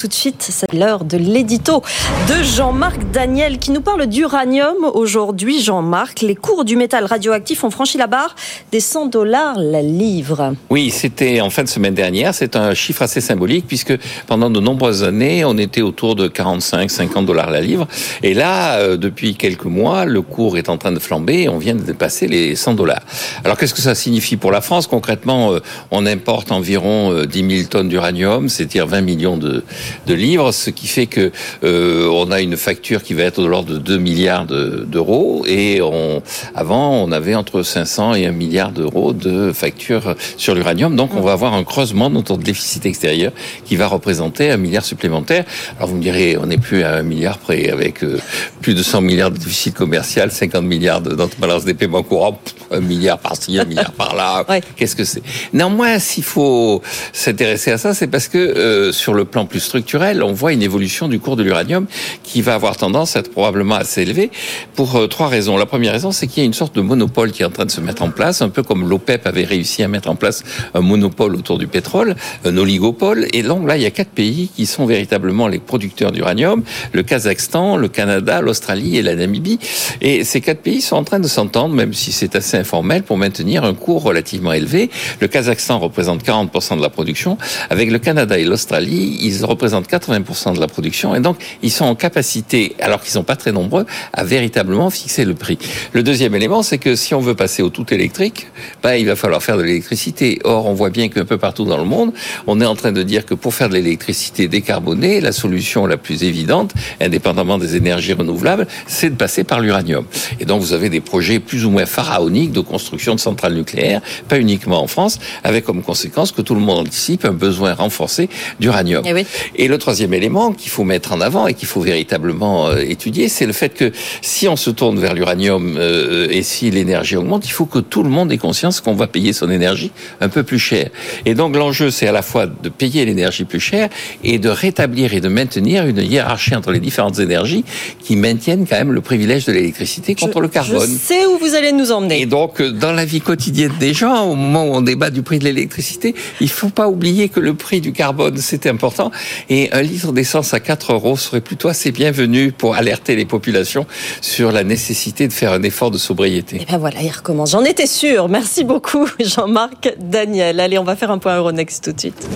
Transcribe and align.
Tout 0.00 0.06
de 0.06 0.14
suite, 0.14 0.46
c'est 0.48 0.72
l'heure 0.74 1.04
de 1.04 1.16
l'édito 1.16 1.82
de 2.28 2.44
Jean-Marc 2.44 3.10
Daniel 3.10 3.58
qui 3.58 3.72
nous 3.72 3.80
parle 3.80 4.06
d'uranium. 4.06 4.84
Aujourd'hui, 4.94 5.60
Jean-Marc, 5.60 6.20
les 6.20 6.36
cours 6.36 6.64
du 6.64 6.76
métal 6.76 7.04
radioactif 7.04 7.64
ont 7.64 7.70
franchi 7.70 7.98
la 7.98 8.06
barre 8.06 8.36
des 8.70 8.78
100 8.78 9.06
dollars 9.06 9.58
la 9.58 9.82
livre. 9.82 10.54
Oui, 10.70 10.90
c'était 10.90 11.40
en 11.40 11.50
fin 11.50 11.64
de 11.64 11.68
semaine 11.68 11.94
dernière. 11.94 12.32
C'est 12.32 12.54
un 12.54 12.74
chiffre 12.74 13.02
assez 13.02 13.20
symbolique 13.20 13.66
puisque 13.66 13.92
pendant 14.28 14.50
de 14.50 14.60
nombreuses 14.60 15.02
années, 15.02 15.44
on 15.44 15.58
était 15.58 15.82
autour 15.82 16.14
de 16.14 16.28
45, 16.28 16.88
50 16.88 17.26
dollars 17.26 17.50
la 17.50 17.60
livre. 17.60 17.88
Et 18.22 18.34
là, 18.34 18.76
euh, 18.76 18.96
depuis 18.96 19.34
quelques 19.34 19.64
mois, 19.64 20.04
le 20.04 20.22
cours 20.22 20.58
est 20.58 20.68
en 20.68 20.78
train 20.78 20.92
de 20.92 21.00
flamber 21.00 21.48
on 21.48 21.58
vient 21.58 21.74
de 21.74 21.82
dépasser 21.82 22.28
les 22.28 22.54
100 22.54 22.74
dollars. 22.74 23.02
Alors, 23.42 23.58
qu'est-ce 23.58 23.74
que 23.74 23.82
ça 23.82 23.96
signifie 23.96 24.36
pour 24.36 24.52
la 24.52 24.60
France? 24.60 24.86
Concrètement, 24.86 25.54
euh, 25.54 25.58
on 25.90 26.06
importe 26.06 26.52
environ 26.52 27.24
10 27.24 27.42
euh, 27.42 27.50
000 27.50 27.68
tonnes 27.68 27.88
d'uranium, 27.88 28.48
c'est-à-dire 28.48 28.86
20 28.86 29.00
millions 29.00 29.36
de 29.36 29.64
de 30.06 30.14
livres, 30.14 30.52
ce 30.52 30.70
qui 30.70 30.86
fait 30.86 31.06
que 31.06 31.30
euh, 31.64 32.08
on 32.08 32.30
a 32.30 32.40
une 32.40 32.56
facture 32.56 33.02
qui 33.02 33.14
va 33.14 33.24
être 33.24 33.42
de 33.42 33.46
l'ordre 33.46 33.72
de 33.74 33.78
2 33.78 33.98
milliards 33.98 34.46
d'euros 34.46 35.44
et 35.46 35.80
on, 35.82 36.22
avant 36.54 37.02
on 37.02 37.12
avait 37.12 37.34
entre 37.34 37.62
500 37.62 38.14
et 38.14 38.26
1 38.26 38.32
milliard 38.32 38.72
d'euros 38.72 39.12
de 39.12 39.52
factures 39.52 40.14
sur 40.36 40.54
l'uranium. 40.54 40.96
Donc 40.96 41.14
on 41.14 41.20
va 41.20 41.32
avoir 41.32 41.54
un 41.54 41.64
creusement 41.64 42.10
de 42.10 42.14
notre 42.14 42.36
déficit 42.36 42.86
extérieur 42.86 43.32
qui 43.64 43.76
va 43.76 43.86
représenter 43.86 44.50
un 44.50 44.56
milliard 44.56 44.84
supplémentaire. 44.84 45.44
Alors 45.76 45.88
vous 45.88 45.96
me 45.96 46.02
direz, 46.02 46.36
on 46.36 46.46
n'est 46.46 46.58
plus 46.58 46.82
à 46.82 46.94
un 46.94 47.02
milliard 47.02 47.38
près 47.38 47.70
avec 47.70 48.02
euh, 48.02 48.18
plus 48.60 48.74
de 48.74 48.82
100 48.82 49.00
milliards 49.02 49.30
de 49.30 49.38
déficit 49.38 49.74
commercial, 49.74 50.30
50 50.30 50.64
milliards 50.64 51.00
de 51.00 51.14
notre 51.14 51.36
balance 51.38 51.64
des 51.64 51.74
paiements 51.74 52.02
courants, 52.02 52.40
un 52.70 52.80
milliard 52.80 53.18
par-ci, 53.18 53.58
un 53.58 53.64
milliard 53.64 53.92
par-là. 53.92 54.44
Qu'est-ce 54.76 54.96
que 54.96 55.04
c'est? 55.04 55.22
Néanmoins, 55.52 55.98
s'il 55.98 56.24
faut 56.24 56.82
s'intéresser 57.12 57.70
à 57.70 57.78
ça, 57.78 57.94
c'est 57.94 58.06
parce 58.06 58.28
que 58.28 58.38
euh, 58.38 58.92
sur 58.92 59.14
le 59.14 59.24
plan 59.24 59.46
plus 59.46 59.60
structurel, 59.60 59.77
on 60.22 60.32
voit 60.32 60.52
une 60.52 60.62
évolution 60.62 61.08
du 61.08 61.20
cours 61.20 61.36
de 61.36 61.42
l'uranium 61.42 61.86
qui 62.22 62.42
va 62.42 62.54
avoir 62.54 62.76
tendance 62.76 63.16
à 63.16 63.20
être 63.20 63.30
probablement 63.30 63.76
assez 63.76 64.02
élevée 64.02 64.30
pour 64.74 64.96
euh, 64.96 65.06
trois 65.06 65.28
raisons. 65.28 65.56
La 65.56 65.66
première 65.66 65.92
raison, 65.92 66.12
c'est 66.12 66.26
qu'il 66.26 66.42
y 66.42 66.44
a 66.44 66.46
une 66.46 66.54
sorte 66.54 66.74
de 66.74 66.80
monopole 66.80 67.32
qui 67.32 67.42
est 67.42 67.46
en 67.46 67.50
train 67.50 67.66
de 67.66 67.70
se 67.70 67.80
mettre 67.80 68.02
en 68.02 68.10
place, 68.10 68.42
un 68.42 68.48
peu 68.48 68.62
comme 68.62 68.88
l'OPEP 68.88 69.26
avait 69.26 69.44
réussi 69.44 69.82
à 69.82 69.88
mettre 69.88 70.08
en 70.10 70.16
place 70.16 70.44
un 70.74 70.80
monopole 70.80 71.34
autour 71.34 71.58
du 71.58 71.66
pétrole, 71.66 72.16
un 72.44 72.56
oligopole. 72.56 73.26
Et 73.32 73.42
donc 73.42 73.66
là, 73.66 73.76
il 73.76 73.82
y 73.82 73.86
a 73.86 73.90
quatre 73.90 74.10
pays 74.10 74.50
qui 74.54 74.66
sont 74.66 74.86
véritablement 74.86 75.48
les 75.48 75.58
producteurs 75.58 76.12
d'uranium 76.12 76.62
le 76.92 77.02
Kazakhstan, 77.02 77.76
le 77.76 77.88
Canada, 77.88 78.40
l'Australie 78.40 78.96
et 78.96 79.02
la 79.02 79.14
Namibie. 79.14 79.58
Et 80.00 80.24
ces 80.24 80.40
quatre 80.40 80.60
pays 80.60 80.80
sont 80.80 80.96
en 80.96 81.04
train 81.04 81.20
de 81.20 81.28
s'entendre, 81.28 81.74
même 81.74 81.92
si 81.92 82.12
c'est 82.12 82.36
assez 82.36 82.56
informel, 82.56 83.02
pour 83.02 83.16
maintenir 83.16 83.64
un 83.64 83.74
cours 83.74 84.02
relativement 84.02 84.52
élevé. 84.52 84.90
Le 85.20 85.28
Kazakhstan 85.28 85.78
représente 85.78 86.24
40% 86.24 86.76
de 86.76 86.82
la 86.82 86.90
production. 86.90 87.38
Avec 87.70 87.90
le 87.90 87.98
Canada 87.98 88.38
et 88.38 88.44
l'Australie, 88.44 89.18
ils 89.22 89.44
représentent 89.44 89.67
représentent 89.68 89.90
80% 89.90 90.54
de 90.54 90.60
la 90.60 90.66
production 90.66 91.14
et 91.14 91.20
donc 91.20 91.36
ils 91.62 91.70
sont 91.70 91.84
en 91.84 91.94
capacité, 91.94 92.74
alors 92.80 93.00
qu'ils 93.02 93.10
sont 93.10 93.22
pas 93.22 93.36
très 93.36 93.52
nombreux, 93.52 93.84
à 94.12 94.24
véritablement 94.24 94.88
fixer 94.90 95.24
le 95.24 95.34
prix. 95.34 95.58
Le 95.92 96.02
deuxième 96.02 96.34
élément, 96.34 96.62
c'est 96.62 96.78
que 96.78 96.96
si 96.96 97.14
on 97.14 97.20
veut 97.20 97.34
passer 97.34 97.62
au 97.62 97.68
tout 97.68 97.92
électrique, 97.92 98.46
bah, 98.82 98.96
il 98.96 99.06
va 99.06 99.16
falloir 99.16 99.42
faire 99.42 99.58
de 99.58 99.62
l'électricité. 99.62 100.38
Or, 100.44 100.66
on 100.66 100.72
voit 100.72 100.90
bien 100.90 101.08
qu'un 101.08 101.24
peu 101.24 101.36
partout 101.36 101.64
dans 101.64 101.76
le 101.76 101.84
monde, 101.84 102.12
on 102.46 102.60
est 102.60 102.66
en 102.66 102.74
train 102.74 102.92
de 102.92 103.02
dire 103.02 103.26
que 103.26 103.34
pour 103.34 103.54
faire 103.54 103.68
de 103.68 103.74
l'électricité 103.74 104.48
décarbonée, 104.48 105.20
la 105.20 105.32
solution 105.32 105.86
la 105.86 105.96
plus 105.96 106.22
évidente, 106.24 106.72
indépendamment 107.00 107.58
des 107.58 107.76
énergies 107.76 108.14
renouvelables, 108.14 108.66
c'est 108.86 109.10
de 109.10 109.16
passer 109.16 109.44
par 109.44 109.60
l'uranium. 109.60 110.06
Et 110.40 110.44
donc, 110.44 110.62
vous 110.62 110.72
avez 110.72 110.88
des 110.88 111.00
projets 111.00 111.40
plus 111.40 111.64
ou 111.64 111.70
moins 111.70 111.86
pharaoniques 111.86 112.52
de 112.52 112.60
construction 112.60 113.14
de 113.14 113.20
centrales 113.20 113.54
nucléaires, 113.54 114.00
pas 114.28 114.38
uniquement 114.38 114.82
en 114.82 114.86
France, 114.86 115.18
avec 115.44 115.64
comme 115.64 115.82
conséquence 115.82 116.32
que 116.32 116.42
tout 116.42 116.54
le 116.54 116.60
monde 116.60 116.78
anticipe 116.78 117.24
un 117.24 117.32
besoin 117.32 117.74
renforcé 117.74 118.30
d'uranium. 118.60 119.04
Eh. 119.04 119.26
Et 119.58 119.66
le 119.66 119.76
troisième 119.76 120.14
élément 120.14 120.52
qu'il 120.52 120.70
faut 120.70 120.84
mettre 120.84 121.12
en 121.12 121.20
avant 121.20 121.48
et 121.48 121.54
qu'il 121.54 121.66
faut 121.66 121.80
véritablement 121.80 122.68
euh, 122.68 122.78
étudier, 122.78 123.28
c'est 123.28 123.44
le 123.44 123.52
fait 123.52 123.70
que 123.70 123.90
si 124.22 124.46
on 124.46 124.54
se 124.54 124.70
tourne 124.70 125.00
vers 125.00 125.14
l'uranium 125.14 125.76
euh, 125.76 126.28
et 126.30 126.44
si 126.44 126.70
l'énergie 126.70 127.16
augmente, 127.16 127.44
il 127.44 127.50
faut 127.50 127.66
que 127.66 127.80
tout 127.80 128.04
le 128.04 128.08
monde 128.08 128.30
ait 128.30 128.38
conscience 128.38 128.80
qu'on 128.80 128.94
va 128.94 129.08
payer 129.08 129.32
son 129.32 129.50
énergie 129.50 129.90
un 130.20 130.28
peu 130.28 130.44
plus 130.44 130.60
cher. 130.60 130.90
Et 131.26 131.34
donc 131.34 131.56
l'enjeu, 131.56 131.90
c'est 131.90 132.06
à 132.06 132.12
la 132.12 132.22
fois 132.22 132.46
de 132.46 132.68
payer 132.68 133.04
l'énergie 133.04 133.44
plus 133.44 133.58
chère 133.58 133.88
et 134.22 134.38
de 134.38 134.48
rétablir 134.48 135.12
et 135.12 135.20
de 135.20 135.28
maintenir 135.28 135.86
une 135.86 135.98
hiérarchie 135.98 136.54
entre 136.54 136.70
les 136.70 136.78
différentes 136.80 137.18
énergies 137.18 137.64
qui 137.98 138.14
maintiennent 138.14 138.64
quand 138.64 138.76
même 138.76 138.92
le 138.92 139.00
privilège 139.00 139.44
de 139.46 139.52
l'électricité 139.52 140.14
contre 140.14 140.40
le 140.40 140.48
carbone. 140.48 140.88
Je 140.88 140.98
sais 140.98 141.26
où 141.26 141.36
vous 141.36 141.56
allez 141.56 141.72
nous 141.72 141.90
emmener. 141.90 142.20
Et 142.20 142.26
donc, 142.26 142.60
euh, 142.60 142.70
dans 142.70 142.92
la 142.92 143.04
vie 143.04 143.20
quotidienne 143.20 143.72
des 143.80 143.92
gens, 143.92 144.22
au 144.22 144.36
moment 144.36 144.66
où 144.66 144.74
on 144.74 144.82
débat 144.82 145.10
du 145.10 145.22
prix 145.22 145.40
de 145.40 145.44
l'électricité, 145.44 146.14
il 146.40 146.48
faut 146.48 146.68
pas 146.68 146.88
oublier 146.88 147.28
que 147.28 147.40
le 147.40 147.54
prix 147.54 147.80
du 147.80 147.92
carbone, 147.92 148.36
c'est 148.36 148.66
important 148.66 149.10
et 149.48 149.72
un 149.72 149.82
litre 149.82 150.12
d'essence 150.12 150.54
à 150.54 150.60
4 150.60 150.92
euros 150.92 151.16
serait 151.16 151.40
plutôt 151.40 151.68
assez 151.68 151.92
bienvenu 151.92 152.52
pour 152.52 152.76
alerter 152.76 153.16
les 153.16 153.24
populations 153.24 153.86
sur 154.20 154.52
la 154.52 154.64
nécessité 154.64 155.28
de 155.28 155.32
faire 155.32 155.52
un 155.52 155.62
effort 155.62 155.90
de 155.90 155.98
sobriété. 155.98 156.56
Et 156.56 156.60
eh 156.62 156.72
ben 156.72 156.78
voilà, 156.78 157.00
il 157.02 157.10
recommence. 157.10 157.52
J'en 157.52 157.64
étais 157.64 157.86
sûr. 157.86 158.28
Merci 158.28 158.64
beaucoup, 158.64 159.06
Jean-Marc 159.20 159.94
Daniel. 159.98 160.60
Allez, 160.60 160.78
on 160.78 160.84
va 160.84 160.96
faire 160.96 161.10
un 161.10 161.18
point 161.18 161.36
Euronext 161.36 161.84
tout 161.84 161.92
de 161.92 162.00
suite. 162.00 162.28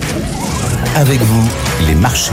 Avec 0.95 1.19
vous, 1.19 1.49
les 1.87 1.95
marchés. 1.95 2.31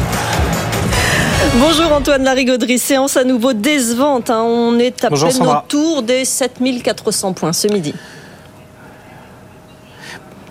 Bonjour 1.59 1.93
Antoine 1.93 2.23
Larigauderie, 2.23 2.79
séance 2.79 3.17
à 3.17 3.25
nouveau 3.25 3.55
décevante. 3.55 4.31
Hein. 4.31 4.43
On 4.43 4.79
est 4.79 5.05
à 5.05 5.11
peine 5.11 5.43
autour 5.43 6.03
des 6.03 6.25
7400 6.25 7.33
points 7.33 7.53
ce 7.53 7.67
midi. 7.69 7.95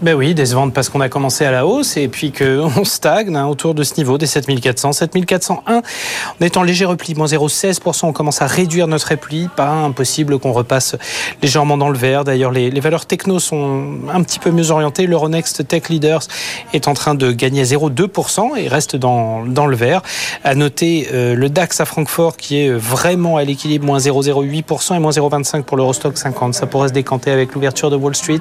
Ben 0.01 0.15
oui, 0.15 0.33
décevante 0.33 0.73
parce 0.73 0.87
qu'on 0.87 1.01
a 1.01 1.09
commencé 1.09 1.43
à 1.43 1.51
la 1.51 1.65
hausse 1.65 1.97
et 1.97 2.07
puis 2.07 2.31
qu'on 2.31 2.83
stagne 2.85 3.35
hein, 3.35 3.47
autour 3.47 3.73
de 3.73 3.83
ce 3.83 3.95
niveau 3.97 4.17
des 4.17 4.27
7400. 4.27 4.93
7401, 4.93 5.81
on 6.39 6.45
est 6.45 6.55
en 6.55 6.63
léger 6.63 6.85
repli, 6.85 7.15
moins 7.15 7.27
0,16%. 7.27 8.05
On 8.05 8.13
commence 8.13 8.41
à 8.41 8.47
réduire 8.47 8.87
notre 8.87 9.09
repli. 9.09 9.49
Pas 9.57 9.67
impossible 9.67 10.39
qu'on 10.39 10.53
repasse 10.53 10.95
légèrement 11.41 11.75
dans 11.75 11.89
le 11.89 11.97
vert. 11.97 12.23
D'ailleurs, 12.23 12.51
les, 12.53 12.79
valeurs 12.79 13.07
techno 13.07 13.39
sont 13.39 13.97
un 14.09 14.23
petit 14.23 14.39
peu 14.39 14.51
mieux 14.51 14.71
orientées. 14.71 15.05
L'Euronext 15.05 15.67
Tech 15.67 15.89
Leaders 15.89 16.21
est 16.73 16.87
en 16.87 16.93
train 16.93 17.13
de 17.13 17.33
gagner 17.33 17.63
0,2% 17.65 18.57
et 18.57 18.69
reste 18.69 18.95
dans, 18.95 19.45
dans 19.45 19.65
le 19.65 19.75
vert. 19.75 20.01
À 20.45 20.55
noter 20.55 21.09
euh, 21.11 21.35
le 21.35 21.49
DAX 21.49 21.81
à 21.81 21.85
Francfort 21.85 22.37
qui 22.37 22.61
est 22.61 22.71
vraiment 22.71 23.35
à 23.35 23.43
l'équilibre, 23.43 23.85
moins 23.85 23.97
0,08% 23.97 24.95
et 24.95 24.99
moins 24.99 25.11
0,25% 25.11 25.63
pour 25.63 25.75
l'Eurostock 25.75 26.17
50. 26.17 26.53
Ça 26.53 26.67
pourrait 26.67 26.87
se 26.87 26.93
décanter 26.93 27.31
avec 27.31 27.53
l'ouverture 27.53 27.89
de 27.89 27.97
Wall 27.97 28.15
Street. 28.15 28.39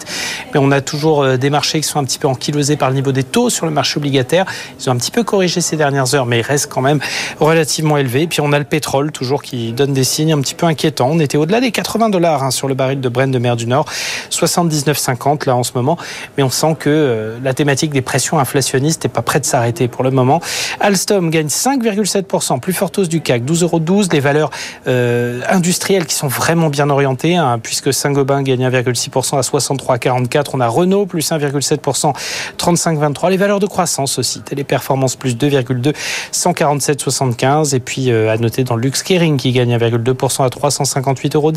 Mais 0.54 0.60
on 0.62 0.70
a 0.70 0.80
toujours 0.80 1.22
euh, 1.22 1.36
des 1.36 1.47
marchés 1.50 1.80
qui 1.80 1.88
sont 1.88 1.98
un 1.98 2.04
petit 2.04 2.18
peu 2.18 2.28
ankylosés 2.28 2.76
par 2.76 2.90
le 2.90 2.94
niveau 2.94 3.12
des 3.12 3.24
taux 3.24 3.50
sur 3.50 3.66
le 3.66 3.72
marché 3.72 3.98
obligataire. 3.98 4.46
Ils 4.80 4.88
ont 4.88 4.92
un 4.92 4.96
petit 4.96 5.10
peu 5.10 5.24
corrigé 5.24 5.60
ces 5.60 5.76
dernières 5.76 6.14
heures, 6.14 6.26
mais 6.26 6.38
ils 6.38 6.42
restent 6.42 6.70
quand 6.70 6.80
même 6.80 7.00
relativement 7.40 7.96
élevés. 7.96 8.26
puis 8.26 8.40
on 8.40 8.52
a 8.52 8.58
le 8.58 8.64
pétrole 8.64 9.12
toujours 9.12 9.42
qui 9.42 9.72
donne 9.72 9.92
des 9.92 10.04
signes 10.04 10.32
un 10.32 10.40
petit 10.40 10.54
peu 10.54 10.66
inquiétants. 10.66 11.08
On 11.10 11.20
était 11.20 11.38
au-delà 11.38 11.60
des 11.60 11.70
80 11.70 12.10
dollars 12.10 12.42
hein, 12.42 12.50
sur 12.50 12.68
le 12.68 12.74
baril 12.74 13.00
de 13.00 13.08
Brent 13.08 13.30
de 13.30 13.38
mer 13.38 13.56
du 13.56 13.66
Nord, 13.66 13.86
79,50 14.30 15.46
là 15.46 15.56
en 15.56 15.62
ce 15.62 15.72
moment. 15.74 15.98
Mais 16.36 16.42
on 16.42 16.50
sent 16.50 16.76
que 16.78 16.88
euh, 16.88 17.38
la 17.42 17.54
thématique 17.54 17.90
des 17.90 18.02
pressions 18.02 18.38
inflationnistes 18.38 19.04
n'est 19.04 19.10
pas 19.10 19.22
prête 19.22 19.42
de 19.42 19.48
s'arrêter 19.48 19.88
pour 19.88 20.04
le 20.04 20.10
moment. 20.10 20.40
Alstom 20.80 21.30
gagne 21.30 21.46
5,7%, 21.46 22.60
plus 22.60 22.72
forte 22.72 22.98
hausse 22.98 23.08
du 23.08 23.20
CAC, 23.20 23.42
12,12 23.42 23.62
euros. 23.62 23.82
Les 24.12 24.20
valeurs 24.20 24.50
euh, 24.86 25.40
industrielles 25.48 26.06
qui 26.06 26.14
sont 26.14 26.28
vraiment 26.28 26.68
bien 26.68 26.90
orientées, 26.90 27.36
hein, 27.36 27.58
puisque 27.62 27.92
Saint-Gobain 27.92 28.42
gagne 28.42 28.68
1,6% 28.68 29.38
à 29.38 29.40
63,44. 29.40 30.50
On 30.54 30.60
a 30.60 30.68
Renault 30.68 31.06
plus 31.06 31.30
1, 31.30 31.37
1,7%, 31.38 32.14
35,23. 32.58 33.30
Les 33.30 33.36
valeurs 33.36 33.60
de 33.60 33.66
croissance 33.66 34.18
aussi. 34.18 34.40
Téléperformance 34.40 35.16
plus 35.16 35.36
2,2, 35.36 35.94
147,75. 36.32 37.74
Et 37.74 37.80
puis 37.80 38.10
euh, 38.10 38.32
à 38.32 38.36
noter 38.36 38.64
dans 38.64 38.76
le 38.76 38.82
luxe 38.82 39.02
Kering 39.02 39.36
qui 39.36 39.52
gagne 39.52 39.76
1,2% 39.76 40.44
à 40.44 40.48
358,10 40.48 41.36
euros. 41.36 41.52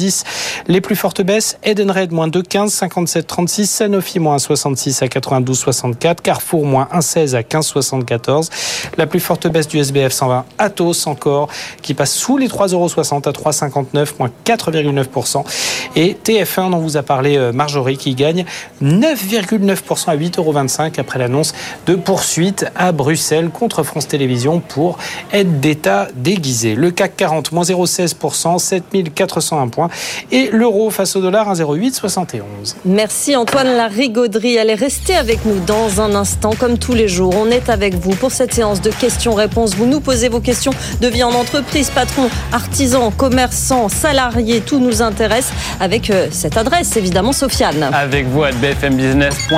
Les 0.67 0.81
plus 0.81 0.95
fortes 0.95 1.21
baisses, 1.21 1.57
Edenred 1.63 2.11
moins 2.11 2.27
2,15, 2.27 2.69
57,36. 2.69 3.65
Sanofi 3.65 4.19
moins 4.19 4.39
66 4.39 5.01
à 5.01 5.07
92,64. 5.07 6.21
Carrefour 6.21 6.65
moins 6.65 6.87
1,16 6.93 7.35
à 7.35 7.41
15,74. 7.41 8.49
La 8.97 9.07
plus 9.07 9.19
forte 9.19 9.47
baisse 9.47 9.67
du 9.67 9.77
SBF 9.77 10.11
120, 10.11 10.45
Atos 10.57 11.07
encore, 11.07 11.49
qui 11.81 11.93
passe 11.93 12.13
sous 12.13 12.37
les 12.37 12.47
3,60 12.47 12.73
euros 12.73 12.85
à 12.87 13.31
3,59, 13.31 14.07
moins 14.19 14.31
4,9%. 14.45 15.43
Et 15.95 16.15
TF1 16.23 16.71
dont 16.71 16.77
vous 16.77 16.97
a 16.97 17.03
parlé 17.03 17.37
euh, 17.37 17.51
Marjorie 17.51 17.97
qui 17.97 18.15
gagne 18.15 18.45
9,9 18.81 19.70
9% 19.73 20.09
à 20.09 20.15
8,25 20.15 20.39
euros 20.39 20.53
après 20.97 21.19
l'annonce 21.19 21.53
de 21.85 21.95
poursuite 21.95 22.65
à 22.75 22.91
Bruxelles 22.91 23.49
contre 23.49 23.83
France 23.83 24.07
Télévisions 24.07 24.59
pour 24.59 24.97
aide 25.31 25.59
d'État 25.59 26.07
déguisée. 26.15 26.75
Le 26.75 26.91
CAC 26.91 27.17
40, 27.17 27.51
moins 27.51 27.63
0,16%, 27.63 28.59
7401 28.59 29.67
points. 29.67 29.89
Et 30.31 30.49
l'euro 30.51 30.89
face 30.89 31.15
au 31.15 31.21
dollar, 31.21 31.53
1,0871. 31.53 32.41
Merci 32.85 33.35
Antoine 33.35 33.75
Larigauderie. 33.75 34.57
Allez 34.57 34.75
rester 34.75 35.15
avec 35.15 35.45
nous 35.45 35.59
dans 35.65 36.01
un 36.01 36.15
instant, 36.15 36.51
comme 36.57 36.77
tous 36.77 36.93
les 36.93 37.07
jours. 37.07 37.33
On 37.37 37.49
est 37.49 37.69
avec 37.69 37.95
vous 37.95 38.15
pour 38.15 38.31
cette 38.31 38.53
séance 38.53 38.81
de 38.81 38.91
questions-réponses. 38.91 39.75
Vous 39.75 39.85
nous 39.85 39.99
posez 39.99 40.29
vos 40.29 40.39
questions 40.39 40.73
de 41.01 41.07
vie 41.07 41.23
en 41.23 41.31
entreprise, 41.31 41.89
patron, 41.89 42.29
artisan, 42.51 43.11
commerçant, 43.11 43.89
salarié, 43.89 44.61
tout 44.61 44.79
nous 44.79 45.01
intéresse 45.01 45.51
avec 45.79 46.09
euh, 46.09 46.27
cette 46.31 46.57
adresse, 46.57 46.95
évidemment, 46.97 47.33
Sofiane. 47.33 47.89
Avec 47.93 48.27
vous 48.27 48.43
à 48.43 48.51
BFM 48.51 48.97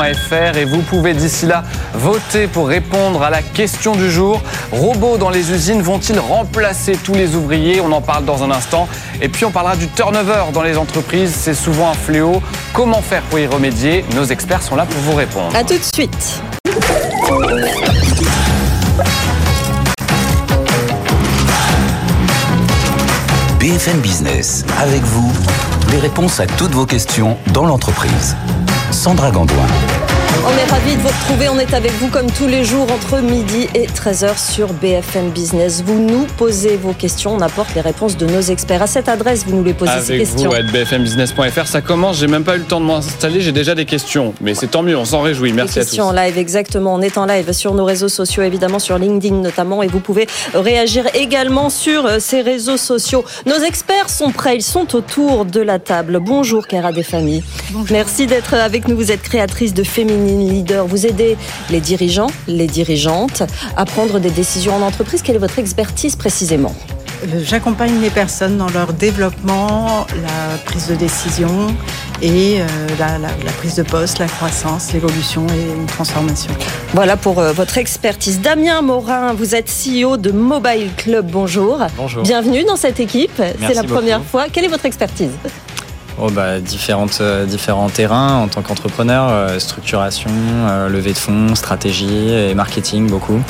Et 0.05 0.65
vous 0.65 0.81
pouvez 0.81 1.13
d'ici 1.13 1.45
là 1.45 1.63
voter 1.93 2.47
pour 2.47 2.67
répondre 2.67 3.23
à 3.23 3.29
la 3.29 3.41
question 3.41 3.95
du 3.95 4.11
jour. 4.11 4.41
Robots 4.71 5.17
dans 5.17 5.29
les 5.29 5.51
usines 5.51 5.81
vont-ils 5.81 6.19
remplacer 6.19 6.97
tous 6.97 7.13
les 7.13 7.35
ouvriers 7.35 7.79
On 7.79 7.91
en 7.91 8.01
parle 8.01 8.25
dans 8.25 8.43
un 8.43 8.51
instant. 8.51 8.89
Et 9.21 9.29
puis 9.29 9.45
on 9.45 9.51
parlera 9.51 9.77
du 9.77 9.87
turnover 9.87 10.51
dans 10.53 10.61
les 10.61 10.77
entreprises. 10.77 11.33
C'est 11.33 11.53
souvent 11.53 11.91
un 11.91 11.93
fléau. 11.93 12.41
Comment 12.73 13.01
faire 13.01 13.21
pour 13.23 13.39
y 13.39 13.47
remédier 13.47 14.03
Nos 14.13 14.25
experts 14.25 14.61
sont 14.61 14.75
là 14.75 14.85
pour 14.85 14.99
vous 15.01 15.15
répondre. 15.15 15.55
A 15.55 15.63
tout 15.63 15.77
de 15.77 15.95
suite. 15.95 16.41
BFM 23.59 23.99
Business, 24.01 24.65
avec 24.81 25.01
vous, 25.03 25.31
les 25.91 25.99
réponses 25.99 26.41
à 26.41 26.45
toutes 26.45 26.71
vos 26.71 26.85
questions 26.85 27.37
dans 27.53 27.65
l'entreprise. 27.65 28.35
Sandra 28.91 29.31
Gandoin. 29.31 29.65
On 30.45 30.57
est 30.57 30.65
ravis 30.65 30.95
de 30.95 31.01
vous 31.01 31.07
retrouver. 31.07 31.47
On 31.49 31.59
est 31.59 31.73
avec 31.73 31.91
vous 31.93 32.07
comme 32.07 32.29
tous 32.31 32.47
les 32.47 32.63
jours 32.63 32.87
entre 32.91 33.21
midi 33.21 33.67
et 33.75 33.85
13h 33.85 34.37
sur 34.37 34.73
BFM 34.73 35.29
Business. 35.29 35.83
Vous 35.85 35.99
nous 35.99 36.25
posez 36.37 36.75
vos 36.75 36.93
questions, 36.93 37.33
on 37.33 37.39
apporte 37.41 37.73
les 37.75 37.81
réponses 37.81 38.17
de 38.17 38.25
nos 38.25 38.41
experts. 38.41 38.81
À 38.81 38.87
cette 38.87 39.07
adresse, 39.07 39.45
vous 39.45 39.55
nous 39.55 39.63
les 39.63 39.73
posez 39.73 39.91
Avec 39.91 40.05
ces 40.05 40.17
questions. 40.17 40.49
vous, 40.49 40.55
à 40.55 40.61
bfmbusiness.fr, 40.61 41.67
ça 41.67 41.81
commence. 41.81 42.17
J'ai 42.17 42.27
même 42.27 42.43
pas 42.43 42.55
eu 42.55 42.59
le 42.59 42.65
temps 42.65 42.81
de 42.81 42.85
m'installer. 42.85 43.41
J'ai 43.41 43.51
déjà 43.51 43.75
des 43.75 43.85
questions. 43.85 44.33
Mais 44.41 44.55
c'est 44.55 44.67
tant 44.67 44.83
mieux, 44.83 44.97
on 44.97 45.05
s'en 45.05 45.21
réjouit. 45.21 45.53
Merci 45.53 45.79
à 45.79 45.83
tous. 45.83 45.89
questions 45.89 46.05
en 46.05 46.11
live, 46.11 46.37
exactement. 46.37 46.95
On 46.95 47.01
est 47.01 47.17
en 47.17 47.25
live 47.25 47.51
sur 47.51 47.73
nos 47.73 47.85
réseaux 47.85 48.09
sociaux, 48.09 48.43
évidemment 48.43 48.79
sur 48.79 48.97
LinkedIn 48.97 49.35
notamment, 49.35 49.83
et 49.83 49.87
vous 49.87 49.99
pouvez 49.99 50.27
réagir 50.53 51.05
également 51.13 51.69
sur 51.69 52.05
euh, 52.05 52.17
ces 52.19 52.41
réseaux 52.41 52.77
sociaux. 52.77 53.23
Nos 53.45 53.59
experts 53.59 54.09
sont 54.09 54.31
prêts, 54.31 54.55
ils 54.55 54.63
sont 54.63 54.95
autour 54.95 55.45
de 55.45 55.61
la 55.61 55.79
table. 55.79 56.19
Bonjour, 56.19 56.67
Kara 56.67 56.91
des 56.91 57.03
familles. 57.03 57.43
Merci 57.91 58.27
d'être 58.27 58.55
avec 58.55 58.87
nous. 58.87 58.95
Vous 58.95 59.11
êtes 59.11 59.21
créatrice 59.21 59.73
de 59.73 59.83
Féminine 59.83 60.22
Leader. 60.27 60.85
Vous 60.87 61.05
aidez 61.05 61.37
les 61.69 61.79
dirigeants, 61.81 62.31
les 62.47 62.67
dirigeantes 62.67 63.43
à 63.77 63.85
prendre 63.85 64.19
des 64.19 64.29
décisions 64.31 64.75
en 64.75 64.81
entreprise. 64.81 65.21
Quelle 65.21 65.35
est 65.35 65.39
votre 65.39 65.59
expertise 65.59 66.15
précisément 66.15 66.75
Euh, 67.25 67.41
J'accompagne 67.45 68.01
les 68.01 68.09
personnes 68.09 68.57
dans 68.57 68.69
leur 68.69 68.91
développement, 68.93 70.05
la 70.21 70.57
prise 70.65 70.87
de 70.87 70.95
décision 70.95 71.73
et 72.21 72.59
euh, 72.59 72.65
la, 72.99 73.17
la- 73.17 73.27
la 73.45 73.51
prise 73.59 73.75
de 73.75 73.83
poste, 73.83 74.19
la 74.19 74.27
croissance, 74.27 74.91
l'évolution 74.93 75.45
et 75.47 75.73
une 75.79 75.85
transformation. 75.85 76.51
Voilà 76.93 77.15
pour 77.17 77.39
euh, 77.39 77.51
votre 77.53 77.77
expertise. 77.77 78.41
Damien 78.41 78.81
Morin, 78.81 79.33
vous 79.33 79.55
êtes 79.55 79.69
CEO 79.69 80.17
de 80.17 80.31
Mobile 80.31 80.89
Club. 80.97 81.29
Bonjour. 81.31 81.79
Bonjour. 81.97 82.23
Bienvenue 82.23 82.63
dans 82.65 82.75
cette 82.77 82.99
équipe. 82.99 83.41
C'est 83.67 83.73
la 83.73 83.83
première 83.83 84.21
fois. 84.23 84.45
Quelle 84.51 84.65
est 84.65 84.69
votre 84.69 84.85
expertise? 84.85 85.31
Oh 86.21 86.29
bah, 86.29 86.59
différentes, 86.59 87.19
euh, 87.21 87.45
différents 87.45 87.89
terrains 87.89 88.37
en 88.37 88.47
tant 88.47 88.61
qu'entrepreneur, 88.61 89.29
euh, 89.29 89.59
structuration, 89.59 90.29
euh, 90.29 90.87
levée 90.87 91.13
de 91.13 91.17
fonds, 91.17 91.55
stratégie 91.55 92.29
et 92.29 92.53
marketing 92.53 93.09
beaucoup. 93.09 93.41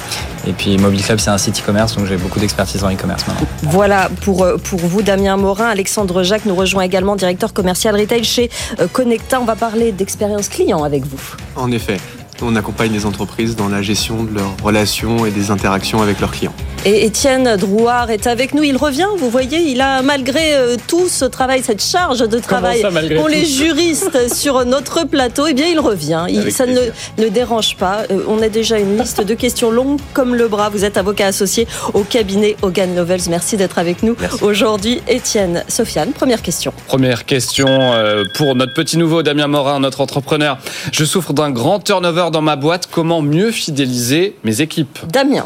Et 0.48 0.54
puis 0.54 0.77
Mobile 0.77 1.04
Club 1.04 1.19
c'est 1.19 1.30
un 1.30 1.38
site 1.38 1.60
e-commerce 1.60 1.95
donc 1.95 2.06
j'ai 2.06 2.18
beaucoup 2.18 2.39
d'expertise 2.39 2.83
en 2.83 2.92
e-commerce 2.92 3.27
maintenant. 3.27 3.48
Voilà 3.63 4.10
pour, 4.21 4.48
pour 4.63 4.80
vous, 4.80 5.01
Damien 5.01 5.38
Morin. 5.38 5.68
Alexandre 5.68 6.24
Jacques 6.24 6.45
nous 6.45 6.56
rejoint 6.56 6.83
également, 6.83 7.15
directeur 7.15 7.54
commercial 7.54 7.95
retail 7.95 8.24
chez 8.24 8.50
Connecta. 8.92 9.39
On 9.42 9.45
va 9.45 9.56
parler 9.56 9.92
d'expérience 9.92 10.48
client 10.48 10.83
avec 10.83 11.06
vous. 11.06 11.21
En 11.56 11.71
effet, 11.71 11.98
on 12.42 12.56
accompagne 12.56 12.92
les 12.92 13.06
entreprises 13.06 13.56
dans 13.56 13.68
la 13.70 13.82
gestion 13.82 14.24
de 14.24 14.34
leurs 14.34 14.56
relations 14.64 15.26
et 15.26 15.32
des 15.32 15.52
interactions 15.52 16.02
avec 16.02 16.20
leurs 16.20 16.32
clients. 16.32 16.54
Et 16.86 17.06
Étienne 17.06 17.56
Drouard 17.58 18.10
est 18.12 18.28
avec 18.28 18.54
nous. 18.54 18.64
Il 18.64 18.76
revient, 18.76 19.08
vous 19.18 19.30
voyez, 19.30 19.60
il 19.72 19.80
a 19.80 20.02
malgré 20.02 20.56
euh, 20.56 20.76
tout 20.88 21.08
ce 21.08 21.24
travail, 21.26 21.62
cette 21.64 21.82
charge 21.84 22.20
de 22.28 22.40
travail 22.40 22.82
tout 22.82 23.28
les 23.28 23.46
juristes 23.46 24.34
sur 24.34 24.66
notre 24.66 25.06
plateau, 25.06 25.46
eh 25.48 25.54
bien 25.54 25.68
il 25.68 25.80
revient. 25.80 26.26
Il- 26.30 26.52
ça 26.52 26.66
ne, 26.66 26.80
ne 27.20 27.30
dérange 27.30 27.78
pas. 27.78 28.00
Euh, 28.12 28.24
on 28.28 28.42
a 28.42 28.50
déjà 28.50 28.78
une 28.80 28.98
liste 28.98 29.22
de 29.22 29.34
questions 29.34 29.72
longues 29.72 30.00
comme 30.14 30.36
le 30.36 30.48
bras. 30.48 30.70
Vous 30.70 30.84
êtes 30.84 30.98
avocat 30.98 31.28
associé 31.28 31.68
au 31.94 32.02
cabinet 32.02 32.58
Hogan 32.62 32.94
Novels. 32.94 33.22
Merci 33.30 33.56
d'être 33.56 33.80
avec 33.80 34.04
nous 34.04 34.16
aujourd'hui. 34.42 35.02
Étienne, 35.08 35.64
Sofiane, 35.70 36.12
première 36.12 36.42
question. 36.42 36.74
Première 36.88 37.26
question 37.26 37.68
euh, 37.70 38.26
pour 38.36 38.56
notre 38.56 38.74
petit 38.74 38.98
nouveau 38.98 39.24
Damien 39.24 39.48
Morin, 39.48 39.80
notre 39.80 40.02
entrepreneur. 40.02 40.58
Je 40.92 41.06
souffre 41.06 41.32
d'un 41.34 41.50
grand 41.52 41.80
turnover 41.80 42.23
dans 42.31 42.42
ma 42.42 42.56
boîte. 42.56 42.90
Comment 42.92 43.22
mieux 43.22 43.52
fidéliser 43.52 44.36
mes 44.44 44.62
équipes 44.62 45.00
Damien. 45.08 45.46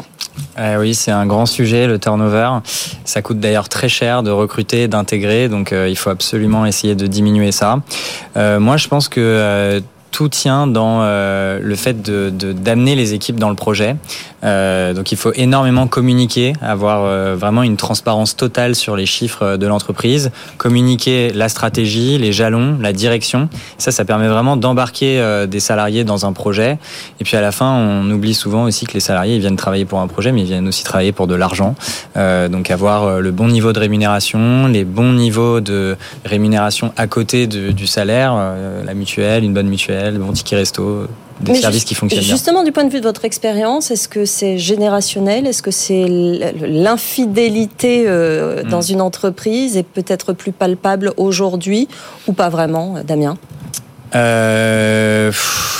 Eh 0.58 0.76
oui, 0.76 0.94
c'est 0.94 1.10
un 1.10 1.26
grand 1.26 1.46
sujet, 1.46 1.86
le 1.86 1.98
turnover. 1.98 2.50
Ça 3.04 3.22
coûte 3.22 3.40
d'ailleurs 3.40 3.68
très 3.68 3.88
cher 3.88 4.22
de 4.22 4.30
recruter, 4.30 4.88
d'intégrer, 4.88 5.48
donc 5.48 5.72
euh, 5.72 5.88
il 5.88 5.96
faut 5.96 6.10
absolument 6.10 6.66
essayer 6.66 6.94
de 6.94 7.06
diminuer 7.06 7.52
ça. 7.52 7.80
Euh, 8.36 8.58
moi, 8.58 8.76
je 8.76 8.88
pense 8.88 9.08
que 9.08 9.20
euh, 9.20 9.80
tout 10.10 10.28
tient 10.28 10.66
dans 10.66 11.00
euh, 11.02 11.58
le 11.62 11.74
fait 11.76 12.02
de 12.02 12.30
d'amener 12.30 12.94
les 12.94 13.14
équipes 13.14 13.38
dans 13.38 13.50
le 13.50 13.54
projet. 13.54 13.96
Euh, 14.44 14.94
donc 14.94 15.12
il 15.12 15.18
faut 15.18 15.32
énormément 15.34 15.86
communiquer, 15.86 16.52
avoir 16.60 17.04
euh, 17.04 17.34
vraiment 17.36 17.62
une 17.62 17.76
transparence 17.76 18.36
totale 18.36 18.74
sur 18.74 18.96
les 18.96 19.06
chiffres 19.06 19.56
de 19.56 19.66
l'entreprise, 19.66 20.30
communiquer 20.56 21.32
la 21.32 21.48
stratégie, 21.48 22.18
les 22.18 22.32
jalons, 22.32 22.78
la 22.80 22.92
direction. 22.92 23.48
Ça, 23.78 23.90
ça 23.90 24.04
permet 24.04 24.28
vraiment 24.28 24.56
d'embarquer 24.56 25.46
des 25.48 25.60
salariés 25.60 26.04
dans 26.04 26.26
un 26.26 26.32
projet. 26.32 26.78
Et 27.20 27.24
puis 27.24 27.36
à 27.36 27.40
la 27.40 27.52
fin, 27.52 27.72
on 27.72 28.10
oublie 28.10 28.34
souvent 28.34 28.64
aussi 28.64 28.86
que 28.86 28.94
les 28.94 29.00
salariés 29.00 29.36
ils 29.36 29.40
viennent 29.40 29.56
travailler 29.56 29.84
pour 29.84 30.00
un 30.00 30.06
projet, 30.06 30.32
mais 30.32 30.42
ils 30.42 30.46
viennent 30.46 30.68
aussi 30.68 30.84
travailler 30.84 31.12
pour 31.12 31.26
de 31.26 31.34
l'argent. 31.34 31.74
Donc 32.16 32.70
avoir 32.70 33.20
le 33.20 33.30
bon 33.30 33.48
niveau 33.48 33.72
de 33.72 33.78
rémunération, 33.78 34.66
les 34.66 34.84
bons 34.84 35.12
niveaux 35.12 35.60
de 35.60 35.96
rémunération 36.24 36.92
à 36.96 37.06
côté 37.06 37.46
du 37.46 37.86
salaire, 37.86 38.34
la 38.84 38.94
mutuelle, 38.94 39.44
une 39.44 39.54
bonne 39.54 39.68
mutuelle, 39.68 39.97
ticket 40.34 40.56
resto, 40.56 41.06
des 41.40 41.52
Mais 41.52 41.60
services 41.60 41.84
qui 41.84 41.94
fonctionnent 41.94 42.22
bien. 42.24 42.34
Justement, 42.34 42.64
du 42.64 42.72
point 42.72 42.84
de 42.84 42.90
vue 42.90 43.00
de 43.00 43.06
votre 43.06 43.24
expérience, 43.24 43.90
est-ce 43.90 44.08
que 44.08 44.24
c'est 44.24 44.58
générationnel? 44.58 45.46
Est-ce 45.46 45.62
que 45.62 45.70
c'est 45.70 46.06
l'infidélité 46.08 48.04
euh, 48.06 48.62
Hmm. 48.64 48.68
dans 48.68 48.80
une 48.80 49.00
entreprise 49.00 49.76
est 49.76 49.82
peut-être 49.84 50.32
plus 50.32 50.52
palpable 50.52 51.12
aujourd'hui 51.16 51.86
ou 52.26 52.32
pas 52.32 52.48
vraiment, 52.48 52.96
Damien? 53.06 53.36
Euh, 54.14 55.30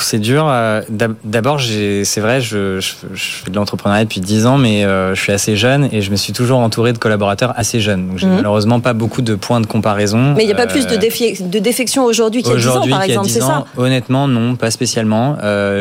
c'est 0.03 0.19
dur. 0.19 0.47
euh, 0.49 0.81
d'ab- 0.89 1.15
D'abord, 1.25 1.61
c'est 1.61 2.21
vrai, 2.21 2.41
je, 2.41 2.81
je, 2.81 2.93
je 3.15 3.25
fais 3.45 3.51
de 3.51 3.57
l'entrepreneuriat 3.57 4.05
depuis 4.05 4.21
10 4.21 4.47
ans, 4.47 4.57
mais 4.59 4.85
euh, 4.85 5.15
je 5.15 5.21
suis 5.21 5.33
assez 5.33 5.57
jeune 5.57 5.89
et 5.93 6.01
je 6.03 6.11
me 6.11 6.17
suis 6.17 6.33
toujours 6.33 6.59
entouré 6.61 6.93
de 6.93 6.99
collaborateurs 6.99 7.53
assez 7.57 7.81
jeunes. 7.81 8.09
Donc, 8.09 8.19
j'ai 8.19 8.27
Mhm. 8.27 8.37
malheureusement 8.37 8.81
pas 8.81 8.93
beaucoup 8.95 9.23
de 9.23 9.35
points 9.35 9.61
de 9.61 9.67
comparaison. 9.67 10.35
Mais 10.37 10.45
il 10.45 10.47
n'y 10.47 10.53
a 10.53 10.57
pas 10.57 10.63
Euh, 10.63 10.67
plus 10.67 10.87
de, 10.87 10.97
défi- 10.97 11.43
de 11.49 11.59
défection 11.59 12.05
aujourd'hui 12.05 12.43
qu'il 12.43 12.53
y 12.53 12.55
a 12.55 12.59
10 12.59 12.69
ans, 12.69 12.87
par 12.89 13.03
exemple, 13.03 13.27
10 13.27 13.33
c'est 13.35 13.41
ça? 13.41 13.65
honnêtement, 13.77 14.29
non, 14.29 14.57
pas 14.57 14.71
spécialement. 14.71 15.37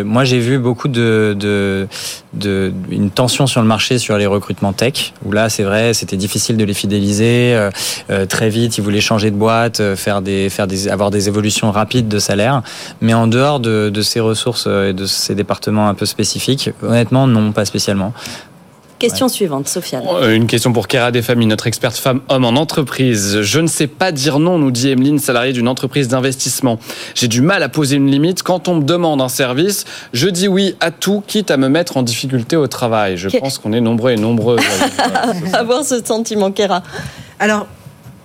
Moi, 0.06 0.24
j'ai 0.26 0.40
vu 0.40 0.58
beaucoup 0.60 0.88
de, 0.88 1.36
de, 1.40 1.88
de, 2.34 2.72
une 2.92 3.10
tension 3.10 3.48
sur 3.48 3.62
le 3.62 3.68
marché 3.68 3.98
sur 3.98 4.18
les 4.18 4.26
recrutements 4.26 4.74
tech, 4.74 5.14
où 5.26 5.32
là, 5.32 5.50
c'est 5.50 5.64
vrai, 5.64 5.94
c'était 5.94 6.18
difficile 6.18 6.58
de 6.58 6.64
les 6.66 6.74
fidéliser. 6.74 7.58
Très 8.30 8.50
vite, 8.50 8.78
ils 8.78 8.82
voulaient 8.84 9.02
changer 9.02 9.32
de 9.32 9.36
boîte, 9.36 9.82
faire 9.96 10.22
des, 10.22 10.50
faire 10.50 10.68
des, 10.68 10.88
avoir 10.90 11.12
des 11.12 11.28
évolutions 11.28 11.72
rapides 11.72 12.08
de 12.08 12.20
salaire. 12.20 12.37
Mais 13.02 13.14
en 13.14 13.28
dehors 13.28 13.60
de, 13.60 13.90
de 13.90 14.02
ces 14.02 14.20
ressources 14.20 14.66
euh, 14.68 14.90
et 14.90 14.94
de 14.94 15.06
ces 15.06 15.36
départements 15.36 15.90
un 15.90 15.94
peu 15.94 16.06
spécifiques, 16.06 16.70
honnêtement, 16.82 17.28
non, 17.28 17.52
pas 17.52 17.66
spécialement. 17.66 18.14
Question 19.00 19.30
suivante, 19.30 19.68
Sofiane. 19.68 20.04
Euh, 20.08 20.34
Une 20.34 20.48
question 20.48 20.74
pour 20.74 20.88
Kera 20.88 21.12
des 21.12 21.22
familles, 21.22 21.48
notre 21.48 21.68
experte 21.68 21.98
femme-homme 21.98 22.46
en 22.46 22.50
entreprise. 22.50 23.42
Je 23.42 23.60
ne 23.60 23.68
sais 23.68 23.86
pas 23.86 24.12
dire 24.12 24.40
non, 24.40 24.58
nous 24.58 24.72
dit 24.72 24.90
Emeline, 24.90 25.20
salariée 25.20 25.54
d'une 25.54 25.68
entreprise 25.68 26.08
d'investissement. 26.08 26.80
J'ai 27.14 27.28
du 27.28 27.42
mal 27.42 27.62
à 27.62 27.70
poser 27.70 27.98
une 27.98 28.10
limite. 28.10 28.42
Quand 28.42 28.68
on 28.68 28.76
me 28.76 28.84
demande 28.84 29.22
un 29.22 29.30
service, 29.30 29.86
je 30.14 30.28
dis 30.30 30.48
oui 30.48 30.76
à 30.80 30.90
tout, 30.90 31.24
quitte 31.28 31.52
à 31.52 31.58
me 31.58 31.70
mettre 31.70 31.98
en 31.98 32.02
difficulté 32.02 32.56
au 32.56 32.66
travail. 32.66 33.18
Je 33.18 33.30
pense 33.38 33.60
qu'on 33.60 33.72
est 33.72 33.82
nombreux 33.82 34.12
et 34.12 34.18
nombreuses. 34.18 34.62
à 35.54 35.58
Avoir 35.58 35.84
ce 35.84 36.04
sentiment, 36.04 36.52
Kéra. 36.52 36.82
Alors, 37.40 37.68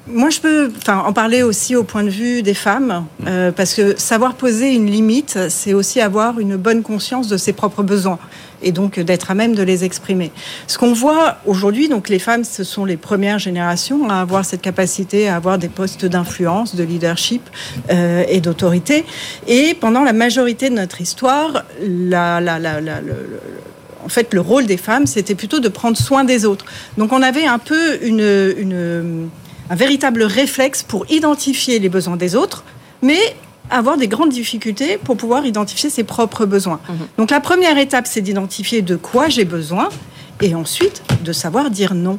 moi, 0.09 0.31
je 0.31 0.41
peux 0.41 0.71
en 0.89 1.13
parler 1.13 1.43
aussi 1.45 1.77
au 1.77 1.85
point 1.85 2.03
de 2.03 2.11
vue 2.11 2.43
des 2.43 2.55
femmes, 2.55 3.07
euh, 3.27 3.53
parce 3.53 3.73
que 3.75 3.97
savoir 3.99 4.35
poser 4.35 4.75
une 4.75 4.91
limite, 4.91 5.39
c'est 5.49 5.75
aussi 5.75 6.01
avoir 6.01 6.41
une 6.41 6.57
bonne 6.57 6.83
conscience 6.83 7.29
de 7.29 7.37
ses 7.37 7.53
propres 7.53 7.83
besoins 7.85 8.19
et 8.65 8.73
donc 8.73 8.99
d'être 8.99 9.31
à 9.31 9.35
même 9.35 9.55
de 9.55 9.63
les 9.63 9.85
exprimer. 9.85 10.33
Ce 10.67 10.77
qu'on 10.79 10.93
voit 10.93 11.37
aujourd'hui, 11.47 11.89
donc 11.89 12.09
les 12.09 12.19
femmes, 12.19 12.43
ce 12.45 12.65
sont 12.65 12.85
les 12.85 12.97
premières 12.97 13.39
générations 13.39 14.09
à 14.11 14.21
avoir 14.21 14.45
cette 14.45 14.61
capacité 14.63 15.29
à 15.29 15.37
avoir 15.37 15.59
des 15.59 15.69
postes 15.69 16.05
d'influence, 16.05 16.75
de 16.75 16.83
leadership 16.85 17.43
euh, 17.91 18.25
et 18.29 18.41
d'autorité. 18.41 19.05
Et 19.47 19.75
pendant 19.75 20.03
la 20.03 20.13
majorité 20.13 20.69
de 20.69 20.75
notre 20.75 21.01
histoire, 21.01 21.65
la, 21.81 22.41
la, 22.41 22.59
la, 22.59 22.81
la- 22.81 23.01
le- 23.01 23.07
le- 23.09 23.41
en 24.05 24.09
fait, 24.09 24.35
le 24.35 24.41
rôle 24.41 24.67
des 24.67 24.77
femmes, 24.77 25.07
c'était 25.07 25.37
plutôt 25.37 25.61
de 25.61 25.69
prendre 25.69 25.97
soin 25.97 26.25
des 26.25 26.45
autres. 26.45 26.65
Donc, 26.99 27.13
on 27.13 27.23
avait 27.23 27.47
un 27.47 27.59
peu 27.61 27.99
une, 28.03 28.53
une- 28.59 29.29
un 29.71 29.75
véritable 29.75 30.23
réflexe 30.23 30.83
pour 30.83 31.11
identifier 31.11 31.79
les 31.79 31.89
besoins 31.89 32.17
des 32.17 32.35
autres, 32.37 32.65
mais 33.01 33.21
avoir 33.71 33.97
des 33.97 34.09
grandes 34.09 34.31
difficultés 34.31 34.99
pour 34.99 35.17
pouvoir 35.17 35.47
identifier 35.47 35.89
ses 35.89 36.05
propres 36.05 36.47
besoins. 36.47 36.81
Donc, 37.17 37.31
la 37.31 37.41
première 37.41 37.79
étape, 37.79 38.07
c'est 38.07 38.21
d'identifier 38.21 38.83
de 38.83 38.97
quoi 38.97 39.29
j'ai 39.29 39.45
besoin, 39.45 39.89
et 40.41 40.55
ensuite 40.55 41.03
de 41.23 41.33
savoir 41.33 41.71
dire 41.71 41.95
non. 41.95 42.19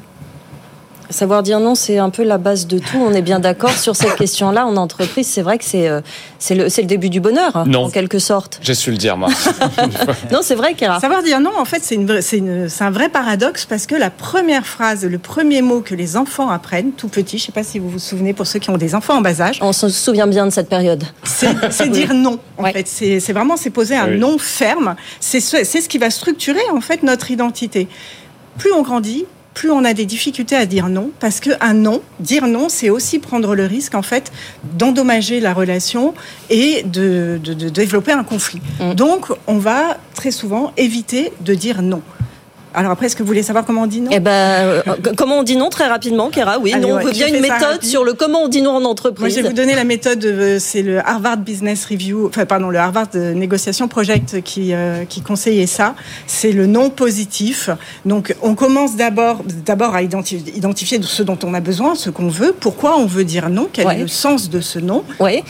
Savoir 1.13 1.43
dire 1.43 1.59
non, 1.59 1.75
c'est 1.75 1.97
un 1.99 2.09
peu 2.09 2.23
la 2.23 2.37
base 2.37 2.67
de 2.67 2.79
tout. 2.79 2.97
On 2.97 3.13
est 3.13 3.21
bien 3.21 3.39
d'accord 3.39 3.71
sur 3.77 3.95
cette 3.95 4.15
question-là 4.15 4.65
en 4.65 4.75
entreprise. 4.77 5.27
C'est 5.27 5.41
vrai 5.43 5.57
que 5.57 5.63
c'est 5.63 5.87
euh, 5.87 6.01
c'est 6.39 6.55
le, 6.55 6.65
le 6.65 6.83
début 6.83 7.09
du 7.09 7.19
bonheur, 7.21 7.55
hein, 7.55 7.65
Non. 7.67 7.85
en 7.85 7.89
quelque 7.89 8.19
sorte. 8.19 8.59
J'ai 8.61 8.73
su 8.73 8.91
le 8.91 8.97
dire, 8.97 9.15
moi. 9.15 9.29
Non, 10.31 10.39
c'est 10.41 10.55
vrai, 10.55 10.73
Kéra. 10.73 10.99
Savoir 10.99 11.21
dire 11.23 11.39
non, 11.39 11.51
en 11.57 11.65
fait, 11.65 11.83
c'est 11.83 12.81
un 12.83 12.91
vrai 12.91 13.09
paradoxe 13.09 13.65
parce 13.65 13.85
que 13.85 13.95
la 13.95 14.09
première 14.09 14.65
phrase, 14.65 15.05
le 15.05 15.17
premier 15.19 15.61
mot 15.61 15.81
que 15.81 15.93
les 15.95 16.17
enfants 16.17 16.49
apprennent, 16.49 16.91
tout 16.93 17.07
petit, 17.09 17.37
je 17.37 17.43
ne 17.43 17.45
sais 17.47 17.51
pas 17.51 17.63
si 17.63 17.79
vous 17.79 17.89
vous 17.89 17.99
souvenez 17.99 18.33
pour 18.33 18.47
ceux 18.47 18.59
qui 18.59 18.69
ont 18.71 18.77
des 18.77 18.95
enfants 18.95 19.17
en 19.17 19.21
bas 19.21 19.39
âge, 19.41 19.59
On 19.61 19.71
se 19.73 19.89
souvient 19.89 20.27
bien 20.27 20.45
de 20.45 20.51
cette 20.51 20.69
période. 20.69 21.03
c'est 21.23 21.89
dire 21.89 22.13
non. 22.13 22.39
En 22.57 22.63
Ouais. 22.63 22.73
fait, 22.73 22.87
c'est 22.87 23.19
c'est 23.19 23.33
vraiment 23.33 23.57
c'est 23.57 23.69
poser 23.69 23.95
un 23.95 24.07
Oui. 24.07 24.19
non 24.19 24.37
ferme. 24.37 24.95
C'est 25.19 25.39
ce, 25.39 25.63
c'est 25.63 25.81
ce 25.81 25.89
qui 25.89 25.97
va 25.99 26.09
structurer 26.09 26.61
en 26.73 26.81
fait 26.81 27.03
notre 27.03 27.29
identité. 27.31 27.87
Plus 28.57 28.71
on 28.71 28.81
grandit, 28.81 29.25
plus 29.63 29.71
on 29.71 29.85
a 29.85 29.93
des 29.93 30.05
difficultés 30.05 30.57
à 30.57 30.65
dire 30.65 30.89
non, 30.89 31.11
parce 31.21 31.39
que 31.39 31.51
un 31.61 31.73
non, 31.73 32.01
dire 32.19 32.47
non, 32.47 32.67
c'est 32.67 32.89
aussi 32.89 33.19
prendre 33.19 33.55
le 33.55 33.65
risque 33.65 33.95
en 33.95 34.01
fait 34.01 34.29
d'endommager 34.77 35.39
la 35.39 35.53
relation 35.53 36.13
et 36.49 36.83
de, 36.83 37.39
de- 37.41 37.53
de 37.53 37.69
développer 37.69 38.11
un 38.11 38.25
conflit. 38.25 38.59
Mm. 38.81 38.93
Donc, 38.95 39.27
on 39.47 39.59
va 39.59 39.95
très 40.15 40.31
souvent 40.31 40.73
éviter 40.75 41.31
de 41.39 41.53
dire 41.55 41.81
non. 41.81 42.01
Alors 42.75 42.91
après, 42.91 43.05
est-ce 43.05 43.15
que 43.15 43.23
vous 43.23 43.27
voulez 43.27 43.43
savoir 43.43 43.65
comment 43.65 43.83
on 43.83 43.87
dit 43.87 44.01
non 44.01 44.09
Eh 44.11 44.19
ben, 44.19 44.31
euh, 44.31 44.81
comment 45.15 45.39
on 45.39 45.43
dit 45.43 45.55
non 45.57 45.69
très 45.69 45.87
rapidement, 45.87 46.29
Kéra 46.29 46.57
Oui, 46.59 46.73
Allez, 46.73 46.81
nous, 46.81 46.89
on 46.93 46.97
ouais, 46.97 47.03
veut 47.03 47.11
bien 47.11 47.27
une 47.27 47.39
méthode 47.39 47.83
sur 47.83 48.03
le 48.03 48.13
comment 48.13 48.39
on 48.43 48.47
dit 48.47 48.61
non 48.61 48.71
en 48.71 48.79
Moi, 48.81 48.89
entreprise. 48.89 49.35
je 49.35 49.41
vais 49.41 49.47
vous 49.49 49.53
donner 49.55 49.75
la 49.75 49.83
méthode, 49.83 50.23
euh, 50.25 50.57
c'est 50.59 50.81
le 50.81 50.99
Harvard 50.99 51.37
Business 51.37 51.85
Review, 51.85 52.27
enfin, 52.27 52.45
pardon, 52.45 52.69
le 52.69 52.79
Harvard 52.79 53.07
euh, 53.15 53.33
Negotiation 53.33 53.87
Project 53.87 54.41
qui, 54.41 54.73
euh, 54.73 55.05
qui 55.05 55.21
conseillait 55.21 55.67
ça. 55.67 55.95
C'est 56.27 56.51
le 56.51 56.65
non 56.65 56.89
positif. 56.89 57.69
Donc, 58.05 58.35
on 58.41 58.55
commence 58.55 58.95
d'abord, 58.95 59.41
d'abord 59.65 59.93
à 59.95 60.01
identifier, 60.01 60.53
identifier 60.55 60.99
ce 61.01 61.23
dont 61.23 61.37
on 61.43 61.53
a 61.53 61.59
besoin, 61.59 61.95
ce 61.95 62.09
qu'on 62.09 62.27
veut, 62.29 62.55
pourquoi 62.59 62.97
on 62.97 63.05
veut 63.05 63.23
dire 63.25 63.49
non, 63.49 63.67
quel 63.71 63.85
Ouais. 63.87 63.95
est 63.97 64.01
le 64.01 64.07
sens 64.07 64.49
de 64.49 64.61
ce 64.61 64.79
non. 64.79 65.03
Oui, 65.19 65.43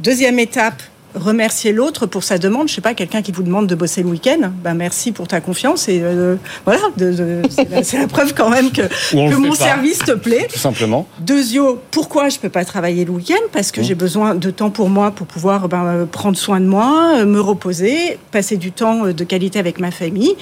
Deuxième 0.00 0.38
étape, 0.38 0.82
remercier 1.14 1.72
l'autre 1.72 2.06
pour 2.06 2.22
sa 2.22 2.38
demande. 2.38 2.68
Je 2.68 2.74
sais 2.74 2.80
pas, 2.80 2.94
quelqu'un 2.94 3.22
qui 3.22 3.32
vous 3.32 3.42
demande 3.42 3.66
de 3.66 3.74
bosser 3.74 4.02
le 4.02 4.08
week-end, 4.08 4.52
ben 4.62 4.74
merci 4.74 5.12
pour 5.12 5.26
ta 5.26 5.40
confiance 5.40 5.88
et 5.88 6.00
euh, 6.02 6.36
voilà, 6.64 6.80
c'est 7.84 7.98
la, 7.98 8.06
preuve 8.06 8.34
quand 8.34 8.50
même 8.50 8.70
que, 8.70 8.82
que 8.82 9.36
mon 9.36 9.54
service 9.54 9.98
te 9.98 10.12
plaît. 10.12 10.46
Tout 10.52 10.58
simplement. 10.58 11.06
Deuxio, 11.18 11.80
pourquoi 11.90 12.28
je 12.28 12.38
peux 12.38 12.48
pas 12.48 12.64
travailler 12.64 13.04
le 13.04 13.10
week-end? 13.10 13.42
Parce 13.52 13.72
Mmh. 13.72 13.76
que 13.76 13.82
j'ai 13.82 13.94
besoin 13.94 14.34
de 14.34 14.50
temps 14.50 14.70
pour 14.70 14.90
moi 14.90 15.10
pour 15.10 15.26
pouvoir 15.26 15.68
ben, 15.68 16.06
prendre 16.10 16.36
soin 16.36 16.60
de 16.60 16.66
moi, 16.66 17.24
me 17.24 17.40
reposer, 17.40 18.18
passer 18.30 18.56
du 18.56 18.70
temps 18.72 19.06
euh, 19.06 19.12
de 19.12 19.24
qualité 19.24 19.58
avec 19.58 19.80
ma 19.80 19.90
famille 19.90 20.36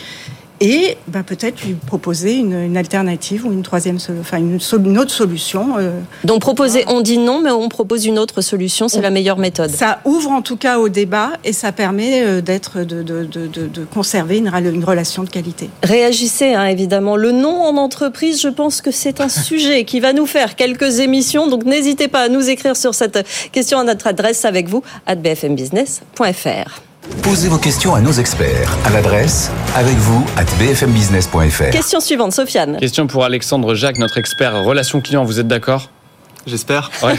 et 0.60 0.96
ben, 1.08 1.22
peut-être 1.22 1.62
lui 1.62 1.74
proposer 1.74 2.34
une, 2.36 2.52
une 2.52 2.76
alternative 2.76 3.46
ou 3.46 3.52
une 3.52 3.62
troisième, 3.62 3.98
enfin 4.20 4.38
une, 4.38 4.98
autre 4.98 5.10
solution. 5.10 5.76
euh. 5.78 5.92
donc 6.24 6.40
proposer, 6.40 6.84
on 6.88 7.00
dit 7.00 7.18
non, 7.18 7.40
mais 7.40 7.50
on 7.50 7.68
propose 7.68 8.04
une 8.06 8.18
autre 8.18 8.40
solution, 8.42 8.88
c'est 8.88 9.00
la 9.00 9.10
meilleure 9.10 9.38
méthode. 9.38 9.70
Ça 9.70 10.00
ouvre 10.04 10.30
en 10.30 10.42
tout 10.42 10.56
cas 10.56 10.78
au 10.78 10.88
débat 10.88 11.30
et 11.44 11.52
ça 11.52 11.72
permet 11.72 12.22
euh, 12.22 12.40
d'être 12.40 12.80
de, 12.80 13.02
de, 13.02 13.24
de, 13.24 13.46
de- 13.46 13.66
de 13.66 13.84
conserver 13.84 14.38
une 14.38 14.48
relation 14.84 15.22
de 15.24 15.30
qualité. 15.30 15.70
Réagissez, 15.82 16.54
hein, 16.54 16.66
évidemment. 16.66 17.16
Le 17.16 17.32
non 17.32 17.62
en 17.62 17.76
entreprise, 17.76 18.40
je 18.42 18.48
pense 18.48 18.80
que 18.82 18.90
c'est 18.90 19.20
un 19.20 19.28
sujet 19.28 19.84
qui 19.84 20.00
va 20.00 20.12
nous 20.12 20.26
faire 20.26 20.56
quelques 20.56 21.00
émissions. 21.00 21.46
Donc 21.48 21.64
n'hésitez 21.64 22.08
pas 22.08 22.22
à 22.22 22.28
nous 22.28 22.48
écrire 22.50 22.76
sur 22.76 22.94
cette 22.94 23.26
question 23.52 23.78
à 23.78 23.84
notre 23.84 24.06
adresse 24.06 24.44
avec 24.44 24.68
vous, 24.68 24.82
at 25.06 25.14
bfmbusiness.fr. 25.16 26.80
Posez 27.22 27.48
vos 27.48 27.56
questions 27.58 27.94
à 27.94 28.00
nos 28.00 28.12
experts 28.12 28.76
à 28.84 28.90
l'adresse 28.90 29.50
avec 29.74 29.96
vous 29.96 30.24
at 30.36 30.44
bfmbusiness.fr. 30.58 31.70
Question 31.70 31.98
suivante, 32.00 32.32
Sofiane. 32.32 32.76
Question 32.78 33.06
pour 33.06 33.24
Alexandre 33.24 33.74
Jacques, 33.74 33.98
notre 33.98 34.18
expert 34.18 34.62
relation 34.64 35.00
client. 35.00 35.24
Vous 35.24 35.40
êtes 35.40 35.48
d'accord? 35.48 35.90
J'espère. 36.46 36.90
Ouais. 37.02 37.14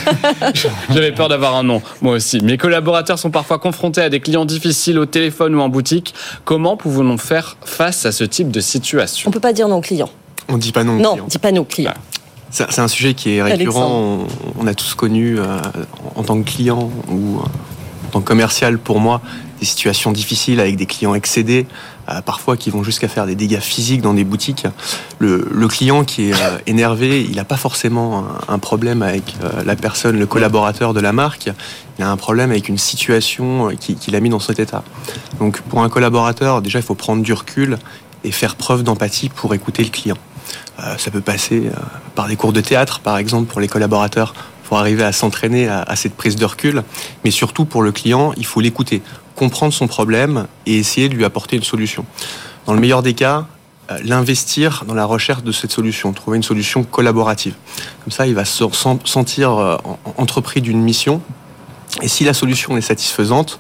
J'avais 0.90 1.12
peur 1.12 1.30
d'avoir 1.30 1.56
un 1.56 1.64
nom, 1.64 1.82
moi 2.02 2.14
aussi. 2.14 2.40
Mes 2.42 2.58
collaborateurs 2.58 3.18
sont 3.20 3.32
parfois 3.32 3.58
confrontés 3.60 4.02
à 4.02 4.10
des 4.10 4.20
clients 4.20 4.46
difficiles 4.46 4.98
au 5.00 5.06
téléphone 5.08 5.56
ou 5.56 5.62
en 5.62 5.70
boutique. 5.70 6.14
Comment 6.46 6.78
pouvons-nous 6.78 7.18
faire 7.18 7.58
face 7.64 8.06
à 8.06 8.12
ce 8.12 8.24
type 8.24 8.50
de 8.52 8.60
On 8.60 8.64
situation 8.64 9.32
peut 9.32 9.40
pas 9.40 9.54
dire 9.54 9.68
non 9.68 9.82
client. 9.82 10.10
On 10.48 10.58
dit 10.58 10.72
pas 10.72 10.84
non. 10.84 10.94
aux 10.98 11.00
Non, 11.02 11.12
clients. 11.14 11.26
dis 11.28 11.38
pas 11.40 11.52
non 11.52 11.64
client. 11.64 11.94
C'est 12.52 12.72
c'est 12.72 12.82
un 12.82 12.88
sujet 12.88 13.14
qui 13.16 13.36
est 13.36 13.42
récurrent. 13.44 13.90
On, 13.90 14.28
on 14.60 14.68
a 14.68 14.74
tous 14.76 14.94
connu, 14.94 15.40
euh, 15.40 15.44
en 16.16 16.24
tant 16.24 16.42
que 16.42 16.48
client 16.50 16.92
ou 17.10 17.40
en 17.40 18.10
tant 18.12 18.22
que 18.22 18.28
commercial, 18.28 18.78
pour 18.78 19.00
moi, 19.00 19.22
des 19.62 19.68
situations 19.68 20.12
difficiles 20.12 20.60
avec 20.60 20.76
des 20.76 20.88
clients 20.88 21.14
excédés, 21.14 21.68
euh, 22.10 22.22
parfois 22.22 22.58
qui 22.58 22.72
vont 22.72 22.84
jusqu'à 22.84 23.08
faire 23.08 23.28
des 23.28 23.36
dégâts 23.36 23.60
physiques 23.60 24.02
dans 24.02 24.16
des 24.16 24.24
boutiques. 24.24 24.66
Le, 25.20 25.68
client 25.68 26.04
qui 26.04 26.30
est 26.30 26.34
euh, 26.34 26.58
énervé, 26.66 27.22
il 27.22 27.36
n'a 27.36 27.46
pas 27.46 27.58
forcément 27.58 28.26
un, 28.48 28.58
problème 28.58 29.04
avec 29.04 29.36
euh, 29.44 29.64
la 29.64 29.76
personne, 29.76 30.18
le 30.18 30.26
collaborateur 30.26 30.96
de 30.96 31.00
la 31.00 31.14
marque. 31.14 31.52
Il 32.00 32.04
a 32.04 32.10
un 32.10 32.18
problème 32.18 32.50
avec 32.50 32.70
une 32.70 32.80
situation 32.80 33.70
qui, 33.80 33.96
qui 33.96 34.10
l'a 34.10 34.20
mis 34.20 34.30
dans 34.30 34.40
cet 34.40 34.60
état. 34.60 34.84
Donc, 35.40 35.62
pour 35.62 35.84
un 35.84 35.90
collaborateur, 35.90 36.64
déjà, 36.64 36.80
il 36.80 36.86
faut 36.86 36.96
prendre 36.96 37.22
du 37.22 37.34
recul 37.34 37.78
et 38.24 38.32
faire 38.32 38.56
preuve 38.56 38.82
d'empathie 38.82 39.30
pour 39.30 39.54
écouter 39.54 39.84
le 39.84 39.90
client. 39.90 40.18
Ça 40.98 41.12
peut 41.12 41.22
passer 41.22 41.70
par 42.16 42.28
des 42.28 42.36
cours 42.36 42.54
de 42.54 42.62
théâtre, 42.62 43.02
par 43.02 43.20
exemple, 43.20 43.46
pour 43.46 43.62
les 43.62 43.68
collaborateurs, 43.68 44.34
pour 44.72 44.80
arriver 44.80 45.04
à 45.04 45.12
s'entraîner 45.12 45.68
à, 45.68 45.98
cette 45.98 46.16
prise 46.16 46.38
de 46.38 46.46
recul. 46.46 46.84
Mais 47.26 47.32
surtout, 47.32 47.66
pour 47.66 47.82
le 47.82 47.92
client, 47.92 48.32
il 48.38 48.46
faut 48.46 48.62
l'écouter, 48.62 49.02
comprendre 49.36 49.74
son 49.74 49.86
problème 49.86 50.48
et 50.66 50.78
essayer 50.78 51.10
de 51.10 51.14
lui 51.14 51.26
apporter 51.26 51.58
une 51.58 51.64
solution. 51.64 52.06
Dans 52.66 52.74
le 52.74 52.80
meilleur 52.80 53.04
des 53.04 53.14
cas, 53.14 53.48
euh, 53.92 53.98
l'investir 54.06 54.86
dans 54.88 54.94
la 54.94 55.04
recherche 55.04 55.44
de 55.44 55.52
cette 55.52 55.74
solution, 55.74 56.14
trouver 56.14 56.38
une 56.38 56.44
solution 56.44 56.84
collaborative. 56.86 57.54
Comme 58.06 58.14
ça, 58.14 58.28
il 58.28 58.34
va 58.34 58.46
se 58.46 58.64
sen- 58.72 59.00
sentir 59.04 59.52
euh, 59.52 59.76
en- 59.84 60.00
entrepris 60.16 60.62
d'une 60.62 60.82
mission. 60.82 61.22
Et 62.02 62.08
si 62.08 62.24
la 62.24 62.34
solution 62.34 62.78
est 62.78 62.82
satisfaisante, 62.82 63.60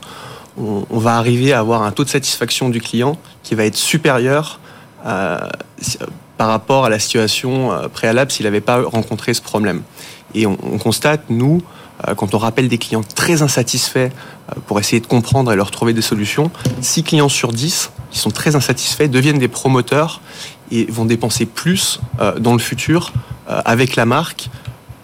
on, 0.57 0.85
va 0.97 1.17
arriver 1.17 1.51
à 1.51 1.59
avoir 1.59 1.83
un 1.83 1.91
taux 1.91 2.05
de 2.05 2.09
satisfaction 2.09 2.69
du 2.69 2.79
client 2.79 3.17
qui 3.43 3.53
va 3.55 3.65
être 3.65 3.75
supérieur 3.75 4.61
euh, 5.05 5.39
par 6.37 6.47
rapport 6.47 6.85
à 6.85 6.89
la 6.89 6.99
situation 6.99 7.69
préalable 7.93 8.31
s'il 8.31 8.45
n'avait 8.45 8.61
pas 8.61 8.81
rencontré 8.81 9.33
ce 9.33 9.41
problème. 9.41 9.81
Et 10.35 10.45
on, 10.45 10.57
on 10.63 10.77
constate, 10.77 11.29
nous, 11.29 11.61
euh, 12.07 12.15
quand 12.15 12.33
on 12.33 12.37
rappelle 12.37 12.67
des 12.67 12.77
clients 12.77 13.03
très 13.03 13.41
insatisfaits 13.41 14.09
euh, 14.09 14.59
pour 14.67 14.79
essayer 14.79 14.99
de 14.99 15.07
comprendre 15.07 15.51
et 15.51 15.55
leur 15.55 15.71
trouver 15.71 15.93
des 15.93 16.01
solutions, 16.01 16.51
6 16.81 17.03
clients 17.03 17.29
sur 17.29 17.51
10 17.51 17.91
qui 18.11 18.19
sont 18.19 18.31
très 18.31 18.55
insatisfaits 18.55 19.07
deviennent 19.07 19.39
des 19.39 19.47
promoteurs 19.47 20.21
et 20.71 20.85
vont 20.85 21.05
dépenser 21.05 21.45
plus 21.45 21.99
euh, 22.19 22.39
dans 22.39 22.53
le 22.53 22.59
futur 22.59 23.11
avec 23.65 23.97
la 23.97 24.05
marque 24.05 24.49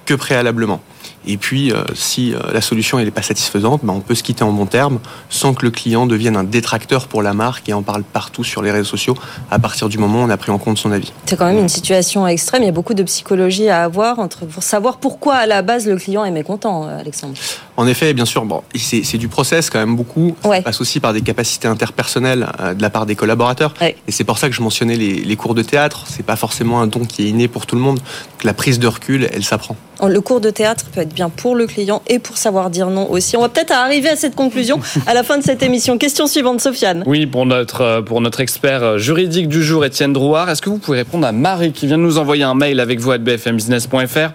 que 0.06 0.14
préalablement. 0.14 0.80
Et 1.28 1.38
puis, 1.38 1.72
euh, 1.72 1.84
si 1.94 2.34
euh, 2.34 2.40
la 2.54 2.62
solution 2.62 2.98
n'est 2.98 3.12
pas 3.12 3.22
satisfaisante, 3.22 3.82
ben, 3.84 3.94
on 3.94 4.00
peut 4.00 4.16
se 4.16 4.24
quitter 4.24 4.44
en 4.44 4.52
bon 4.52 4.66
terme 4.66 5.00
sans 5.30 5.54
que 5.54 5.66
le 5.66 5.72
client 5.72 6.08
devienne 6.08 6.38
un 6.38 6.46
détracteur 6.46 7.08
pour 7.08 7.22
la 7.22 7.34
marque 7.34 7.68
et 7.68 7.74
en 7.74 7.84
parle 7.84 8.04
partout 8.04 8.46
sur 8.46 8.62
les 8.62 8.72
réseaux 8.72 8.86
sociaux 8.86 9.16
à 9.52 9.60
partir 9.60 9.90
du 9.90 9.98
moment 9.98 10.22
où 10.22 10.26
on 10.26 10.30
a 10.30 10.38
pris 10.38 10.52
en 10.52 10.58
compte 10.58 10.78
son 10.78 10.92
avis. 10.92 11.12
C'est 11.26 11.36
quand 11.36 11.46
même 11.46 11.60
une 11.60 11.70
situation 11.70 12.26
extrême. 12.26 12.64
Il 12.64 12.68
y 12.68 12.70
a 12.70 12.72
beaucoup 12.72 12.94
de 12.94 13.04
psychologie 13.04 13.68
à 13.68 13.84
avoir 13.84 14.20
entre, 14.20 14.46
pour 14.46 14.64
savoir 14.64 14.98
pourquoi 14.98 15.36
à 15.36 15.46
la 15.46 15.62
base 15.62 15.86
le 15.86 15.98
client 15.98 16.24
est 16.24 16.32
mécontent, 16.32 16.88
euh, 16.88 17.00
Alexandre. 17.00 17.36
En 17.78 17.88
effet, 17.88 18.14
bien 18.14 18.26
sûr, 18.26 18.44
bon, 18.44 18.64
c'est 18.76 19.04
c'est 19.04 19.18
du 19.18 19.28
process 19.28 19.70
quand 19.70 19.80
même 19.80 19.96
beaucoup. 19.96 20.36
Ouais. 20.44 20.58
Ça 20.58 20.64
passe 20.64 20.82
aussi 20.82 21.00
par 21.00 21.14
des 21.14 21.22
capacités 21.22 21.68
interpersonnelles 21.68 22.48
euh, 22.60 22.74
de 22.74 22.82
la 22.82 22.90
part 22.90 23.06
des 23.06 23.16
collaborateurs. 23.16 23.74
Ouais. 23.80 23.96
Et 24.08 24.12
c'est 24.12 24.24
pour 24.24 24.40
ça 24.40 24.50
que 24.50 24.56
je 24.56 24.62
mentionnais 24.62 24.96
les, 24.96 25.14
les 25.14 25.36
cours 25.36 25.54
de 25.54 25.62
théâtre. 25.62 26.06
C'est 26.08 26.26
pas 26.26 26.36
forcément 26.36 26.82
un 26.82 26.88
don 26.88 27.06
qui 27.06 27.26
est 27.26 27.30
inné 27.30 27.48
pour 27.48 27.68
tout 27.68 27.76
le 27.76 27.82
monde. 27.82 27.98
Donc, 27.98 28.44
la 28.44 28.54
prise 28.54 28.80
de 28.80 28.88
recul, 28.88 29.30
elle 29.32 29.44
s'apprend. 29.44 29.76
Le 30.06 30.22
cours 30.22 30.42
de 30.42 30.52
théâtre 30.52 30.86
peut 30.94 31.02
être 31.02 31.14
bien 31.14 31.30
pour 31.30 31.56
le 31.56 31.66
client 31.66 32.04
et 32.08 32.20
pour 32.20 32.38
savoir 32.38 32.70
dire 32.70 32.90
non 32.90 33.10
aussi. 33.10 33.36
On 33.36 33.42
va 33.42 33.50
peut-être 33.50 33.72
arriver 33.72 34.10
à 34.10 34.16
cette 34.16 34.36
conclusion 34.36 34.80
à 35.08 35.16
la 35.16 35.24
fin 35.24 35.40
de 35.40 35.44
cette 35.44 35.64
émission. 35.64 35.98
Question 35.98 36.28
suivante, 36.28 36.62
Sofiane. 36.62 37.04
Oui, 37.08 37.26
pour 37.26 37.48
notre, 37.48 37.82
euh, 37.82 38.02
pour 38.04 38.22
notre 38.22 38.40
expert 38.40 38.84
euh, 38.84 38.98
juridique 39.00 39.48
du 39.48 39.64
jour, 39.64 39.84
Étienne 39.86 40.14
Drouard, 40.14 40.50
est-ce 40.52 40.62
que 40.62 40.70
vous 40.70 40.78
pouvez 40.78 41.00
répondre 41.00 41.26
à 41.26 41.32
Marie 41.32 41.72
qui 41.72 41.88
vient 41.88 41.98
de 41.98 42.04
nous 42.04 42.20
envoyer 42.20 42.44
un 42.44 42.54
mail 42.54 42.80
avec 42.80 43.00
vous 43.00 43.12
à 43.12 43.18
bfmbusiness.fr 43.18 44.30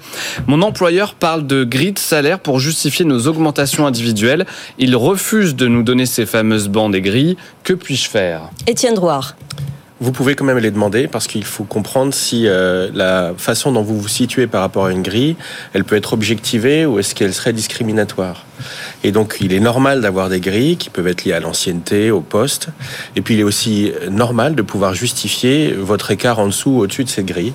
Mon 0.49 0.63
employeur 0.63 1.15
parle 1.15 1.47
de 1.47 1.63
grille 1.63 1.93
de 1.93 1.99
salaire 1.99 2.41
pour 2.41 2.59
justifier 2.59 3.05
nos 3.05 3.29
augmentations 3.33 3.87
individuelles. 3.87 4.47
Il 4.79 4.95
refuse 4.97 5.57
de 5.57 5.67
nous 5.67 5.83
donner 5.83 6.07
ces 6.07 6.27
fameuses 6.27 6.69
bandes 6.69 6.95
et 6.95 7.01
grilles. 7.01 7.37
Que 7.65 7.73
puis-je 7.73 8.09
faire? 8.09 8.41
Étienne 8.67 8.95
Drouard. 8.95 9.35
Vous 10.03 10.11
pouvez 10.11 10.35
quand 10.35 10.45
même 10.45 10.59
les 10.59 10.73
demander 10.73 11.07
parce 11.07 11.29
qu'il 11.29 11.45
faut 11.45 11.63
comprendre 11.63 12.13
si 12.13 12.49
euh, 12.49 12.91
la 12.93 13.35
façon 13.37 13.71
dont 13.71 13.83
vous 13.83 14.01
vous 14.01 14.09
situez 14.09 14.49
par 14.49 14.61
rapport 14.61 14.87
à 14.87 14.91
une 14.91 15.03
grille, 15.03 15.37
elle 15.75 15.85
peut 15.85 15.95
être 15.95 16.13
objectivée 16.13 16.85
ou 16.85 16.99
est-ce 16.99 17.15
qu'elle 17.15 17.33
serait 17.33 17.53
discriminatoire. 17.53 18.45
Et 19.05 19.13
donc 19.13 19.37
il 19.41 19.53
est 19.53 19.61
normal 19.61 20.01
d'avoir 20.01 20.29
des 20.29 20.41
grilles 20.41 20.77
qui 20.77 20.91
peuvent 20.91 21.07
être 21.07 21.25
liées 21.25 21.35
à 21.35 21.39
l'ancienneté, 21.39 22.11
au 22.11 22.21
poste. 22.21 22.71
Et 23.15 23.21
puis 23.23 23.35
il 23.35 23.41
est 23.41 23.45
aussi 23.45 23.93
normal 24.11 24.57
de 24.57 24.63
pouvoir 24.63 24.93
justifier 24.93 25.73
votre 25.73 26.11
écart 26.11 26.41
en 26.41 26.47
dessous 26.47 26.71
ou 26.71 26.79
au-dessus 26.81 27.05
de 27.05 27.09
ces 27.09 27.23
grilles. 27.23 27.55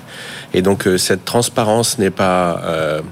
Et 0.54 0.62
donc 0.62 0.86
euh, 0.86 0.96
cette 0.96 1.26
transparence 1.26 1.98
n'est 1.98 2.16
pas... 2.24 2.62
euh, 2.64 3.02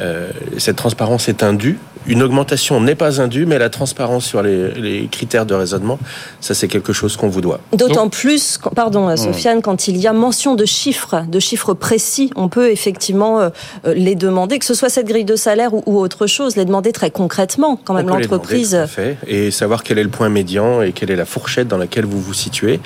euh, 0.00 0.30
cette 0.58 0.76
transparence 0.76 1.30
est 1.30 1.42
indue 1.42 1.78
une 2.08 2.22
augmentation 2.22 2.80
n'est 2.80 2.94
pas 2.94 3.20
indue, 3.20 3.46
mais 3.46 3.58
la 3.58 3.70
transparence 3.70 4.24
sur 4.24 4.42
les, 4.42 5.08
critères 5.10 5.46
de 5.46 5.54
raisonnement, 5.54 5.98
ça 6.40 6.54
c'est 6.54 6.68
quelque 6.68 6.92
chose 6.92 7.16
qu'on 7.16 7.28
vous 7.28 7.40
doit. 7.40 7.60
D'autant 7.72 8.08
plus, 8.08 8.58
pardon 8.74 9.08
mmh. 9.08 9.16
Sofiane, 9.16 9.62
quand 9.62 9.88
il 9.88 9.96
y 9.96 10.06
a 10.06 10.12
mention 10.12 10.54
de 10.54 10.64
chiffres, 10.64 11.24
de 11.28 11.40
chiffres 11.40 11.74
précis, 11.74 12.30
on 12.36 12.48
peut 12.48 12.70
effectivement 12.70 13.40
euh, 13.40 13.48
euh, 13.86 13.94
les 13.94 14.14
demander, 14.14 14.58
que 14.58 14.64
ce 14.64 14.74
soit 14.74 14.88
cette 14.88 15.06
grille 15.06 15.24
de 15.24 15.36
salaire 15.36 15.74
ou, 15.74 15.98
autre 15.98 16.26
chose, 16.26 16.56
les 16.56 16.64
demander 16.64 16.92
très 16.92 17.10
concrètement 17.10 17.78
quand 17.82 17.94
même 17.94 18.08
l'entreprise. 18.08 18.78
Et 19.26 19.50
savoir 19.50 19.82
quel 19.82 19.98
est 19.98 20.04
le 20.04 20.10
point 20.10 20.28
médian 20.28 20.82
et 20.82 20.92
quelle 20.92 21.10
est 21.10 21.16
la 21.16 21.24
fourchette 21.24 21.68
dans 21.68 21.78
laquelle 21.78 22.04
vous 22.04 22.20
vous 22.20 22.34
situez, 22.34 22.80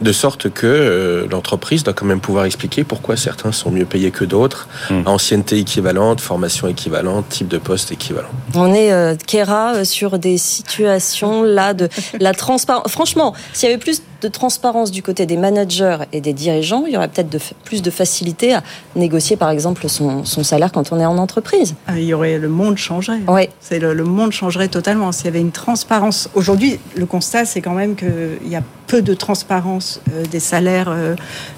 de 0.00 0.12
sorte 0.12 0.50
que 0.50 0.66
euh, 0.66 1.26
l'entreprise 1.30 1.84
doit 1.84 1.94
quand 1.94 2.06
même 2.06 2.20
pouvoir 2.20 2.44
expliquer 2.44 2.84
pourquoi 2.84 3.16
certains 3.16 3.52
sont 3.52 3.70
mieux 3.70 3.84
payés 3.84 4.10
que 4.10 4.24
d'autres, 4.24 4.68
mmh. 4.90 5.02
ancienneté 5.06 5.58
équivalente, 5.58 6.20
formation 6.20 6.68
équivalente, 6.68 7.28
type 7.28 7.48
de 7.48 7.58
poste 7.58 7.92
équivalent. 7.92 8.28
On 8.54 8.63
est, 8.72 8.92
euh, 8.92 9.16
Kera, 9.26 9.74
euh, 9.74 9.84
sur 9.84 10.18
des 10.18 10.38
situations 10.38 11.42
là 11.42 11.74
de 11.74 11.88
la 12.18 12.32
transparence. 12.32 12.90
Franchement, 12.90 13.34
s'il 13.52 13.68
y 13.68 13.72
avait 13.72 13.82
plus 13.82 14.02
de 14.24 14.28
transparence 14.28 14.90
du 14.90 15.02
côté 15.02 15.26
des 15.26 15.36
managers 15.36 15.98
et 16.12 16.22
des 16.22 16.32
dirigeants, 16.32 16.84
il 16.86 16.94
y 16.94 16.96
aurait 16.96 17.08
peut-être 17.08 17.54
plus 17.64 17.82
de 17.82 17.90
facilité 17.90 18.54
à 18.54 18.62
négocier, 18.96 19.36
par 19.36 19.50
exemple, 19.50 19.86
son, 19.88 20.24
salaire 20.24 20.72
quand 20.72 20.92
on 20.92 20.98
est 20.98 21.04
en 21.04 21.18
entreprise. 21.18 21.74
Ah, 21.86 21.98
il 21.98 22.04
y 22.04 22.14
aurait 22.14 22.38
le 22.38 22.48
monde 22.48 22.78
changerait. 22.78 23.20
Oui. 23.28 23.48
C'est 23.60 23.78
le, 23.78 23.94
monde 24.02 24.32
changerait 24.32 24.68
totalement 24.68 25.12
s'il 25.12 25.26
y 25.26 25.28
avait 25.28 25.40
une 25.40 25.52
transparence. 25.52 26.30
Aujourd'hui, 26.34 26.78
le 26.96 27.04
constat, 27.04 27.44
c'est 27.44 27.60
quand 27.60 27.74
même 27.74 27.96
qu'il 27.96 28.48
y 28.48 28.56
a 28.56 28.62
peu 28.86 29.02
de 29.02 29.14
transparence 29.14 30.00
euh, 30.12 30.24
des 30.26 30.40
salaires 30.40 30.88
euh, 30.88 31.14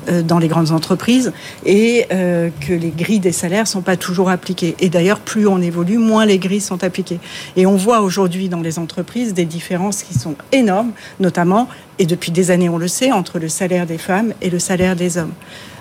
euh, 0.09 0.23
dans 0.23 0.39
les 0.39 0.49
grandes 0.49 0.71
entreprises 0.71 1.33
et 1.65 2.07
que 2.09 2.73
les 2.73 2.91
grilles 2.91 3.21
des 3.21 3.33
salaires 3.33 3.67
sont 3.67 3.83
pas 3.83 3.97
toujours 3.97 4.31
appliquées. 4.31 4.75
Et 4.81 4.89
d'ailleurs, 4.89 5.21
plus 5.21 5.47
on 5.47 5.61
évolue, 5.61 5.99
moins 5.99 6.25
les 6.25 6.39
grilles 6.39 6.61
sont 6.61 6.83
appliquées. 6.83 7.19
Et 7.57 7.67
on 7.67 7.77
voit 7.77 8.01
aujourd'hui 8.01 8.49
dans 8.49 8.61
les 8.61 8.79
entreprises 8.79 9.35
des 9.35 9.45
différences 9.45 10.03
qui 10.03 10.15
sont 10.15 10.35
énormes, 10.53 10.93
notamment 11.21 11.69
et 11.99 12.07
depuis 12.07 12.33
des 12.33 12.50
années 12.50 12.69
on 12.69 12.79
le 12.79 12.88
sait, 12.88 13.12
entre 13.12 13.38
le 13.38 13.49
salaire 13.49 13.87
des 13.87 13.99
femmes 13.99 14.33
et 14.43 14.50
le 14.50 14.59
salaire 14.59 14.97
des 14.97 15.19
hommes. 15.19 15.33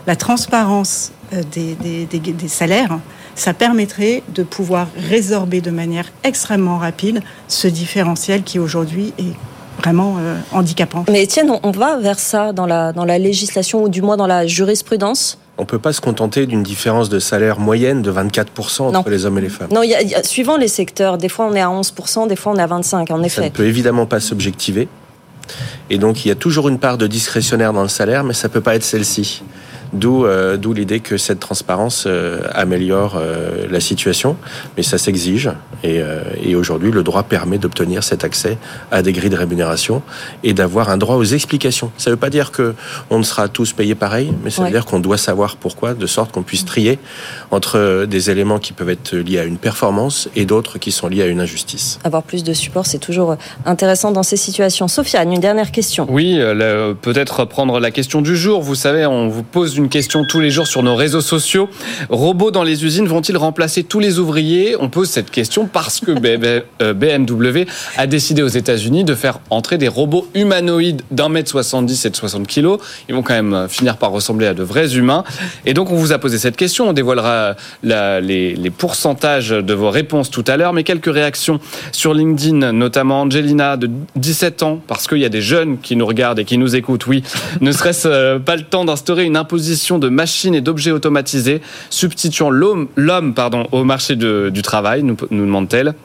La 0.07 0.15
transparence 0.15 1.11
euh, 1.33 1.41
des, 1.51 1.75
des, 2.05 2.47
salaires, 2.47 2.99
ça 3.33 3.53
permettrait 3.53 4.21
de 4.33 4.43
pouvoir 4.43 4.87
résorber 5.09 5.61
de 5.61 5.71
manière 5.71 6.11
extrêmement 6.23 6.77
rapide 6.77 7.21
ce 7.47 7.67
différentiel 7.67 8.43
qui 8.43 8.59
aujourd'hui 8.59 9.13
est 9.17 9.33
vraiment 9.81 10.17
euh, 10.19 10.37
handicapant. 10.51 11.05
Mais 11.09 11.23
Étienne, 11.23 11.51
on 11.61 11.71
va 11.71 11.97
vers 11.97 12.19
ça 12.19 12.53
dans 12.53 12.65
la, 12.65 12.93
dans 12.93 13.05
la 13.05 13.17
législation 13.17 13.83
ou 13.83 13.89
du 13.89 14.01
moins 14.01 14.17
dans 14.17 14.27
la 14.27 14.47
jurisprudence 14.47 15.39
on 15.57 15.61
ne 15.61 15.67
peut 15.67 15.79
pas 15.79 15.93
se 15.93 16.01
contenter 16.01 16.47
d'une 16.47 16.63
différence 16.63 17.07
de 17.09 17.19
salaire 17.19 17.59
moyenne 17.59 18.01
de 18.01 18.11
24% 18.11 18.93
entre 18.93 19.09
les 19.09 19.25
hommes 19.25 19.37
et 19.37 19.41
les 19.41 19.49
femmes. 19.49 19.69
Non, 19.71 19.83
suivant 20.23 20.57
les 20.57 20.67
secteurs, 20.67 21.17
des 21.17 21.29
fois 21.29 21.47
on 21.49 21.55
est 21.55 21.61
à 21.61 21.69
11%, 21.69 22.27
des 22.27 22.35
fois 22.35 22.53
on 22.53 22.57
est 22.57 22.61
à 22.61 22.67
25%, 22.67 23.13
en 23.13 23.23
effet. 23.23 23.35
Ça 23.41 23.43
ne 23.43 23.49
peut 23.49 23.65
évidemment 23.65 24.05
pas 24.05 24.19
s'objectiver. 24.19 24.87
Et 25.89 25.97
donc, 25.97 26.25
il 26.25 26.29
y 26.29 26.31
a 26.31 26.35
toujours 26.35 26.69
une 26.69 26.79
part 26.79 26.97
de 26.97 27.07
discrétionnaire 27.07 27.73
dans 27.73 27.83
le 27.83 27.87
salaire, 27.87 28.23
mais 28.23 28.33
ça 28.33 28.49
peut 28.49 28.61
pas 28.61 28.75
être 28.75 28.83
celle-ci. 28.83 29.43
D'où 29.93 30.25
euh, 30.25 30.57
d'où 30.57 30.73
l'idée 30.73 30.99
que 30.99 31.17
cette 31.17 31.39
transparence 31.39 32.05
euh, 32.07 32.41
améliore 32.53 33.15
euh, 33.17 33.67
la 33.69 33.79
situation, 33.79 34.35
mais 34.77 34.83
ça 34.83 34.97
s'exige. 34.97 35.49
Et, 35.83 36.01
et 36.43 36.55
aujourd'hui, 36.55 36.91
le 36.91 37.03
droit 37.03 37.23
permet 37.23 37.59
d'obtenir 37.59 38.03
cet 38.03 38.23
accès 38.23 38.57
à 38.91 39.03
des 39.03 39.13
grilles 39.13 39.29
de 39.29 39.35
rémunération 39.35 40.01
et 40.43 40.53
d'avoir 40.53 40.89
un 40.89 40.97
droit 40.97 41.15
aux 41.15 41.23
explications. 41.23 41.91
Ça 41.97 42.09
ne 42.09 42.15
veut 42.15 42.19
pas 42.19 42.31
dire 42.31 42.51
que 42.51 42.73
on 43.11 43.19
ne 43.19 43.23
sera 43.23 43.47
tous 43.49 43.73
payés 43.73 43.93
pareil, 43.93 44.33
mais 44.43 44.49
ça 44.49 44.63
veut 44.63 44.71
dire 44.71 44.85
qu'on 44.85 44.99
doit 44.99 45.17
savoir 45.17 45.57
pourquoi, 45.57 45.93
de 45.93 46.07
sorte 46.07 46.31
qu'on 46.31 46.41
puisse 46.41 46.65
trier 46.65 46.97
entre 47.51 48.05
des 48.05 48.31
éléments 48.31 48.57
qui 48.57 48.73
peuvent 48.73 48.89
être 48.89 49.15
liés 49.15 49.39
à 49.39 49.43
une 49.43 49.57
performance 49.57 50.27
et 50.35 50.45
d'autres 50.45 50.79
qui 50.79 50.91
sont 50.91 51.07
liés 51.07 51.21
à 51.21 51.27
une 51.27 51.39
injustice. 51.39 51.99
Avoir 52.03 52.23
plus 52.23 52.43
de 52.43 52.53
support, 52.53 52.87
c'est 52.87 52.99
toujours 52.99 53.35
intéressant 53.65 54.11
dans 54.11 54.23
ces 54.23 54.37
situations. 54.37 54.87
Sofiane, 54.87 55.31
une 55.31 55.39
dernière 55.39 55.71
question. 55.71 56.07
Oui, 56.09 56.39
peut-être 57.01 57.45
prendre 57.45 57.79
la 57.79 57.91
question 57.91 58.21
du 58.21 58.35
jour. 58.35 58.61
Vous 58.61 58.75
savez, 58.75 59.05
on 59.05 59.27
vous 59.27 59.43
pose 59.43 59.74
une 59.75 59.89
question 59.89 60.25
tous 60.25 60.39
les 60.39 60.49
jours 60.49 60.67
sur 60.67 60.83
nos 60.83 60.95
réseaux 60.95 61.21
sociaux. 61.21 61.69
Robots 62.09 62.51
dans 62.51 62.63
les 62.63 62.85
usines 62.85 63.07
vont-ils 63.07 63.37
remplacer 63.37 63.83
tous 63.83 63.99
les 63.99 64.19
ouvriers? 64.19 64.75
On 64.79 64.89
pose 64.89 65.09
cette 65.09 65.31
question 65.31 65.67
parce 65.67 65.99
que 65.99 66.11
BMW 66.11 66.63
euh, 66.81 67.65
a 67.97 68.07
décidé 68.07 68.41
aux 68.41 68.47
États-Unis 68.47 69.03
de 69.03 69.15
faire 69.15 69.39
entrer 69.49 69.77
des 69.77 69.87
robots 69.87 70.27
humanoïdes 70.33 71.01
d'un 71.11 71.29
mètre 71.29 71.49
70 71.49 72.05
et 72.05 72.09
de 72.09 72.15
60 72.15 72.47
kilos. 72.47 72.79
Ils 73.09 73.15
vont 73.15 73.23
quand 73.23 73.33
même 73.33 73.53
euh, 73.53 73.67
finir 73.67 73.97
par 73.97 74.11
ressembler 74.11 74.47
à 74.47 74.53
de 74.53 74.63
vrais 74.63 74.95
humains. 74.95 75.23
Et 75.65 75.73
donc 75.73 75.91
on 75.91 75.95
vous 75.95 76.11
a 76.11 76.17
posé 76.17 76.37
cette 76.37 76.57
question. 76.57 76.89
On 76.89 76.93
dévoilera 76.93 77.55
les, 77.83 78.55
les 78.55 78.69
pourcentages 78.69 79.49
de 79.49 79.73
vos 79.73 79.89
réponses 79.89 80.29
tout 80.31 80.43
à 80.47 80.57
l'heure, 80.57 80.73
mais 80.73 80.83
quelques 80.83 81.13
réactions 81.13 81.59
sur 81.91 82.13
LinkedIn, 82.13 82.71
notamment 82.71 83.21
Angelina 83.21 83.77
de 83.77 83.89
17 84.15 84.63
ans, 84.63 84.81
parce 84.87 85.07
qu'il 85.07 85.19
y 85.19 85.25
a 85.25 85.29
des 85.29 85.41
jeunes 85.41 85.77
qui 85.79 85.95
nous 85.95 86.05
regardent 86.05 86.39
et 86.39 86.45
qui 86.45 86.57
nous 86.57 86.75
écoutent. 86.75 87.07
Oui, 87.07 87.23
ne 87.61 87.71
serait-ce 87.71 88.07
euh, 88.07 88.39
pas 88.39 88.55
le 88.55 88.63
temps 88.63 88.85
d'instaurer 88.85 89.23
une 89.23 89.37
imposition 89.37 89.64
de 89.99 90.09
machines 90.09 90.55
et 90.55 90.61
d'objets 90.61 90.91
automatisés, 90.91 91.61
substituant 91.89 92.49
l'homme 92.49 92.87
au 93.71 93.83
marché 93.83 94.15
du 94.15 94.61
travail, 94.61 95.03
nous, 95.03 95.17
nous 95.31 95.45
demande-t-elle. 95.45 95.95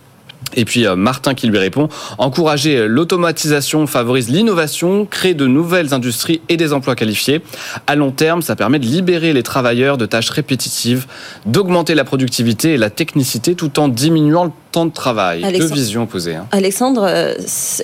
Et 0.54 0.64
puis 0.64 0.86
euh, 0.86 0.96
Martin 0.96 1.34
qui 1.34 1.46
lui 1.46 1.58
répond, 1.58 1.88
encourager 2.18 2.88
l'automatisation 2.88 3.86
favorise 3.86 4.28
l'innovation, 4.28 5.06
crée 5.06 5.34
de 5.34 5.46
nouvelles 5.46 5.94
industries 5.94 6.40
et 6.48 6.56
des 6.56 6.72
emplois 6.72 6.96
qualifiés. 6.96 7.42
À 7.86 7.94
long 7.94 8.10
terme, 8.10 8.42
ça 8.42 8.56
permet 8.56 8.78
de 8.78 8.86
libérer 8.86 9.32
les 9.32 9.42
travailleurs 9.42 9.96
de 9.96 10.06
tâches 10.06 10.30
répétitives, 10.30 11.06
d'augmenter 11.46 11.94
la 11.94 12.04
productivité 12.04 12.74
et 12.74 12.76
la 12.78 12.90
technicité 12.90 13.54
tout 13.54 13.78
en 13.78 13.88
diminuant 13.88 14.52
temps 14.72 14.86
de 14.86 14.92
travail. 14.92 15.42
Deux 15.58 15.66
visions 15.66 16.04
opposées. 16.04 16.34
Hein. 16.34 16.46
Alexandre, 16.52 17.04
euh, 17.04 17.34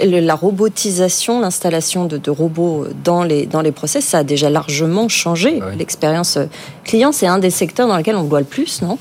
la 0.02 0.34
robotisation, 0.34 1.40
l'installation 1.40 2.04
de, 2.04 2.30
robots 2.30 2.86
dans 3.04 3.24
les, 3.24 3.46
dans 3.46 3.60
les 3.60 3.72
process, 3.72 4.04
ça 4.04 4.18
a 4.18 4.24
déjà 4.24 4.50
largement 4.50 5.08
changé. 5.08 5.60
L'expérience 5.78 6.38
client, 6.84 7.12
c'est 7.12 7.26
un 7.26 7.38
des 7.38 7.50
secteurs 7.50 7.88
dans 7.88 7.96
lesquels 7.96 8.16
on 8.16 8.24
voit 8.24 8.40
le 8.40 8.46
plus, 8.46 8.82
non? 8.82 8.98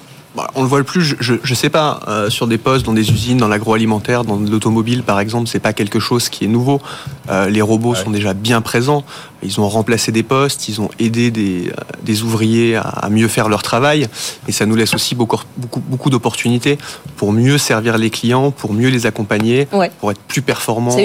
On 0.55 0.63
le 0.63 0.67
voit 0.67 0.79
le 0.79 0.83
plus, 0.83 1.15
je 1.19 1.33
ne 1.33 1.55
sais 1.55 1.69
pas, 1.69 1.99
euh, 2.07 2.29
sur 2.29 2.47
des 2.47 2.57
postes, 2.57 2.85
dans 2.85 2.93
des 2.93 3.11
usines, 3.11 3.37
dans 3.37 3.47
l'agroalimentaire, 3.47 4.23
dans 4.23 4.37
l'automobile 4.37 5.03
par 5.03 5.19
exemple, 5.19 5.47
c'est 5.47 5.59
pas 5.59 5.73
quelque 5.73 5.99
chose 5.99 6.29
qui 6.29 6.45
est 6.45 6.47
nouveau. 6.47 6.81
Euh, 7.29 7.49
les 7.49 7.61
robots 7.61 7.95
sont 7.95 8.11
déjà 8.11 8.33
bien 8.33 8.61
présents. 8.61 9.03
Ils 9.43 9.59
ont 9.59 9.69
remplacé 9.69 10.11
des 10.11 10.23
postes, 10.23 10.69
ils 10.69 10.81
ont 10.81 10.89
aidé 10.97 11.29
des, 11.29 11.67
euh, 11.67 11.81
des 12.03 12.23
ouvriers 12.23 12.77
à, 12.77 13.09
mieux 13.09 13.27
faire 13.27 13.47
leur 13.47 13.61
travail. 13.61 14.07
Et 14.47 14.51
ça 14.51 14.65
nous 14.65 14.75
laisse 14.75 14.93
aussi 14.93 15.13
beaucoup, 15.13 15.39
beaucoup, 15.57 15.79
beaucoup 15.79 16.09
d'opportunités 16.09 16.77
pour 17.15 17.31
mieux 17.31 17.57
servir 17.57 17.97
les 17.97 18.09
clients, 18.09 18.51
pour 18.51 18.73
mieux 18.73 18.89
les 18.89 19.05
accompagner, 19.05 19.67
pour 19.99 20.11
être 20.11 20.21
plus 20.21 20.41
performants 20.41 20.95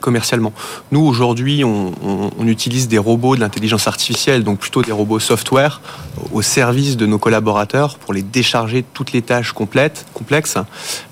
commercialement. 0.00 0.52
Nous, 0.92 1.00
aujourd'hui, 1.00 1.64
on, 1.64 1.92
on 2.38 2.46
utilise 2.46 2.88
des 2.88 2.98
robots 2.98 3.34
de 3.34 3.40
l'intelligence 3.40 3.88
artificielle, 3.88 4.44
donc 4.44 4.58
plutôt 4.58 4.82
des 4.82 4.92
robots 4.92 5.18
software, 5.18 5.80
au 6.32 6.42
service 6.42 6.96
de 6.96 7.06
nos 7.06 7.18
collaborateurs 7.18 7.98
pour 7.98 8.14
les 8.14 8.22
décharger 8.32 8.84
toutes 8.94 9.12
les 9.12 9.22
tâches 9.22 9.52
complètes, 9.52 10.06
complexes, 10.14 10.56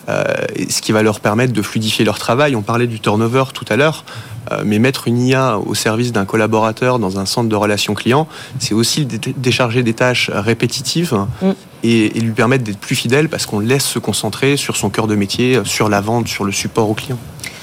euh, 0.09 0.25
ce 0.69 0.81
qui 0.81 0.93
va 0.93 1.03
leur 1.03 1.21
permettre 1.21 1.53
de 1.53 1.63
fluidifier 1.63 2.05
leur 2.05 2.19
travail. 2.19 2.57
On 2.57 2.63
parlait 2.63 2.87
du 2.87 3.01
turnover 3.01 3.45
tout 3.53 3.65
à 3.69 3.77
l'heure, 3.77 4.05
euh, 4.53 4.63
mais 4.65 4.79
mettre 4.79 5.09
une 5.09 5.19
IA 5.19 5.59
au 5.59 5.75
service 5.75 6.13
d'un 6.13 6.25
collaborateur 6.25 6.99
dans 6.99 7.19
un 7.19 7.27
centre 7.27 7.49
de 7.49 7.57
relations 7.57 7.95
clients, 7.95 8.29
c'est 8.59 8.75
aussi 8.75 9.07
décharger 9.07 9.83
des 9.83 9.95
tâches 9.95 10.31
répétitives 10.33 11.15
mm. 11.43 11.51
et, 11.85 12.09
lui 12.21 12.33
permettre 12.33 12.65
d'être 12.65 12.79
plus 12.79 12.97
fidèle 12.97 13.29
parce 13.29 13.47
qu'on 13.47 13.61
laisse 13.61 13.85
se 13.85 13.99
concentrer 13.99 14.57
sur 14.57 14.77
son 14.77 14.91
cœur 14.91 15.07
de 15.07 15.15
métier, 15.15 15.61
sur 15.65 15.89
la 15.89 16.01
vente, 16.01 16.29
sur 16.29 16.45
le 16.45 16.53
support 16.53 16.89
au 16.89 16.95
client. 16.95 17.19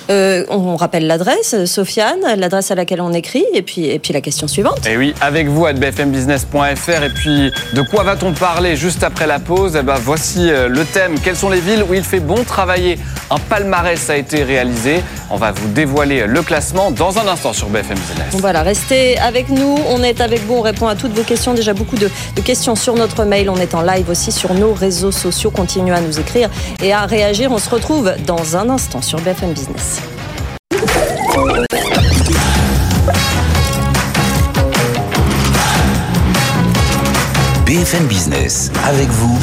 Euh, 0.09 0.43
on 0.49 0.75
rappelle 0.75 1.07
l'adresse, 1.07 1.65
Sofiane, 1.65 2.19
l'adresse 2.37 2.71
à 2.71 2.75
laquelle 2.75 3.01
on 3.01 3.13
écrit, 3.13 3.45
et 3.53 3.61
puis, 3.61 3.85
et 3.85 3.99
puis 3.99 4.13
la 4.13 4.21
question 4.21 4.47
suivante. 4.47 4.85
Et 4.85 4.91
eh 4.93 4.97
oui, 4.97 5.15
avec 5.21 5.47
vous 5.47 5.65
à 5.65 5.73
bfmbusiness.fr, 5.73 7.03
et 7.03 7.09
puis 7.09 7.51
de 7.73 7.81
quoi 7.81 8.03
va-t-on 8.03 8.33
parler 8.33 8.75
juste 8.75 9.03
après 9.03 9.27
la 9.27 9.39
pause? 9.39 9.75
Eh 9.79 9.83
ben, 9.83 9.95
Voici 9.95 10.51
euh, 10.51 10.67
le 10.67 10.85
thème. 10.85 11.15
Quelles 11.23 11.35
sont 11.35 11.49
les 11.49 11.59
villes 11.59 11.83
où 11.89 11.93
il 11.93 12.03
fait 12.03 12.19
bon 12.19 12.43
travailler? 12.43 12.99
Un 13.31 13.39
palmarès 13.39 14.09
a 14.09 14.17
été 14.17 14.43
réalisé. 14.43 15.01
On 15.31 15.37
va 15.37 15.51
vous 15.51 15.67
dévoiler 15.69 16.27
le 16.27 16.41
classement 16.43 16.91
dans 16.91 17.17
un 17.17 17.27
instant 17.27 17.53
sur 17.53 17.69
BFM 17.69 17.97
Business. 17.97 18.27
voilà, 18.33 18.61
restez 18.61 19.17
avec 19.17 19.49
nous. 19.49 19.79
On 19.89 20.03
est 20.03 20.21
avec 20.21 20.41
vous, 20.45 20.55
on 20.55 20.61
répond 20.61 20.87
à 20.87 20.95
toutes 20.95 21.13
vos 21.13 21.23
questions. 21.23 21.53
Déjà 21.55 21.73
beaucoup 21.73 21.95
de, 21.95 22.09
de 22.35 22.41
questions 22.41 22.75
sur 22.75 22.93
notre 22.93 23.23
mail. 23.25 23.49
On 23.49 23.57
est 23.57 23.73
en 23.73 23.81
live 23.81 24.09
aussi 24.09 24.31
sur 24.31 24.53
nos 24.53 24.73
réseaux 24.73 25.11
sociaux. 25.11 25.49
Continuez 25.49 25.95
à 25.95 26.01
nous 26.01 26.19
écrire 26.19 26.49
et 26.83 26.93
à 26.93 27.05
réagir. 27.07 27.51
On 27.51 27.57
se 27.57 27.69
retrouve 27.69 28.13
dans 28.27 28.55
un 28.55 28.69
instant 28.69 29.01
sur 29.01 29.19
BFM 29.21 29.53
Business. 29.53 29.94
BFM 37.65 38.05
Business, 38.07 38.71
avec 38.85 39.09
vous, 39.09 39.37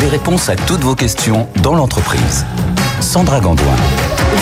les 0.00 0.08
réponses 0.08 0.48
à 0.48 0.56
toutes 0.56 0.80
vos 0.80 0.94
questions 0.94 1.46
dans 1.62 1.74
l'entreprise. 1.74 2.44
Sandra 3.00 3.40
Gandoin. 3.40 3.76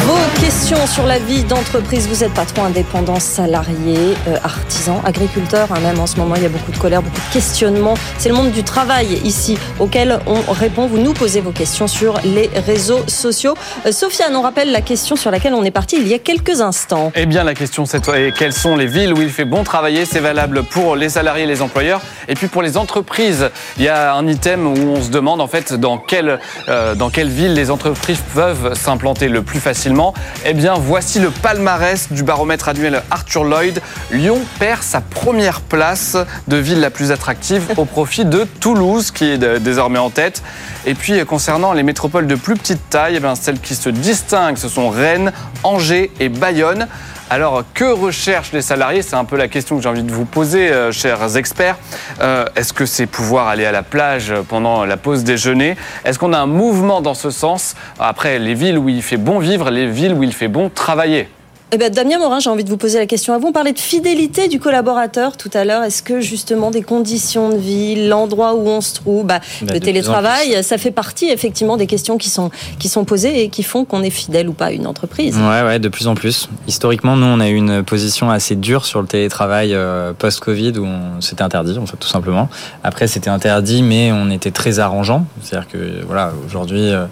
Vos 0.06 0.40
questions 0.40 0.84
sur 0.86 1.06
la 1.06 1.18
vie 1.20 1.44
d'entreprise, 1.44 2.08
vous 2.08 2.24
êtes 2.24 2.34
patron 2.34 2.64
indépendant, 2.64 3.20
salarié, 3.20 4.14
euh, 4.26 4.36
artisan, 4.42 5.00
agriculteur, 5.04 5.68
hein, 5.70 5.78
même 5.80 6.00
en 6.00 6.08
ce 6.08 6.16
moment 6.16 6.34
il 6.34 6.42
y 6.42 6.46
a 6.46 6.48
beaucoup 6.48 6.72
de 6.72 6.76
colère, 6.78 7.02
beaucoup 7.02 7.20
de 7.28 7.32
questionnements. 7.32 7.94
C'est 8.18 8.28
le 8.28 8.34
monde 8.34 8.50
du 8.50 8.64
travail 8.64 9.20
ici 9.24 9.56
auquel 9.78 10.18
on 10.26 10.40
répond. 10.52 10.86
Vous 10.86 10.98
nous 10.98 11.12
posez 11.12 11.40
vos 11.40 11.52
questions 11.52 11.86
sur 11.86 12.20
les 12.24 12.50
réseaux 12.66 13.04
sociaux. 13.06 13.54
Euh, 13.86 13.92
Sofiane, 13.92 14.34
on 14.34 14.42
rappelle 14.42 14.72
la 14.72 14.80
question 14.80 15.14
sur 15.14 15.30
laquelle 15.30 15.54
on 15.54 15.62
est 15.62 15.70
parti 15.70 15.98
il 16.00 16.08
y 16.08 16.14
a 16.14 16.18
quelques 16.18 16.60
instants. 16.60 17.12
Eh 17.14 17.26
bien 17.26 17.44
la 17.44 17.54
question 17.54 17.86
c'est 17.86 18.02
quelles 18.36 18.52
sont 18.52 18.74
les 18.74 18.86
villes 18.86 19.12
où 19.12 19.22
il 19.22 19.30
fait 19.30 19.44
bon 19.44 19.62
travailler? 19.62 20.04
C'est 20.04 20.20
valable 20.20 20.64
pour 20.64 20.96
les 20.96 21.10
salariés 21.10 21.44
et 21.44 21.48
les 21.48 21.62
employeurs. 21.62 22.00
Et 22.28 22.34
puis 22.34 22.48
pour 22.48 22.62
les 22.62 22.76
entreprises, 22.76 23.50
il 23.76 23.84
y 23.84 23.88
a 23.88 24.14
un 24.14 24.26
item 24.26 24.66
où 24.66 24.96
on 24.96 25.02
se 25.02 25.10
demande 25.10 25.40
en 25.40 25.46
fait 25.46 25.72
dans 25.72 25.98
quelle, 25.98 26.40
euh, 26.68 26.96
dans 26.96 27.10
quelle 27.10 27.28
ville 27.28 27.54
les 27.54 27.70
entreprises 27.70 28.22
peuvent 28.34 28.74
s'implanter 28.74 29.28
le 29.28 29.42
plus 29.42 29.60
facilement 29.60 29.75
eh 30.44 30.54
bien, 30.54 30.74
voici 30.74 31.20
le 31.20 31.30
palmarès 31.30 32.10
du 32.10 32.22
baromètre 32.22 32.68
annuel 32.68 33.02
Arthur 33.10 33.44
Lloyd. 33.44 33.80
Lyon 34.10 34.40
perd 34.58 34.82
sa 34.82 35.00
première 35.00 35.60
place 35.60 36.16
de 36.48 36.56
ville 36.56 36.80
la 36.80 36.90
plus 36.90 37.12
attractive 37.12 37.62
au 37.76 37.84
profit 37.84 38.24
de 38.24 38.44
Toulouse, 38.60 39.10
qui 39.10 39.24
est 39.24 39.38
désormais 39.60 39.98
en 39.98 40.10
tête. 40.10 40.42
Et 40.86 40.94
puis, 40.94 41.24
concernant 41.26 41.72
les 41.72 41.82
métropoles 41.82 42.26
de 42.26 42.36
plus 42.36 42.56
petite 42.56 42.88
taille, 42.88 43.20
eh 43.22 43.36
celles 43.40 43.60
qui 43.60 43.74
se 43.74 43.90
distinguent, 43.90 44.56
ce 44.56 44.68
sont 44.68 44.88
Rennes, 44.88 45.32
Angers 45.62 46.10
et 46.20 46.28
Bayonne. 46.28 46.88
Alors, 47.28 47.64
que 47.74 47.84
recherchent 47.84 48.52
les 48.52 48.62
salariés? 48.62 49.02
C'est 49.02 49.16
un 49.16 49.24
peu 49.24 49.36
la 49.36 49.48
question 49.48 49.76
que 49.76 49.82
j'ai 49.82 49.88
envie 49.88 50.04
de 50.04 50.12
vous 50.12 50.24
poser, 50.24 50.70
euh, 50.70 50.92
chers 50.92 51.36
experts. 51.36 51.76
Euh, 52.20 52.44
est-ce 52.54 52.72
que 52.72 52.86
c'est 52.86 53.06
pouvoir 53.06 53.48
aller 53.48 53.66
à 53.66 53.72
la 53.72 53.82
plage 53.82 54.32
pendant 54.48 54.84
la 54.84 54.96
pause 54.96 55.24
déjeuner? 55.24 55.76
Est-ce 56.04 56.20
qu'on 56.20 56.32
a 56.32 56.38
un 56.38 56.46
mouvement 56.46 57.00
dans 57.00 57.14
ce 57.14 57.30
sens? 57.30 57.74
Après, 57.98 58.38
les 58.38 58.54
villes 58.54 58.78
où 58.78 58.88
il 58.88 59.02
fait 59.02 59.16
bon 59.16 59.40
vivre, 59.40 59.70
les 59.70 59.88
villes 59.88 60.14
où 60.14 60.22
il 60.22 60.32
fait 60.32 60.46
bon 60.46 60.70
travailler 60.70 61.28
eh 61.72 61.78
ben, 61.78 61.92
Damien 61.92 62.18
Morin, 62.18 62.38
j'ai 62.38 62.48
envie 62.48 62.62
de 62.62 62.68
vous 62.68 62.76
poser 62.76 63.00
la 63.00 63.06
question 63.06 63.34
à 63.34 63.38
vous. 63.38 63.48
On 63.48 63.52
parlait 63.52 63.72
de 63.72 63.78
fidélité 63.80 64.46
du 64.46 64.60
collaborateur 64.60 65.36
tout 65.36 65.50
à 65.52 65.64
l'heure. 65.64 65.82
Est-ce 65.82 66.00
que 66.00 66.20
justement 66.20 66.70
des 66.70 66.82
conditions 66.82 67.50
de 67.50 67.56
vie, 67.56 68.06
l'endroit 68.06 68.54
où 68.54 68.68
on 68.68 68.80
se 68.80 68.94
trouve, 68.94 69.26
bah, 69.26 69.40
bah 69.62 69.74
le 69.74 69.80
télétravail, 69.80 70.62
ça 70.62 70.78
fait 70.78 70.92
partie 70.92 71.26
effectivement 71.28 71.76
des 71.76 71.88
questions 71.88 72.18
qui 72.18 72.30
sont, 72.30 72.52
qui 72.78 72.88
sont 72.88 73.04
posées 73.04 73.42
et 73.42 73.48
qui 73.48 73.64
font 73.64 73.84
qu'on 73.84 74.04
est 74.04 74.10
fidèle 74.10 74.48
ou 74.48 74.52
pas 74.52 74.66
à 74.66 74.70
une 74.70 74.86
entreprise 74.86 75.36
Ouais, 75.36 75.62
ouais, 75.62 75.80
de 75.80 75.88
plus 75.88 76.06
en 76.06 76.14
plus. 76.14 76.48
Historiquement, 76.68 77.16
nous, 77.16 77.26
on 77.26 77.40
a 77.40 77.48
eu 77.48 77.56
une 77.56 77.82
position 77.82 78.30
assez 78.30 78.54
dure 78.54 78.84
sur 78.84 79.00
le 79.02 79.08
télétravail 79.08 79.74
euh, 79.74 80.12
post-Covid 80.12 80.78
où 80.78 80.86
c'était 81.18 81.42
interdit, 81.42 81.76
en 81.78 81.86
fait, 81.86 81.96
tout 81.96 82.06
simplement. 82.06 82.48
Après, 82.84 83.08
c'était 83.08 83.30
interdit, 83.30 83.82
mais 83.82 84.12
on 84.12 84.30
était 84.30 84.52
très 84.52 84.78
arrangeant. 84.78 85.26
C'est-à-dire 85.42 85.68
que, 85.68 86.04
voilà, 86.06 86.32
aujourd'hui, 86.46 86.92
euh, 86.92 87.06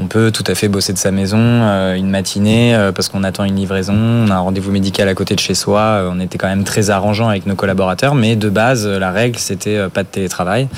on 0.00 0.06
peut 0.06 0.30
tout 0.30 0.44
à 0.46 0.54
fait 0.54 0.68
bosser 0.68 0.92
de 0.92 0.98
sa 0.98 1.10
maison 1.10 1.38
euh, 1.38 1.94
une 1.94 2.10
matinée 2.10 2.90
parce 2.94 3.08
qu'on 3.08 3.24
attend 3.24 3.44
une 3.44 3.56
livraison 3.56 3.90
on 3.90 4.30
a 4.30 4.34
un 4.34 4.40
rendez-vous 4.40 4.70
médical 4.70 5.08
à 5.08 5.14
côté 5.14 5.34
de 5.34 5.40
chez 5.40 5.54
soi, 5.54 5.80
euh, 5.80 6.10
on 6.12 6.20
était 6.20 6.38
quand 6.38 6.48
même 6.48 6.64
très 6.64 6.90
arrangeant 6.90 7.28
avec 7.28 7.46
nos 7.46 7.54
collaborateurs, 7.54 8.14
mais 8.14 8.36
de 8.36 8.48
base, 8.48 8.86
euh, 8.86 8.98
la 8.98 9.10
règle, 9.10 9.38
c'était 9.38 9.76
euh, 9.76 9.88
pas 9.88 10.02
de 10.02 10.08
télétravail. 10.08 10.68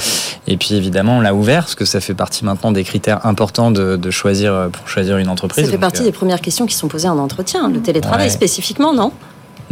Et 0.46 0.56
puis 0.56 0.74
évidemment, 0.74 1.18
on 1.18 1.20
l'a 1.20 1.34
ouvert, 1.34 1.62
parce 1.62 1.74
que 1.74 1.84
ça 1.84 2.00
fait 2.00 2.14
partie 2.14 2.44
maintenant 2.44 2.72
des 2.72 2.84
critères 2.84 3.24
importants 3.26 3.70
de, 3.70 4.10
choisir 4.10 4.68
pour 4.72 4.88
choisir 4.88 5.18
une 5.18 5.28
entreprise. 5.28 5.64
Ça 5.64 5.70
fait 5.70 5.78
partie 5.78 6.02
des 6.02 6.12
premières 6.12 6.40
questions 6.40 6.66
qui 6.66 6.74
sont 6.74 6.88
posées 6.88 7.08
en 7.08 7.18
entretien, 7.18 7.70
le 7.70 7.80
télétravail 7.80 8.30
spécifiquement, 8.30 8.92
non? 8.92 9.12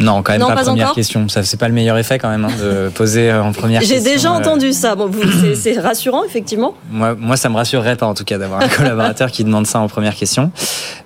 Non, 0.01 0.23
quand 0.23 0.33
même 0.33 0.41
pas, 0.41 0.57
première 0.57 0.93
question. 0.93 1.29
Ça, 1.29 1.43
c'est 1.43 1.59
pas 1.59 1.69
le 1.69 1.75
meilleur 1.75 1.99
effet 1.99 2.19
quand 2.19 2.31
même 2.31 2.45
hein, 2.45 2.53
de 2.61 2.89
poser 2.95 3.33
en 3.33 3.53
première 3.53 3.81
question. 3.81 3.99
J'ai 3.99 4.03
déjà 4.03 4.33
entendu 4.33 4.73
ça. 4.73 4.95
Bon, 4.95 5.11
c'est 5.55 5.79
rassurant 5.79 6.25
effectivement. 6.25 6.75
Moi, 6.91 7.15
moi, 7.19 7.37
ça 7.37 7.49
me 7.49 7.57
rassurerait 7.57 7.97
pas 7.97 8.07
en 8.07 8.15
tout 8.15 8.25
cas 8.25 8.39
d'avoir 8.39 8.63
un 8.63 8.69
collaborateur 8.77 9.31
qui 9.31 9.45
demande 9.45 9.67
ça 9.67 9.79
en 9.79 9.89
première 9.89 10.15
question. 10.15 10.51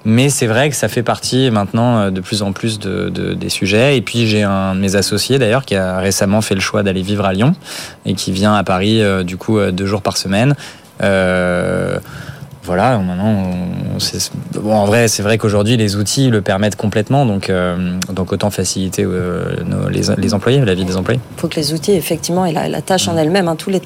Mais 0.05 0.29
c'est 0.29 0.47
vrai 0.47 0.71
que 0.71 0.77
ça 0.77 0.89
fait 0.89 1.03
partie 1.03 1.51
maintenant 1.51 1.99
euh, 1.99 2.11
de 2.11 2.21
plus 2.21 2.43
en 2.43 2.53
plus 2.53 2.79
de, 2.79 3.09
des 3.09 3.49
sujets. 3.49 3.97
Et 3.97 4.03
puis 4.03 4.27
j'ai 4.27 4.43
un 4.43 4.75
de 4.75 4.81
mes 4.81 4.97
associés 4.97 5.39
d'ailleurs 5.39 5.65
qui 5.65 5.75
a 5.75 5.99
récemment 5.99 6.41
fait 6.41 6.55
le 6.55 6.61
choix 6.61 6.83
d'aller 6.83 7.03
vivre 7.03 7.25
à 7.25 7.33
Lyon 7.33 7.55
et 8.07 8.15
qui 8.15 8.33
vient 8.33 8.55
à 8.55 8.65
Paris 8.65 9.03
euh, 9.03 9.23
du 9.23 9.37
coup 9.37 9.59
euh, 9.59 9.73
deux 9.73 9.87
jours 9.87 10.03
par 10.03 10.17
semaine. 10.17 10.55
Euh, 11.03 11.99
voilà, 12.65 12.97
maintenant, 12.97 13.51
bon, 14.55 14.73
en 14.73 14.87
vrai, 14.87 15.07
c'est 15.09 15.23
vrai 15.23 15.37
qu'aujourd'hui, 15.37 15.77
les 15.77 15.97
outils 15.97 16.31
le 16.31 16.41
permettent 16.41 16.77
complètement, 16.77 17.27
donc, 17.27 17.51
euh, 17.51 17.99
donc 18.11 18.33
autant 18.33 18.49
faciliter 18.49 19.05
euh, 19.05 19.57
les, 19.91 20.03
les, 20.17 20.35
employés, 20.35 20.65
la 20.65 20.75
vie 20.75 20.87
des 20.87 20.97
employés. 20.97 21.21
Il 21.37 21.41
faut 21.41 21.49
que 21.49 21.57
les 21.57 21.75
outils, 21.75 21.93
effectivement, 21.93 22.47
et 22.47 22.53
la, 22.53 22.81
tâche 22.81 23.07
en 23.07 23.19
elle-même, 23.19 23.49
hein, 23.49 23.57
tous 23.57 23.69
les, 23.69 23.83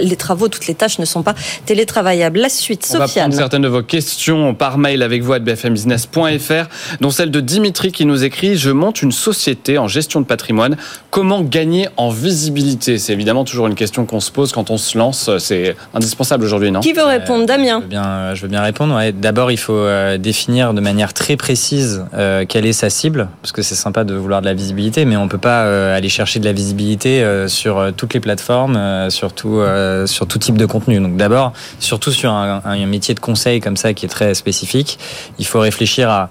les, 0.00 0.16
travaux, 0.16 0.46
toutes 0.46 0.68
les 0.68 0.74
tâches 0.74 1.00
ne 1.00 1.04
sont 1.04 1.24
pas 1.24 1.34
télétravaillables. 1.66 2.38
La 2.38 2.48
suite, 2.48 2.88
On 2.94 2.98
va 2.98 3.08
prendre 3.08 3.34
certaines 3.34 3.62
de 3.62 3.68
vos 3.68 3.82
questions 3.82 4.54
par 4.54 4.78
mail 4.78 5.02
avec 5.02 5.22
vous 5.22 5.32
à 5.32 5.40
bfmbusiness.fr, 5.40 7.00
dont 7.00 7.10
celle 7.10 7.32
de 7.32 7.40
Dimitri 7.40 7.90
qui 7.90 8.06
nous 8.06 8.22
écrit 8.22 8.56
Je 8.56 8.70
monte 8.70 9.02
une 9.02 9.12
société 9.12 9.78
en 9.78 9.88
gestion 9.88 10.20
de 10.20 10.26
patrimoine. 10.26 10.76
Comment 11.10 11.42
gagner 11.42 11.88
en 11.96 12.10
visibilité? 12.10 12.98
C'est 12.98 13.14
évidemment 13.14 13.44
toujours 13.44 13.66
une 13.66 13.74
question 13.74 14.06
qu'on 14.06 14.20
se 14.20 14.30
pose 14.30 14.52
quand 14.52 14.70
on 14.70 14.78
se 14.78 14.96
lance. 14.96 15.28
C'est 15.38 15.74
indispensable 15.92 16.44
aujourd'hui, 16.44 16.70
non? 16.70 16.80
Qui 16.80 16.92
veut 16.92 17.02
répondre, 17.02 17.46
Damien 17.46 17.82
euh, 18.12 18.34
je 18.34 18.42
veux 18.42 18.48
bien 18.48 18.62
répondre. 18.62 18.98
D'abord, 19.12 19.50
il 19.50 19.56
faut 19.56 19.72
euh, 19.72 20.18
définir 20.18 20.74
de 20.74 20.80
manière 20.80 21.12
très 21.12 21.36
précise 21.36 22.04
euh, 22.14 22.44
quelle 22.48 22.66
est 22.66 22.72
sa 22.72 22.90
cible, 22.90 23.28
parce 23.40 23.52
que 23.52 23.62
c'est 23.62 23.74
sympa 23.74 24.04
de 24.04 24.14
vouloir 24.14 24.40
de 24.40 24.46
la 24.46 24.54
visibilité, 24.54 25.04
mais 25.04 25.16
on 25.16 25.28
peut 25.28 25.38
pas 25.38 25.94
aller 25.94 26.08
chercher 26.08 26.40
de 26.40 26.44
la 26.44 26.52
visibilité 26.52 27.24
sur 27.48 27.92
toutes 27.96 28.14
les 28.14 28.20
plateformes, 28.20 29.10
sur 29.10 29.32
tout, 29.32 29.60
sur 30.06 30.26
tout 30.26 30.38
type 30.38 30.56
de 30.56 30.66
contenu. 30.66 31.00
Donc 31.00 31.16
d'abord, 31.16 31.52
surtout 31.78 32.10
sur 32.10 32.32
un 32.32 32.86
métier 32.86 33.14
de 33.14 33.20
conseil 33.20 33.60
comme 33.60 33.76
ça 33.76 33.94
qui 33.94 34.06
est 34.06 34.08
très 34.08 34.34
spécifique, 34.34 34.98
il 35.38 35.46
faut 35.46 35.60
réfléchir 35.60 36.10
à 36.10 36.30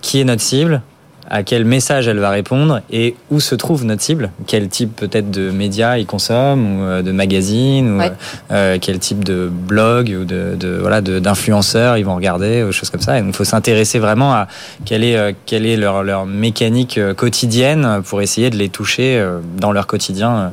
qui 0.00 0.20
est 0.20 0.24
notre 0.24 0.42
cible, 0.42 0.82
à 1.30 1.42
quel 1.42 1.64
message 1.64 2.08
elle 2.08 2.18
va 2.18 2.30
répondre 2.30 2.80
et 2.90 3.14
où 3.30 3.40
se 3.40 3.54
trouve 3.54 3.84
notre 3.84 4.02
cible, 4.02 4.30
quel 4.46 4.68
type 4.68 4.96
peut-être 4.96 5.30
de 5.30 5.50
médias 5.50 5.98
ils 5.98 6.06
consomment 6.06 6.80
ou 6.80 6.84
euh, 6.84 7.02
de 7.02 7.12
magazines 7.12 8.00
ou 8.00 8.02
euh, 8.50 8.78
quel 8.80 8.98
type 8.98 9.24
de 9.24 9.50
blog 9.50 10.16
ou 10.20 10.24
de, 10.24 10.56
de 10.58 10.78
voilà 10.80 11.00
d'influenceurs 11.00 11.96
ils 11.98 12.04
vont 12.04 12.16
regarder 12.16 12.62
ou 12.62 12.72
choses 12.72 12.90
comme 12.90 13.00
ça. 13.00 13.18
Et 13.18 13.20
donc 13.20 13.30
il 13.30 13.36
faut 13.36 13.44
s'intéresser 13.44 13.98
vraiment 13.98 14.32
à 14.32 14.48
quelle 14.84 15.04
est 15.04 15.16
euh, 15.16 15.32
quelle 15.44 15.66
est 15.66 15.76
leur 15.76 16.02
leur 16.02 16.24
mécanique 16.26 16.98
quotidienne 17.16 18.02
pour 18.04 18.22
essayer 18.22 18.50
de 18.50 18.56
les 18.56 18.68
toucher 18.68 19.22
dans 19.58 19.72
leur 19.72 19.86
quotidien. 19.86 20.52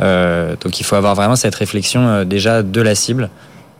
donc 0.00 0.80
il 0.80 0.84
faut 0.84 0.96
avoir 0.96 1.14
vraiment 1.14 1.36
cette 1.36 1.54
réflexion 1.54 2.24
déjà 2.24 2.62
de 2.62 2.80
la 2.80 2.94
cible 2.94 3.30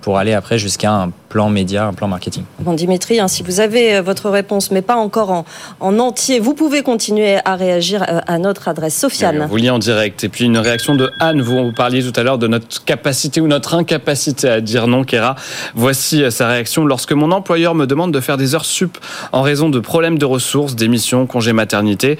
pour 0.04 0.18
aller 0.18 0.34
après 0.34 0.58
jusqu'à 0.58 0.92
un 0.92 1.12
plan 1.30 1.48
média, 1.48 1.86
un 1.86 1.94
plan 1.94 2.08
marketing. 2.08 2.44
Bon, 2.60 2.74
Dimitri, 2.74 3.20
hein, 3.20 3.26
si 3.26 3.42
vous 3.42 3.60
avez 3.60 3.96
euh, 3.96 4.02
votre 4.02 4.28
réponse, 4.28 4.70
mais 4.70 4.82
pas 4.82 4.96
encore 4.96 5.30
en, 5.30 5.46
en 5.80 5.98
entier, 5.98 6.40
vous 6.40 6.52
pouvez 6.52 6.82
continuer 6.82 7.38
à 7.46 7.56
réagir 7.56 8.02
euh, 8.02 8.20
à 8.26 8.38
notre 8.38 8.68
adresse. 8.68 8.96
Sofiane. 8.96 9.46
Vous 9.48 9.56
liez 9.56 9.70
en 9.70 9.78
direct. 9.78 10.22
Et 10.22 10.28
puis 10.28 10.44
une 10.44 10.58
réaction 10.58 10.94
de 10.94 11.10
Anne. 11.20 11.40
Vous, 11.40 11.72
parliez 11.72 12.02
tout 12.02 12.12
à 12.20 12.22
l'heure 12.22 12.36
de 12.36 12.46
notre 12.46 12.84
capacité 12.84 13.40
ou 13.40 13.46
notre 13.46 13.74
incapacité 13.74 14.46
à 14.46 14.60
dire 14.60 14.86
non, 14.86 15.04
Kéra. 15.04 15.36
Voici 15.74 16.22
euh, 16.22 16.30
sa 16.30 16.48
réaction. 16.48 16.84
Lorsque 16.84 17.12
mon 17.12 17.32
employeur 17.32 17.74
me 17.74 17.86
demande 17.86 18.12
de 18.12 18.20
faire 18.20 18.36
des 18.36 18.54
heures 18.54 18.66
sup 18.66 18.98
en 19.32 19.40
raison 19.40 19.70
de 19.70 19.80
problèmes 19.80 20.18
de 20.18 20.26
ressources, 20.26 20.76
d'émissions, 20.76 21.26
congés 21.26 21.54
maternité, 21.54 22.18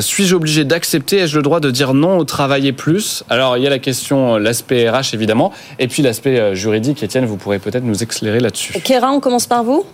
suis-je 0.00 0.34
obligé 0.34 0.64
d'accepter? 0.64 1.18
Ai-je 1.18 1.36
le 1.36 1.42
droit 1.42 1.60
de 1.60 1.70
dire 1.70 1.92
non 1.92 2.16
au 2.16 2.24
travailler 2.24 2.72
plus? 2.72 3.22
Alors, 3.28 3.58
il 3.58 3.62
y 3.62 3.66
a 3.66 3.70
la 3.70 3.78
question, 3.78 4.38
l'aspect 4.38 4.88
RH 4.88 5.12
évidemment, 5.12 5.52
et 5.78 5.88
puis 5.88 6.02
l'aspect 6.02 6.54
juridique. 6.54 7.02
Étienne, 7.02 7.17
vous 7.26 7.36
pourrez 7.36 7.58
peut-être 7.58 7.84
nous 7.84 8.02
éclairer 8.02 8.40
là-dessus. 8.40 8.72
Kéra, 8.80 9.10
on 9.10 9.20
commence 9.20 9.46
par 9.46 9.64
vous 9.64 9.84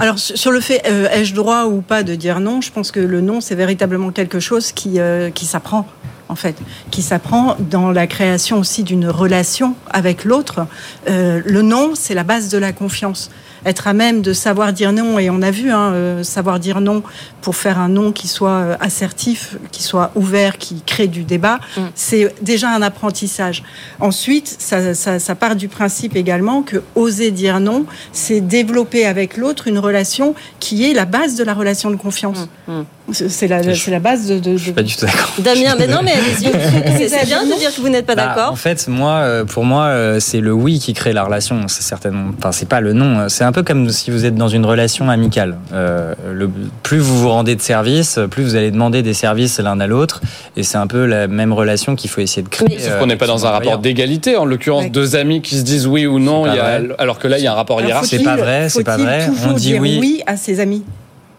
alors 0.00 0.18
sur 0.20 0.52
le 0.52 0.60
fait, 0.60 0.82
euh, 0.86 1.08
ai-je 1.10 1.34
droit 1.34 1.64
ou 1.64 1.80
pas 1.80 2.04
de 2.04 2.14
dire 2.14 2.38
non 2.38 2.60
Je 2.60 2.70
pense 2.70 2.92
que 2.92 3.00
le 3.00 3.20
non, 3.20 3.40
c'est 3.40 3.56
véritablement 3.56 4.12
quelque 4.12 4.38
chose 4.38 4.70
qui, 4.70 5.00
euh, 5.00 5.30
qui 5.30 5.44
s'apprend 5.44 5.88
en 6.28 6.34
fait, 6.34 6.56
qui 6.90 7.02
s'apprend 7.02 7.56
dans 7.58 7.90
la 7.90 8.06
création 8.06 8.58
aussi 8.58 8.82
d'une 8.82 9.08
relation 9.08 9.74
avec 9.90 10.24
l'autre. 10.24 10.66
Euh, 11.08 11.40
le 11.44 11.62
non, 11.62 11.92
c'est 11.94 12.14
la 12.14 12.24
base 12.24 12.48
de 12.48 12.58
la 12.58 12.72
confiance 12.72 13.30
être 13.64 13.86
à 13.86 13.92
même 13.92 14.22
de 14.22 14.32
savoir 14.32 14.72
dire 14.72 14.92
non. 14.92 15.18
Et 15.18 15.30
on 15.30 15.42
a 15.42 15.50
vu, 15.50 15.70
hein, 15.70 15.92
euh, 15.92 16.22
savoir 16.22 16.60
dire 16.60 16.80
non 16.80 17.02
pour 17.40 17.56
faire 17.56 17.78
un 17.78 17.88
non 17.88 18.12
qui 18.12 18.28
soit 18.28 18.50
euh, 18.50 18.76
assertif, 18.80 19.56
qui 19.72 19.82
soit 19.82 20.10
ouvert, 20.14 20.58
qui 20.58 20.82
crée 20.84 21.08
du 21.08 21.24
débat, 21.24 21.60
mm. 21.76 21.80
c'est 21.94 22.34
déjà 22.42 22.70
un 22.70 22.82
apprentissage. 22.82 23.62
Ensuite, 24.00 24.56
ça, 24.58 24.94
ça, 24.94 25.34
part 25.34 25.56
du 25.56 25.68
principe 25.68 26.16
également 26.16 26.62
que 26.62 26.82
oser 26.94 27.30
dire 27.30 27.60
non, 27.60 27.86
c'est 28.12 28.40
développer 28.40 29.06
avec 29.06 29.36
l'autre 29.36 29.68
une 29.68 29.78
relation 29.78 30.34
qui 30.60 30.88
est 30.88 30.94
la 30.94 31.04
base 31.04 31.36
de 31.36 31.44
la 31.44 31.54
relation 31.54 31.90
de 31.90 31.96
confiance. 31.96 32.48
Mm. 32.66 32.82
C'est 33.12 33.48
la, 33.48 33.62
la, 33.62 34.00
base 34.00 34.28
de, 34.28 34.38
de, 34.38 34.56
Je 34.56 34.64
suis 34.64 34.72
pas 34.72 34.82
du 34.82 34.94
tout 34.94 35.06
d'accord. 35.06 35.32
Damien, 35.38 35.74
mais 35.78 35.86
non, 35.86 36.00
mais 36.02 36.12
c'est 37.08 37.26
bien 37.26 37.44
de 37.44 37.58
dire 37.58 37.74
que 37.74 37.80
vous 37.80 37.88
n'êtes 37.88 38.06
pas 38.06 38.14
bah, 38.14 38.26
d'accord. 38.26 38.52
En 38.52 38.56
fait, 38.56 38.86
moi, 38.88 39.12
euh, 39.12 39.44
pour 39.44 39.64
moi, 39.64 40.18
c'est 40.20 40.40
le 40.40 40.52
oui 40.52 40.78
qui 40.78 40.92
crée 40.92 41.12
la 41.12 41.24
relation. 41.24 41.68
C'est 41.68 41.82
certainement, 41.82 42.30
enfin, 42.38 42.52
c'est 42.52 42.68
pas 42.68 42.80
le 42.80 42.92
non. 42.92 43.28
C'est 43.28 43.44
un 43.44 43.52
peu 43.52 43.62
comme 43.62 43.88
si 43.90 44.10
vous 44.10 44.24
êtes 44.24 44.34
dans 44.34 44.48
une 44.48 44.64
relation 44.64 45.10
amicale. 45.10 45.58
Euh, 45.72 46.14
le, 46.32 46.50
plus 46.82 46.98
vous 46.98 47.18
vous 47.18 47.28
rendez 47.28 47.56
de 47.56 47.60
service, 47.60 48.18
plus 48.30 48.42
vous 48.42 48.56
allez 48.56 48.70
demander 48.70 49.02
des 49.02 49.14
services 49.14 49.58
l'un 49.58 49.80
à 49.80 49.86
l'autre. 49.86 50.20
Et 50.56 50.62
c'est 50.62 50.78
un 50.78 50.86
peu 50.86 51.04
la 51.04 51.28
même 51.28 51.52
relation 51.52 51.96
qu'il 51.96 52.10
faut 52.10 52.20
essayer 52.20 52.42
de 52.42 52.48
créer. 52.48 52.78
Sauf 52.78 52.98
qu'on 52.98 53.06
n'est 53.06 53.16
pas 53.16 53.26
dans 53.26 53.46
un 53.46 53.50
rapport 53.50 53.78
d'égalité. 53.78 54.36
En 54.36 54.44
l'occurrence, 54.44 54.90
deux 54.90 55.16
amis 55.16 55.42
qui 55.42 55.56
se 55.56 55.62
disent 55.62 55.86
oui 55.86 56.06
ou 56.06 56.18
non, 56.18 56.46
il 56.46 56.54
y 56.54 56.58
a, 56.58 56.80
alors 56.98 57.18
que 57.18 57.28
là, 57.28 57.38
il 57.38 57.44
y 57.44 57.46
a 57.46 57.52
un 57.52 57.56
rapport 57.56 57.80
hiérarchique. 57.80 58.18
C'est 58.18 58.24
pas 58.24 58.36
vrai, 58.36 58.68
c'est 58.68 58.84
pas 58.84 58.96
vrai. 58.96 59.28
On 59.48 59.52
dit 59.52 59.78
oui. 59.78 59.98
oui 60.00 60.22
à 60.26 60.36
ses 60.36 60.60
amis? 60.60 60.84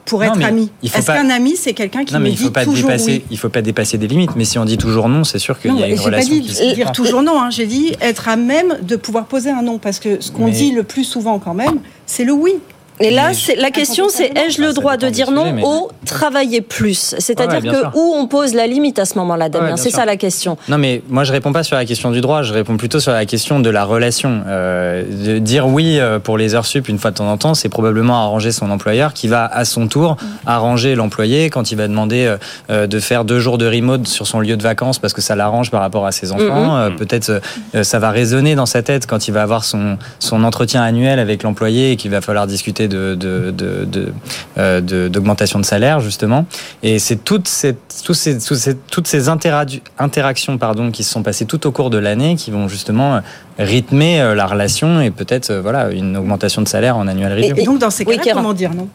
Pour 0.09 0.23
être 0.23 0.43
ami 0.43 0.71
Est-ce 0.83 1.07
qu'un 1.07 1.29
ami, 1.29 1.55
c'est 1.55 1.73
quelqu'un 1.73 2.03
qui 2.03 2.17
me 2.17 2.29
dit 2.29 2.51
toujours 2.51 2.91
oui 3.05 3.23
Il 3.29 3.33
ne 3.33 3.37
faut 3.37 3.49
pas 3.49 3.61
dépasser 3.61 3.97
des 3.97 4.07
limites, 4.07 4.35
mais 4.35 4.45
si 4.45 4.57
on 4.57 4.65
dit 4.65 4.77
toujours 4.77 5.07
non, 5.09 5.23
c'est 5.23 5.39
sûr 5.39 5.59
qu'il 5.59 5.75
y 5.77 5.83
a 5.83 5.87
une 5.87 5.99
relation 5.99 6.35
pas 6.35 6.41
dit 6.41 6.53
qui 6.53 6.73
dire 6.73 6.91
toujours 6.91 7.21
non, 7.21 7.39
hein. 7.39 7.49
j'ai 7.49 7.67
dit 7.67 7.93
être 8.01 8.27
à 8.27 8.35
même 8.35 8.77
de 8.81 8.95
pouvoir 8.95 9.25
poser 9.25 9.49
un 9.51 9.61
non, 9.61 9.77
parce 9.77 9.99
que 9.99 10.21
ce 10.21 10.31
qu'on 10.31 10.49
dit 10.49 10.71
le 10.71 10.83
plus 10.83 11.03
souvent 11.03 11.39
quand 11.39 11.53
même, 11.53 11.79
c'est 12.05 12.25
le 12.25 12.33
oui. 12.33 12.55
Et 12.99 13.11
là, 13.11 13.31
la 13.57 13.71
question, 13.71 14.07
c'est 14.09 14.37
ai-je 14.37 14.61
le 14.61 14.73
droit 14.73 14.97
de 14.97 15.09
dire 15.09 15.31
non 15.31 15.55
ou 15.63 15.89
travailler 16.05 16.61
plus? 16.61 17.15
C'est-à-dire 17.17 17.61
que 17.61 17.97
où 17.97 18.13
on 18.15 18.27
pose 18.27 18.53
la 18.53 18.67
limite 18.67 18.99
à 18.99 19.05
ce 19.05 19.17
moment-là, 19.19 19.49
Damien? 19.49 19.77
C'est 19.77 19.89
ça 19.89 20.05
la 20.05 20.17
question. 20.17 20.57
Non, 20.67 20.77
mais 20.77 21.01
moi, 21.09 21.23
je 21.23 21.31
réponds 21.31 21.53
pas 21.53 21.63
sur 21.63 21.75
la 21.75 21.85
question 21.85 22.11
du 22.11 22.21
droit. 22.21 22.43
Je 22.43 22.53
réponds 22.53 22.77
plutôt 22.77 22.99
sur 22.99 23.11
la 23.11 23.25
question 23.25 23.59
de 23.59 23.69
la 23.69 23.85
relation. 23.85 24.43
Euh, 24.47 25.03
de 25.09 25.39
dire 25.39 25.67
oui 25.67 25.99
euh, 25.99 26.19
pour 26.19 26.37
les 26.37 26.55
heures 26.55 26.65
sup 26.65 26.89
une 26.89 26.97
fois 26.97 27.11
de 27.11 27.17
temps 27.17 27.31
en 27.31 27.37
temps, 27.37 27.53
c'est 27.53 27.69
probablement 27.69 28.21
arranger 28.23 28.51
son 28.51 28.69
employeur 28.69 29.13
qui 29.13 29.27
va 29.27 29.45
à 29.45 29.65
son 29.65 29.87
tour 29.87 30.17
arranger 30.45 30.95
l'employé 30.95 31.49
quand 31.49 31.71
il 31.71 31.75
va 31.75 31.87
demander 31.87 32.35
euh, 32.69 32.87
de 32.87 32.99
faire 32.99 33.25
deux 33.25 33.39
jours 33.39 33.57
de 33.57 33.65
remote 33.65 34.07
sur 34.07 34.27
son 34.27 34.39
lieu 34.39 34.57
de 34.57 34.63
vacances 34.63 34.99
parce 34.99 35.13
que 35.13 35.21
ça 35.21 35.35
l'arrange 35.35 35.71
par 35.71 35.81
rapport 35.81 36.05
à 36.05 36.11
ses 36.11 36.31
enfants. 36.31 36.89
Peut-être 36.97 37.41
ça 37.81 37.99
va 37.99 38.09
résonner 38.11 38.55
dans 38.55 38.65
sa 38.65 38.81
tête 38.81 39.05
quand 39.07 39.27
il 39.27 39.31
va 39.31 39.43
avoir 39.43 39.63
son 39.63 39.97
son 40.19 40.43
entretien 40.43 40.81
annuel 40.81 41.19
avec 41.19 41.43
l'employé 41.43 41.91
et 41.91 41.95
qu'il 41.95 42.11
va 42.11 42.21
falloir 42.21 42.47
discuter 42.47 42.88
euh, 42.93 44.81
d'augmentation 45.09 45.59
de, 45.59 45.63
de, 45.63 45.67
salaire, 45.67 45.99
justement. 45.99 46.45
Et 46.83 46.99
c'est 46.99 47.17
toutes 47.17 47.47
ces, 47.47 47.75
toutes 48.03 48.15
ces, 48.15 48.37
toutes 48.75 49.07
ces 49.07 49.29
interactions 49.29 50.57
pardon, 50.57 50.91
qui 50.91 51.03
se 51.03 51.11
sont 51.11 51.23
passées 51.23 51.45
tout 51.45 51.65
au 51.67 51.71
cours 51.71 51.89
de 51.89 51.97
l'année 51.97 52.35
qui 52.35 52.51
vont 52.51 52.67
justement 52.67 53.21
rythmer 53.59 54.21
euh, 54.21 54.35
la 54.35 54.45
relation 54.45 55.01
et 55.01 55.11
peut-être 55.11 55.51
euh, 55.51 55.61
voilà, 55.61 55.91
une 55.91 56.15
augmentation 56.17 56.61
de 56.61 56.67
salaire 56.67 56.97
en 56.97 57.07
annuel 57.07 57.33
review. 57.33 57.55
Et, 57.57 57.65
donc, 57.65 57.79
dans 57.79 57.89
ces 57.89 58.05
cas-là, 58.05 58.33
comment 58.33 58.53
dire 58.53 58.73
non? 58.73 58.87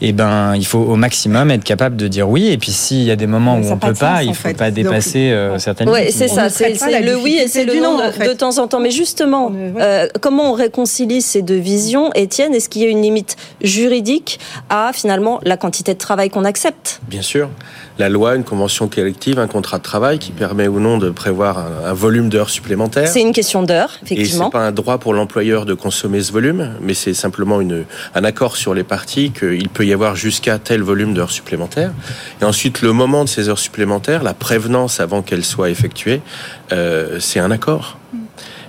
Eh 0.00 0.12
ben, 0.12 0.54
il 0.56 0.66
faut 0.66 0.78
au 0.78 0.96
maximum 0.96 1.50
être 1.50 1.64
capable 1.64 1.96
de 1.96 2.08
dire 2.08 2.28
oui. 2.28 2.48
Et 2.48 2.58
puis 2.58 2.72
s'il 2.72 3.02
y 3.02 3.10
a 3.10 3.16
des 3.16 3.26
moments 3.26 3.56
où 3.56 3.64
on 3.66 3.76
ne 3.76 3.80
peut 3.80 3.94
pas, 3.94 4.22
il 4.22 4.30
ne 4.30 4.34
faut 4.34 4.52
pas 4.52 4.70
dépasser 4.70 5.30
euh, 5.30 5.58
certaines 5.58 5.88
Oui, 5.88 6.10
c'est 6.10 6.28
ça. 6.28 6.48
C'est 6.50 6.70
le 6.70 7.16
oui 7.16 7.38
et 7.42 7.48
c'est 7.48 7.64
le 7.64 7.80
non 7.80 7.98
de, 7.98 8.32
temps 8.32 8.58
en 8.58 8.68
temps. 8.68 8.80
Mais 8.80 8.90
justement, 8.90 9.52
euh, 9.78 10.08
comment 10.20 10.50
on 10.50 10.54
réconcilie 10.54 11.22
ces 11.22 11.42
deux 11.42 11.58
visions 11.58 12.10
Étienne, 12.14 12.54
est-ce 12.54 12.68
qu'il 12.68 12.82
y 12.82 12.86
a 12.86 12.88
une 12.88 13.02
limite 13.02 13.36
juridique 13.62 14.38
à 14.68 14.90
finalement 14.92 15.40
la 15.44 15.56
quantité 15.56 15.94
de 15.94 15.98
travail 15.98 16.30
qu'on 16.30 16.44
accepte? 16.44 17.00
Bien 17.08 17.22
sûr 17.22 17.48
la 17.98 18.08
loi, 18.08 18.34
une 18.36 18.44
convention 18.44 18.88
collective, 18.88 19.38
un 19.38 19.46
contrat 19.46 19.78
de 19.78 19.82
travail 19.82 20.18
qui 20.18 20.32
permet 20.32 20.68
ou 20.68 20.80
non 20.80 20.98
de 20.98 21.10
prévoir 21.10 21.58
un, 21.58 21.92
volume 21.94 22.28
d'heures 22.28 22.50
supplémentaires. 22.50 23.08
C'est 23.08 23.22
une 23.22 23.32
question 23.32 23.62
d'heures, 23.62 23.98
effectivement. 24.02 24.44
Et 24.44 24.46
c'est 24.46 24.52
pas 24.52 24.66
un 24.66 24.72
droit 24.72 24.98
pour 24.98 25.14
l'employeur 25.14 25.64
de 25.64 25.74
consommer 25.74 26.22
ce 26.22 26.32
volume, 26.32 26.74
mais 26.82 26.94
c'est 26.94 27.14
simplement 27.14 27.60
une, 27.60 27.84
un 28.14 28.24
accord 28.24 28.56
sur 28.56 28.74
les 28.74 28.84
parties 28.84 29.30
qu'il 29.50 29.68
peut 29.68 29.86
y 29.86 29.92
avoir 29.92 30.16
jusqu'à 30.16 30.58
tel 30.58 30.82
volume 30.82 31.14
d'heures 31.14 31.30
supplémentaires. 31.30 31.92
Et 32.40 32.44
ensuite, 32.44 32.82
le 32.82 32.92
moment 32.92 33.24
de 33.24 33.28
ces 33.28 33.48
heures 33.48 33.58
supplémentaires, 33.58 34.22
la 34.22 34.34
prévenance 34.34 35.00
avant 35.00 35.22
qu'elles 35.22 35.44
soient 35.44 35.70
effectuées, 35.70 36.20
euh, 36.72 37.18
c'est 37.20 37.40
un 37.40 37.50
accord. 37.50 37.98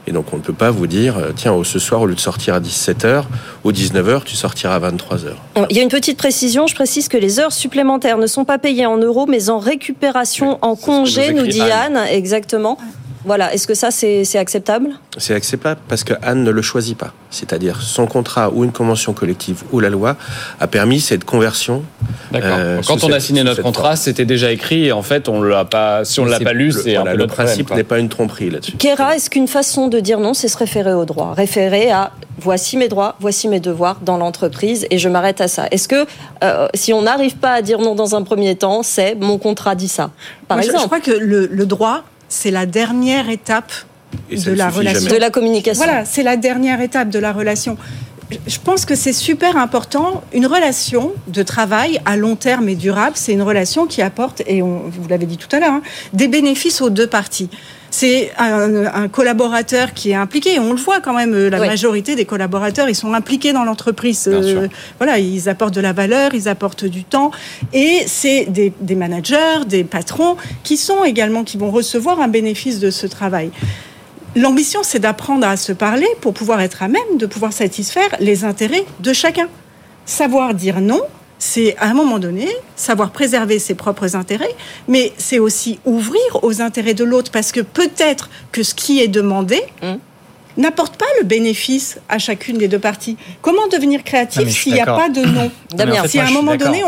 Et 0.08 0.14
donc 0.14 0.34
on 0.34 0.38
ne 0.38 0.42
peut 0.42 0.54
pas 0.54 0.72
vous 0.72 0.88
dire, 0.88 1.18
euh, 1.18 1.32
tiens, 1.36 1.54
ce 1.64 1.80
soir, 1.80 2.02
au 2.02 2.06
lieu 2.06 2.16
de 2.16 2.20
sortir 2.20 2.54
à 2.54 2.62
17h, 2.62 3.26
ou 3.66 3.72
19h, 3.74 4.24
tu 4.24 4.36
sortiras 4.36 4.76
à 4.76 4.80
23h. 4.80 5.34
Il 5.70 5.76
y 5.76 5.80
a 5.80 5.84
une 5.84 5.90
petite 5.90 6.18
précision, 6.18 6.66
je 6.66 6.76
précise 6.76 7.10
que 7.10 7.18
les 7.18 7.40
heures 7.40 7.52
supplémentaires 7.52 8.18
ne 8.18 8.28
sont 8.28 8.46
pas 8.46 8.58
payées 8.58 8.86
en 8.86 8.98
euros, 8.98 9.26
mais 9.28 9.50
en 9.50 9.60
récupération, 9.60 10.60
en 10.62 10.78
congé, 10.78 11.34
nous 11.34 11.46
dit 11.46 11.62
Anne, 11.62 12.00
exactement. 12.10 12.78
Voilà, 13.28 13.54
est-ce 13.54 13.68
que 13.68 13.74
ça 13.74 13.92
c'est 13.92 14.24
acceptable? 14.38 14.90
C'est 15.18 15.34
acceptable 15.34 15.82
parce 15.90 16.06
que 16.06 16.14
Anne 16.24 16.44
ne 16.46 16.50
le 16.50 16.62
choisit 16.62 16.98
pas. 16.98 17.12
C'est-à-dire 17.30 17.82
son 17.82 18.08
contrat 18.08 18.50
ou 18.54 18.64
une 18.64 18.72
convention 18.72 19.12
collective 19.12 19.64
ou 19.74 19.82
la 19.82 19.90
loi 19.90 20.16
a 20.62 20.68
permis 20.68 21.02
cette 21.02 21.26
conversion. 21.26 21.84
D'accord. 22.32 22.56
Euh, 22.58 22.82
Quand 22.88 23.04
on 23.04 23.12
a 23.12 23.20
signé 23.20 23.44
notre 23.44 23.62
contrat, 23.62 23.98
c'était 23.98 24.24
déjà 24.24 24.50
écrit 24.54 24.86
et 24.86 24.94
en 24.94 25.02
fait 25.02 25.28
on 25.28 25.42
l'a 25.42 25.66
pas. 25.66 26.06
Si 26.06 26.22
on 26.22 26.26
l'a 26.26 26.40
pas 26.40 26.54
lu, 26.54 26.72
c'est 26.72 26.96
un 26.96 27.04
peu 27.04 27.18
le 27.18 27.28
principe 27.28 27.70
n'est 27.76 27.84
pas 27.84 28.00
une 28.00 28.08
tromperie 28.08 28.50
là-dessus. 28.50 28.78
Kera, 28.78 29.18
est-ce 29.18 29.30
qu'une 29.30 29.50
façon 29.50 29.90
de 29.90 30.00
dire 30.00 30.20
non, 30.22 30.34
c'est 30.34 30.48
se 30.48 30.58
référer 30.58 30.94
au 30.94 31.04
droit, 31.04 31.34
référer 31.36 31.92
à 31.92 32.12
voici 32.40 32.78
mes 32.78 32.88
droits, 32.88 33.16
voici 33.20 33.50
mes 33.50 33.60
devoirs 33.60 33.98
dans 34.04 34.18
l'entreprise 34.18 34.88
et 34.90 34.98
je 35.00 35.10
m'arrête 35.10 35.42
à 35.42 35.50
ça. 35.50 35.66
Est-ce 35.72 35.90
que 35.90 36.06
euh, 36.46 36.68
si 36.74 36.94
on 36.94 37.02
n'arrive 37.02 37.36
pas 37.36 37.52
à 37.52 37.62
dire 37.62 37.80
non 37.80 37.94
dans 37.94 38.16
un 38.16 38.22
premier 38.22 38.56
temps, 38.56 38.84
c'est 38.84 39.16
mon 39.16 39.38
contrat 39.38 39.76
dit 39.76 39.90
ça, 39.90 40.12
par 40.48 40.60
exemple 40.60 40.78
je, 40.78 40.82
je 40.84 40.88
crois 40.88 41.00
que 41.02 41.12
le, 41.12 41.48
le 41.48 41.66
droit 41.66 42.04
c'est 42.30 42.52
la 42.52 42.66
dernière 42.66 43.30
étape 43.30 43.72
de 44.32 44.52
la 44.52 44.70
relation. 44.70 45.10
De 45.10 45.18
la 45.18 45.30
communication. 45.30 45.84
Voilà, 45.84 46.06
c'est 46.06 46.24
la 46.24 46.38
dernière 46.38 46.82
étape 46.82 47.10
de 47.10 47.20
la 47.20 47.34
relation. 47.34 47.78
Je 48.46 48.58
pense 48.60 48.86
que 48.86 48.96
c'est 48.96 49.14
super 49.14 49.56
important. 49.56 50.22
Une 50.34 50.48
relation 50.48 51.14
de 51.28 51.44
travail 51.44 52.02
à 52.06 52.18
long 52.18 52.36
terme 52.36 52.68
et 52.68 52.76
durable, 52.76 53.16
c'est 53.16 53.32
une 53.32 53.42
relation 53.42 53.88
qui 53.88 54.02
apporte, 54.02 54.42
et 54.48 54.62
vous 54.62 55.08
l'avez 55.10 55.26
dit 55.26 55.38
tout 55.38 55.54
à 55.56 55.60
l'heure, 55.60 55.72
hein, 55.72 55.82
des 56.14 56.28
bénéfices 56.28 56.82
aux 56.82 56.90
deux 56.90 57.08
parties 57.08 57.50
c'est 58.00 58.32
un, 58.38 59.08
collaborateur 59.08 59.92
qui 59.96 60.12
est 60.12 60.16
impliqué. 60.16 60.60
On 60.60 60.74
le 60.74 60.80
voit 60.80 61.00
quand 61.00 61.14
même, 61.14 61.36
la 61.48 61.58
majorité 61.58 62.16
des 62.16 62.26
collaborateurs, 62.26 62.88
ils 62.90 62.96
sont 62.96 63.14
impliqués 63.16 63.54
dans 63.54 63.64
l'entreprise. 63.64 64.28
Euh, 64.32 64.68
voilà, 65.00 65.18
ils 65.18 65.50
apportent 65.50 65.74
de 65.74 65.82
la 65.82 65.94
valeur, 65.94 66.36
ils 66.36 66.48
apportent 66.48 66.86
du 66.86 67.04
temps. 67.04 67.32
Et 67.74 68.04
c'est 68.06 68.46
des, 68.46 68.72
des, 68.82 68.94
managers, 68.94 69.66
des 69.66 69.84
patrons 69.84 70.38
qui 70.64 70.78
sont 70.78 71.06
également, 71.06 71.44
qui 71.44 71.58
vont 71.58 71.72
recevoir 71.72 72.22
un 72.22 72.28
bénéfice 72.28 72.80
de 72.80 72.92
ce 72.92 73.08
travail. 73.08 73.50
L'ambition, 74.36 74.82
c'est 74.84 75.00
d'apprendre 75.00 75.48
à 75.48 75.58
se 75.58 75.72
parler 75.72 76.08
pour 76.22 76.36
pouvoir 76.36 76.62
être 76.62 76.84
à 76.84 76.88
même 76.90 77.18
de 77.18 77.26
pouvoir 77.26 77.52
satisfaire 77.52 78.16
les 78.20 78.44
intérêts 78.44 78.86
de 79.00 79.12
chacun. 79.12 79.48
Savoir 80.06 80.54
dire 80.54 80.82
non, 80.82 81.02
c'est 81.40 81.76
à 81.78 81.88
un 81.88 81.94
moment 81.94 82.20
donné 82.20 82.48
savoir 82.76 83.12
préserver 83.12 83.60
ses 83.60 83.76
propres 83.76 84.16
intérêts, 84.16 84.56
mais 84.88 85.14
c'est 85.18 85.40
aussi 85.40 85.80
ouvrir 85.86 86.44
aux 86.44 86.62
intérêts 86.62 86.94
de 86.94 87.04
l'autre, 87.04 87.32
parce 87.32 87.52
que 87.52 87.62
peut-être 87.62 88.30
que 88.52 88.64
ce 88.64 88.74
qui 88.74 89.00
est 89.02 89.08
demandé, 89.08 89.62
mmh 89.82 89.96
n'apporte 90.58 90.98
pas 90.98 91.06
le 91.20 91.26
bénéfice 91.26 92.00
à 92.10 92.18
chacune 92.18 92.58
des 92.58 92.68
deux 92.68 92.80
parties. 92.80 93.18
Comment 93.42 93.68
devenir 93.72 94.04
créatif 94.04 94.50
s'il 94.50 94.74
n'y 94.74 94.82
a 94.82 94.86
pas 94.86 95.10
de 95.10 95.22
non 95.22 95.52
Damien, 95.76 96.08
si 96.08 96.20
à 96.20 96.28
un 96.28 96.32
moment 96.32 96.56
donné, 96.56 96.82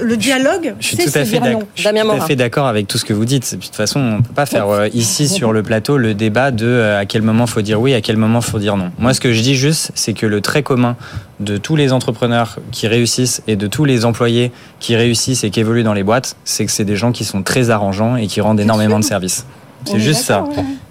le 0.00 0.16
dialogue, 0.16 0.74
je 0.80 0.86
suis 0.88 0.96
tout 0.96 1.10
à 1.14 1.24
fait 1.24 1.40
d'accord. 1.40 1.62
Je 1.74 1.82
suis 1.82 1.90
tout 1.90 2.10
à 2.10 2.20
fait 2.20 2.36
d'accord 2.36 2.66
avec 2.66 2.86
tout 2.86 2.98
ce 2.98 3.04
que 3.04 3.12
vous 3.12 3.24
dites. 3.24 3.54
De 3.54 3.60
toute 3.60 3.74
façon, 3.74 4.00
on 4.00 4.16
ne 4.18 4.22
peut 4.22 4.34
pas 4.34 4.46
faire 4.46 4.68
euh, 4.68 4.88
ici 4.92 5.28
sur 5.28 5.52
le 5.52 5.62
plateau 5.62 5.96
le 5.96 6.14
débat 6.14 6.50
de 6.50 6.66
euh, 6.66 7.00
à 7.00 7.06
quel 7.06 7.22
moment 7.22 7.46
faut 7.46 7.62
dire 7.62 7.80
oui, 7.80 7.94
à 7.94 8.00
quel 8.00 8.16
moment 8.16 8.40
faut 8.40 8.58
dire 8.58 8.76
non. 8.76 8.90
Moi, 8.98 9.14
ce 9.14 9.20
que 9.20 9.32
je 9.32 9.40
dis 9.40 9.56
juste, 9.56 9.90
c'est 9.94 10.12
que 10.12 10.26
le 10.26 10.40
trait 10.40 10.62
commun 10.62 10.96
de 11.40 11.56
tous 11.56 11.76
les 11.76 11.92
entrepreneurs 11.92 12.58
qui 12.72 12.86
réussissent 12.86 13.42
et 13.46 13.56
de 13.56 13.66
tous 13.66 13.84
les 13.84 14.04
employés 14.04 14.52
qui 14.80 14.96
réussissent 14.96 15.44
et 15.44 15.50
qui 15.50 15.60
évoluent 15.60 15.82
dans 15.84 15.94
les 15.94 16.02
boîtes, 16.02 16.36
c'est 16.44 16.64
que 16.64 16.72
c'est 16.72 16.84
des 16.84 16.96
gens 16.96 17.12
qui 17.12 17.24
sont 17.24 17.42
très 17.42 17.70
arrangeants 17.70 18.16
et 18.16 18.26
qui 18.26 18.40
rendent 18.40 18.60
énormément 18.60 18.98
de 18.98 19.04
services. 19.04 19.46
C'est 19.84 20.00
juste 20.00 20.22
ça. 20.22 20.44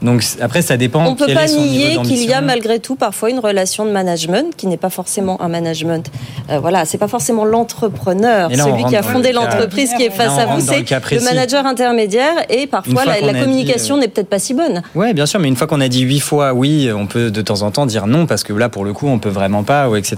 Donc 0.05 0.23
après, 0.41 0.61
ça 0.61 0.77
dépend. 0.77 1.05
On 1.05 1.11
ne 1.11 1.15
peut 1.15 1.33
pas 1.33 1.47
nier 1.47 1.97
qu'il 2.03 2.23
y 2.23 2.33
a 2.33 2.41
malgré 2.41 2.79
tout 2.79 2.95
parfois 2.95 3.29
une 3.29 3.39
relation 3.39 3.85
de 3.85 3.91
management 3.91 4.55
qui 4.55 4.67
n'est 4.67 4.77
pas 4.77 4.89
forcément 4.89 5.41
un 5.41 5.49
management. 5.49 6.09
Euh, 6.49 6.59
voilà, 6.59 6.85
c'est 6.85 6.97
pas 6.97 7.07
forcément 7.07 7.43
l'entrepreneur, 7.43 8.49
celui 8.51 8.85
qui 8.85 8.95
a 8.95 9.03
fondé 9.03 9.33
l'entreprise 9.33 9.93
qui 9.97 10.03
est 10.03 10.09
face 10.09 10.37
à 10.37 10.45
vous, 10.45 10.61
c'est 10.61 10.89
le, 10.89 11.23
manager 11.23 11.65
intermédiaire 11.65 12.33
et 12.49 12.67
parfois 12.67 13.03
la, 13.05 13.33
communication 13.33 13.97
euh, 13.97 13.99
n'est 13.99 14.07
peut-être 14.07 14.29
pas 14.29 14.39
si 14.39 14.53
bonne. 14.53 14.81
Oui, 14.95 15.13
bien 15.13 15.25
sûr, 15.25 15.39
mais 15.39 15.47
une 15.47 15.55
fois 15.55 15.67
qu'on 15.67 15.81
a 15.81 15.87
dit 15.87 16.01
huit 16.01 16.19
fois 16.19 16.53
oui, 16.53 16.89
on 16.95 17.07
peut 17.07 17.31
de 17.31 17.41
temps 17.41 17.63
en 17.63 17.71
temps 17.71 17.85
dire 17.85 18.07
non 18.07 18.25
parce 18.25 18.43
que 18.43 18.53
là, 18.53 18.69
pour 18.69 18.85
le 18.85 18.93
coup, 18.93 19.07
on 19.07 19.19
peut 19.19 19.29
vraiment 19.29 19.63
pas, 19.63 19.89
ou 19.89 19.95
etc. 19.95 20.15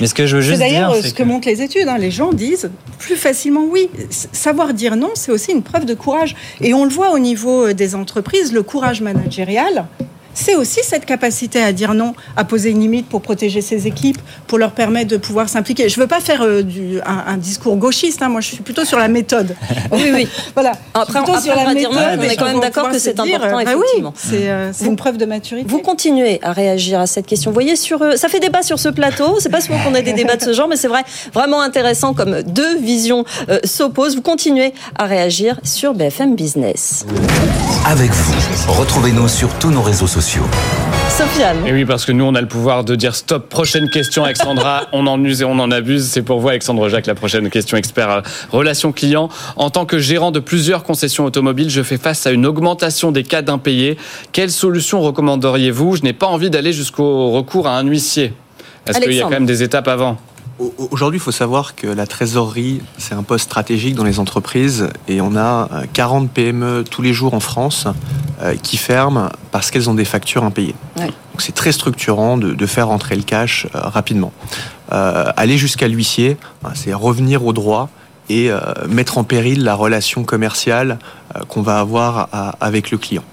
Mais 0.00 0.06
ce 0.06 0.14
que 0.14 0.26
je 0.26 0.36
veux 0.36 0.42
juste 0.42 0.58
dire, 0.58 0.66
c'est 0.66 0.74
d'ailleurs 0.74 0.94
ce 0.96 1.14
que, 1.14 1.22
montrent 1.22 1.48
les 1.48 1.62
études. 1.62 1.88
Hein. 1.88 1.98
les 1.98 2.10
gens 2.10 2.32
disent 2.32 2.70
plus 2.98 3.16
facilement 3.16 3.64
oui. 3.70 3.88
Savoir 4.32 4.74
dire 4.74 4.96
non, 4.96 5.10
c'est 5.14 5.32
aussi 5.32 5.52
une 5.52 5.62
preuve 5.62 5.86
de 5.86 5.94
courage, 5.94 6.36
et 6.60 6.74
on 6.74 6.84
le 6.84 6.90
voit 6.90 7.12
au 7.12 7.18
niveau 7.18 7.68
euh, 7.68 7.74
des 7.74 7.94
entreprises 7.94 8.10
entreprise, 8.10 8.52
le 8.52 8.62
courage 8.64 9.02
managérial, 9.20 9.86
c'est 10.34 10.54
aussi 10.54 10.80
cette 10.82 11.06
capacité 11.06 11.62
à 11.62 11.72
dire 11.72 11.94
non, 11.94 12.14
à 12.36 12.44
poser 12.44 12.70
une 12.70 12.80
limite 12.80 13.08
pour 13.08 13.20
protéger 13.22 13.60
ses 13.60 13.86
équipes, 13.86 14.18
pour 14.46 14.58
leur 14.58 14.72
permettre 14.72 15.10
de 15.10 15.16
pouvoir 15.16 15.48
s'impliquer. 15.48 15.88
Je 15.88 15.98
ne 15.98 16.04
veux 16.04 16.08
pas 16.08 16.20
faire 16.20 16.42
euh, 16.42 16.62
du, 16.62 17.00
un, 17.04 17.36
discours 17.36 17.76
gauchiste, 17.76 18.22
hein. 18.22 18.28
moi 18.28 18.40
je 18.40 18.48
suis 18.48 18.62
plutôt 18.62 18.84
sur 18.84 18.98
la 18.98 19.08
méthode. 19.08 19.56
Oui, 19.92 20.10
oui. 20.14 20.28
voilà. 20.54 20.72
Après, 20.94 21.20
plutôt 21.20 21.40
sur 21.40 21.54
la 21.54 21.74
méthode, 21.74 21.92
on 21.92 22.22
est 22.22 22.36
quand 22.36 22.44
même 22.44 22.60
d'accord 22.60 22.90
que 22.90 22.98
c'est 22.98 23.18
important, 23.18 23.56
bah 23.56 23.62
effectivement. 23.62 24.14
Euh, 24.32 24.70
c'est 24.72 24.86
une 24.86 24.96
preuve 24.96 25.16
de 25.16 25.24
maturité. 25.24 25.66
Vous 25.68 25.80
continuez 25.80 26.38
à 26.42 26.52
réagir 26.52 27.00
à 27.00 27.08
cette 27.08 27.26
question. 27.26 27.50
Vous 27.50 27.54
voyez, 27.54 27.74
sur, 27.74 28.00
euh, 28.00 28.14
ça 28.14 28.28
fait 28.28 28.38
débat 28.38 28.62
sur 28.62 28.78
ce 28.78 28.88
plateau. 28.88 29.38
C'est 29.40 29.48
pas 29.48 29.60
souvent 29.60 29.78
qu'on 29.82 29.94
ait 29.94 30.02
des 30.02 30.12
débats 30.12 30.36
de 30.36 30.42
ce 30.42 30.52
genre, 30.52 30.68
mais 30.68 30.76
c'est 30.76 30.86
vrai, 30.86 31.02
vraiment 31.34 31.60
intéressant 31.60 32.14
comme 32.14 32.42
deux 32.42 32.78
visions 32.78 33.24
s'opposent. 33.64 34.14
Vous 34.14 34.22
continuez 34.22 34.74
à 34.96 35.06
réagir 35.06 35.58
sur 35.64 35.92
BFM 35.94 36.36
Business. 36.36 37.04
Avec 37.86 38.12
vous, 38.12 38.34
retrouvez-nous 38.68 39.26
sur 39.26 39.48
tous 39.58 39.70
nos 39.70 39.82
réseaux 39.82 40.06
sociaux 40.06 40.19
Sofiane. 40.20 41.66
Et 41.66 41.72
oui, 41.72 41.86
parce 41.86 42.04
que 42.04 42.12
nous, 42.12 42.24
on 42.24 42.34
a 42.34 42.42
le 42.42 42.46
pouvoir 42.46 42.84
de 42.84 42.94
dire 42.94 43.14
stop. 43.14 43.48
Prochaine 43.48 43.88
question, 43.88 44.22
Alexandra. 44.22 44.86
on 44.92 45.06
en 45.06 45.22
use 45.24 45.40
et 45.40 45.46
on 45.46 45.58
en 45.58 45.70
abuse. 45.70 46.08
C'est 46.08 46.20
pour 46.20 46.40
vous, 46.40 46.50
Alexandre 46.50 46.86
Jacques, 46.90 47.06
la 47.06 47.14
prochaine 47.14 47.48
question 47.48 47.78
expert 47.78 48.22
relations 48.52 48.92
clients. 48.92 49.30
En 49.56 49.70
tant 49.70 49.86
que 49.86 49.98
gérant 49.98 50.30
de 50.30 50.38
plusieurs 50.38 50.82
concessions 50.82 51.24
automobiles, 51.24 51.70
je 51.70 51.82
fais 51.82 51.96
face 51.96 52.26
à 52.26 52.32
une 52.32 52.44
augmentation 52.44 53.12
des 53.12 53.22
cas 53.22 53.40
d'impayés. 53.40 53.96
Quelle 54.32 54.50
solution 54.50 55.00
recommanderiez-vous? 55.00 55.96
Je 55.96 56.02
n'ai 56.02 56.12
pas 56.12 56.26
envie 56.26 56.50
d'aller 56.50 56.74
jusqu'au 56.74 57.30
recours 57.30 57.66
à 57.66 57.78
un 57.78 57.84
huissier. 57.84 58.34
Est-ce 58.86 59.00
qu'il 59.00 59.14
y 59.14 59.20
a 59.20 59.22
quand 59.22 59.30
même 59.30 59.46
des 59.46 59.62
étapes 59.62 59.88
avant? 59.88 60.18
Aujourd'hui, 60.90 61.18
il 61.18 61.22
faut 61.22 61.32
savoir 61.32 61.74
que 61.74 61.86
la 61.86 62.06
trésorerie, 62.06 62.82
c'est 62.98 63.14
un 63.14 63.22
poste 63.22 63.44
stratégique 63.44 63.94
dans 63.94 64.04
les 64.04 64.18
entreprises 64.18 64.88
et 65.08 65.22
on 65.22 65.34
a 65.34 65.68
40 65.94 66.30
PME 66.30 66.84
tous 66.84 67.00
les 67.00 67.14
jours 67.14 67.32
en 67.32 67.40
France 67.40 67.86
qui 68.62 68.76
ferment 68.76 69.30
parce 69.52 69.70
qu'elles 69.70 69.88
ont 69.88 69.94
des 69.94 70.04
factures 70.04 70.44
impayées. 70.44 70.74
Donc 70.96 71.08
c'est 71.38 71.54
très 71.54 71.72
structurant 71.72 72.36
de, 72.36 72.66
faire 72.66 72.88
rentrer 72.88 73.16
le 73.16 73.22
cash 73.22 73.68
rapidement. 73.72 74.32
aller 74.90 75.56
jusqu'à 75.56 75.88
l'huissier, 75.88 76.36
c'est 76.74 76.92
revenir 76.92 77.46
au 77.46 77.54
droit 77.54 77.88
et 78.28 78.50
mettre 78.86 79.16
en 79.16 79.24
péril 79.24 79.64
la 79.64 79.74
relation 79.74 80.24
commerciale 80.24 80.98
qu'on 81.48 81.62
va 81.62 81.80
avoir 81.80 82.28
avec 82.60 82.90
le 82.90 82.98
client. 82.98 83.24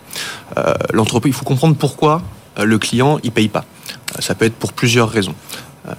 L'entreprise, 0.94 1.34
il 1.34 1.38
faut 1.38 1.46
comprendre 1.46 1.76
pourquoi 1.76 2.22
le 2.58 2.78
client 2.78 3.20
il 3.24 3.32
paye 3.34 3.50
pas. 3.50 3.66
Ça 4.20 4.34
peut 4.34 4.46
être 4.46 4.56
pour 4.56 4.74
plusieurs 4.74 5.10
raisons. 5.10 5.36
Euh, 5.88 5.94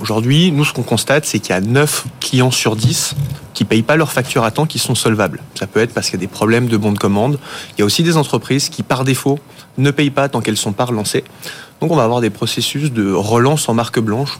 aujourd'hui, 0.00 0.50
nous, 0.52 0.64
ce 0.64 0.72
qu'on 0.72 0.82
constate, 0.82 1.24
c'est 1.24 1.38
qu'il 1.38 1.50
y 1.50 1.58
a 1.58 1.60
9 1.60 2.06
clients 2.20 2.50
sur 2.50 2.76
10 2.76 3.14
qui 3.54 3.64
ne 3.64 3.68
payent 3.68 3.82
pas 3.82 3.96
leurs 3.96 4.12
factures 4.12 4.44
à 4.44 4.50
temps 4.50 4.66
qui 4.66 4.78
sont 4.78 4.94
solvables. 4.94 5.42
Ça 5.54 5.66
peut 5.66 5.80
être 5.80 5.94
parce 5.94 6.10
qu'il 6.10 6.18
y 6.18 6.22
a 6.22 6.26
des 6.26 6.32
problèmes 6.32 6.66
de 6.68 6.76
bons 6.76 6.92
de 6.92 6.98
commande. 6.98 7.38
Il 7.76 7.80
y 7.80 7.82
a 7.82 7.84
aussi 7.84 8.02
des 8.02 8.16
entreprises 8.16 8.68
qui, 8.68 8.82
par 8.82 9.04
défaut, 9.04 9.38
ne 9.78 9.90
payent 9.90 10.10
pas 10.10 10.28
tant 10.28 10.40
qu'elles 10.40 10.54
ne 10.54 10.58
sont 10.58 10.72
pas 10.72 10.84
relancées. 10.84 11.24
Donc 11.80 11.92
on 11.92 11.96
va 11.96 12.04
avoir 12.04 12.22
des 12.22 12.30
processus 12.30 12.90
de 12.90 13.12
relance 13.12 13.68
en 13.68 13.74
marque 13.74 14.00
blanche. 14.00 14.38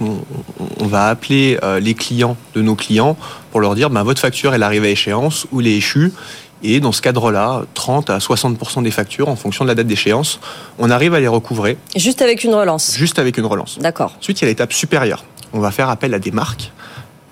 On, 0.80 0.86
va 0.86 1.08
appeler 1.08 1.58
euh, 1.62 1.80
les 1.80 1.94
clients 1.94 2.36
de 2.54 2.62
nos 2.62 2.76
clients 2.76 3.16
pour 3.50 3.60
leur 3.60 3.74
dire 3.74 3.90
ben, 3.90 4.02
votre 4.04 4.20
facture 4.20 4.54
elle 4.54 4.62
arrive 4.62 4.84
à 4.84 4.88
échéance 4.88 5.46
ou 5.52 5.60
elle 5.60 5.66
est 5.66 5.76
échue 5.76 6.12
et 6.62 6.80
dans 6.80 6.92
ce 6.92 7.02
cadre-là, 7.02 7.62
30 7.74 8.10
à 8.10 8.18
60% 8.18 8.82
des 8.82 8.90
factures, 8.90 9.28
en 9.28 9.36
fonction 9.36 9.64
de 9.64 9.68
la 9.68 9.74
date 9.74 9.86
d'échéance, 9.86 10.40
on 10.78 10.90
arrive 10.90 11.14
à 11.14 11.20
les 11.20 11.28
recouvrer. 11.28 11.76
Juste 11.94 12.22
avec 12.22 12.44
une 12.44 12.54
relance 12.54 12.96
Juste 12.96 13.18
avec 13.18 13.36
une 13.38 13.46
relance. 13.46 13.78
D'accord. 13.78 14.14
Ensuite, 14.18 14.40
il 14.40 14.44
y 14.44 14.46
a 14.46 14.48
l'étape 14.48 14.72
supérieure. 14.72 15.24
On 15.52 15.60
va 15.60 15.70
faire 15.70 15.90
appel 15.90 16.14
à 16.14 16.18
des 16.18 16.30
marques. 16.30 16.72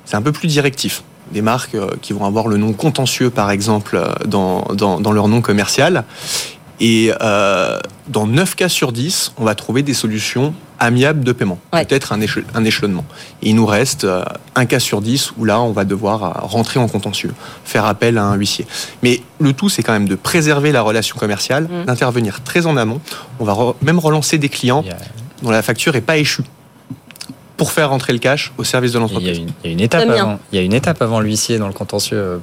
C'est 0.04 0.16
un 0.16 0.22
peu 0.22 0.32
plus 0.32 0.48
directif. 0.48 1.02
Des 1.32 1.40
marques 1.40 1.74
euh, 1.74 1.88
qui 2.02 2.12
vont 2.12 2.26
avoir 2.26 2.48
le 2.48 2.58
nom 2.58 2.74
contentieux, 2.74 3.30
par 3.30 3.50
exemple, 3.50 3.96
euh, 3.96 4.12
dans, 4.26 4.62
dans, 4.74 5.00
dans 5.00 5.12
leur 5.12 5.28
nom 5.28 5.40
commercial. 5.40 6.04
Et 6.80 7.12
euh, 7.22 7.78
dans 8.08 8.26
9 8.26 8.56
cas 8.56 8.68
sur 8.68 8.92
10, 8.92 9.32
on 9.38 9.44
va 9.44 9.54
trouver 9.54 9.82
des 9.82 9.94
solutions 9.94 10.54
amiables 10.84 11.24
de 11.24 11.32
paiement, 11.32 11.58
peut-être 11.72 12.12
un, 12.12 12.20
un, 12.54 12.64
échelonnement. 12.64 13.04
Et 13.42 13.50
il 13.50 13.56
nous 13.56 13.66
reste 13.66 14.04
euh, 14.04 14.24
un 14.54 14.66
cas 14.66 14.78
sur 14.78 15.00
10 15.00 15.32
où 15.38 15.44
là, 15.44 15.60
on 15.60 15.72
va 15.72 15.84
devoir 15.84 16.24
euh, 16.24 16.30
rentrer 16.42 16.78
en 16.78 16.88
contentieux, 16.88 17.32
faire 17.64 17.84
appel 17.86 18.18
à 18.18 18.24
un 18.24 18.34
huissier. 18.34 18.66
Mais 19.02 19.20
le 19.40 19.52
tout, 19.52 19.68
c'est 19.68 19.82
quand 19.82 19.92
même 19.92 20.08
de 20.08 20.14
préserver 20.14 20.72
la 20.72 20.82
relation 20.82 21.16
commerciale, 21.18 21.64
mm. 21.64 21.84
d'intervenir 21.86 22.42
très 22.42 22.66
en 22.66 22.76
amont. 22.76 23.00
On 23.40 23.44
va 23.44 23.74
même 23.82 23.98
relancer 23.98 24.38
des 24.38 24.48
clients 24.48 24.84
dont 25.42 25.50
la 25.50 25.62
facture 25.62 25.92
n'est 25.94 26.00
pas 26.00 26.16
échue 26.16 26.42
pour 27.56 27.70
faire 27.70 27.90
rentrer 27.90 28.12
le 28.12 28.18
cash 28.18 28.52
au 28.58 28.64
service 28.64 28.92
de 28.92 28.98
l'entreprise. 28.98 29.42
Il, 29.62 29.68
y 29.68 29.70
a 29.70 29.72
une 29.72 29.80
étape 29.80 30.08
avant. 30.08 30.38
Il 30.52 30.56
y 30.56 30.58
a 30.58 30.62
une 30.62 30.72
étape 30.72 31.00
avant 31.02 31.20
l'huissier 31.20 31.58
dans 31.58 31.68
le 31.68 31.72
contentieux. 31.72 32.16
Euh, 32.16 32.38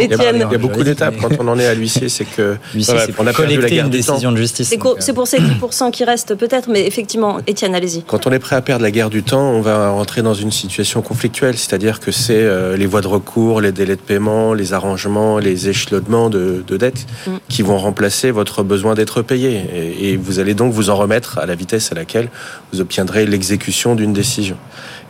il 0.00 0.10
y 0.10 0.54
a 0.54 0.58
beaucoup 0.58 0.84
d'étapes. 0.84 1.16
Quand 1.20 1.30
on 1.40 1.48
en 1.48 1.58
est 1.58 1.66
à 1.66 1.74
l'huissier, 1.74 2.08
c'est 2.08 2.24
que 2.24 2.56
on 3.18 3.26
a 3.26 3.32
collecté 3.32 3.80
une 3.80 3.90
décision 3.90 4.30
de 4.32 4.36
justice. 4.36 4.68
C'est 5.00 5.12
pour 5.12 5.26
ces 5.26 5.38
10% 5.38 5.90
qui 5.90 6.04
restent 6.04 6.34
peut-être, 6.34 6.68
mais 6.68 6.86
effectivement, 6.86 7.38
Étienne, 7.46 7.74
allez-y. 7.74 8.02
Quand 8.02 8.26
on 8.26 8.32
est 8.32 8.38
prêt 8.38 8.56
à 8.56 8.62
perdre 8.62 8.82
la 8.82 8.90
guerre 8.90 9.10
du 9.10 9.22
temps, 9.22 9.50
on 9.50 9.60
va 9.60 9.90
rentrer 9.90 10.22
dans 10.22 10.34
une 10.34 10.52
situation 10.52 11.02
conflictuelle, 11.02 11.56
c'est-à-dire 11.56 12.00
que 12.00 12.12
c'est 12.12 12.34
euh, 12.34 12.76
les 12.76 12.86
voies 12.86 13.00
de 13.00 13.08
recours, 13.08 13.60
les 13.60 13.72
délais 13.72 13.96
de 13.96 14.00
paiement, 14.00 14.54
les 14.54 14.72
arrangements, 14.72 15.38
les 15.38 15.68
échelonnements 15.68 16.30
de, 16.30 16.62
de 16.66 16.76
dettes 16.76 17.06
mm. 17.26 17.30
qui 17.48 17.62
vont 17.62 17.78
remplacer 17.78 18.30
votre 18.30 18.62
besoin 18.62 18.94
d'être 18.94 19.22
payé. 19.22 19.62
et 20.00 20.16
vous 20.16 20.38
allez 20.38 20.54
donc 20.54 20.72
vous 20.72 20.90
en 20.90 20.96
remettre 20.96 21.38
à 21.38 21.46
la 21.46 21.54
vitesse 21.54 21.90
à 21.90 21.94
laquelle 21.94 22.28
vous 22.72 22.80
obtiendrez 22.80 23.26
l'exécution 23.26 23.94
d'une 23.94 24.12
décision. 24.12 24.35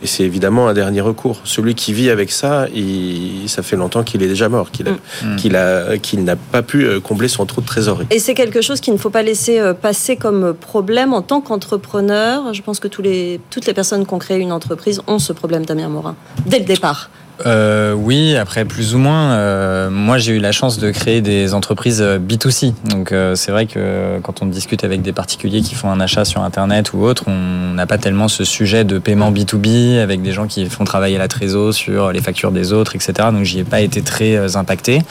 Et 0.01 0.07
c'est 0.07 0.23
évidemment 0.23 0.67
un 0.67 0.73
dernier 0.73 1.01
recours. 1.01 1.41
Celui 1.43 1.75
qui 1.75 1.93
vit 1.93 2.09
avec 2.09 2.31
ça, 2.31 2.67
il, 2.73 3.47
ça 3.47 3.63
fait 3.63 3.75
longtemps 3.75 4.03
qu'il 4.03 4.21
est 4.23 4.27
déjà 4.27 4.49
mort, 4.49 4.71
qu'il 4.71 4.85
mm. 4.87 5.99
qu'il 6.01 6.23
n'a 6.23 6.35
pas 6.35 6.61
pu 6.61 6.85
euh, 6.85 6.99
combler 6.99 7.27
son 7.27 7.45
trou 7.45 7.61
de 7.61 7.65
trésorerie. 7.65 8.05
Et 8.11 8.19
c'est 8.19 8.33
quelque 8.33 8.61
chose 8.61 8.79
qu'il 8.79 8.93
ne 8.93 8.99
faut 8.99 9.09
pas 9.09 9.23
laisser 9.23 9.59
euh, 9.59 9.73
passer 9.73 10.15
comme 10.15 10.53
problème 10.53 11.13
en 11.13 11.21
tant 11.21 11.41
qu'entrepreneur. 11.41 12.53
Je 12.53 12.61
pense 12.61 12.79
que 12.79 12.87
tous 12.87 13.01
les, 13.01 13.39
toutes 13.49 13.65
les 13.65 13.73
personnes 13.73 14.05
qui 14.05 14.13
ont 14.13 14.19
créé 14.19 14.37
une 14.37 14.51
entreprise 14.51 15.01
ont 15.07 15.19
ce 15.19 15.33
problème, 15.33 15.65
Damien 15.65 15.89
Morin, 15.89 16.15
dès 16.45 16.59
le 16.59 16.65
départ 16.65 17.09
euh, 17.45 17.93
Oui, 17.93 18.35
après 18.35 18.65
plus 18.65 18.95
ou 18.95 18.97
moins. 18.97 19.31
Euh, 19.33 19.89
moi, 19.89 20.17
j'ai 20.17 20.33
eu 20.33 20.39
la 20.39 20.51
chance 20.51 20.79
de 20.79 20.91
créer 20.91 21.21
des 21.21 21.53
entreprises 21.53 22.01
euh, 22.01 22.19
B2C. 22.19 22.73
Donc, 22.85 23.13
c'est 23.35 23.51
vrai 23.51 23.65
que 23.65 24.19
quand 24.23 24.41
on 24.41 24.45
discute 24.45 24.83
avec 24.83 25.01
des 25.01 25.13
particuliers 25.13 25.61
qui 25.61 25.75
font 25.75 25.89
un 25.89 25.99
achat 25.99 26.25
sur 26.25 26.41
Internet 26.41 26.93
ou 26.93 27.03
autre, 27.03 27.25
on 27.27 27.73
n'a 27.73 27.85
pas 27.85 27.97
tellement 27.97 28.27
ce 28.27 28.43
sujet 28.43 28.83
de 28.83 28.99
paiement 28.99 29.31
B2B 29.31 29.99
avec 29.99 30.21
des 30.21 30.31
gens 30.31 30.47
qui 30.47 30.65
font 30.67 30.83
travailler 30.83 31.17
la 31.17 31.27
trésor 31.27 31.73
sur 31.73 32.11
les 32.11 32.21
factures 32.21 32.51
des 32.51 32.73
autres, 32.73 32.95
etc. 32.95 33.29
Donc, 33.31 33.43
j'y 33.43 33.59
ai 33.59 33.63
pas 33.63 33.81
été 33.81 34.01
très 34.01 34.55
impacté. 34.55 35.01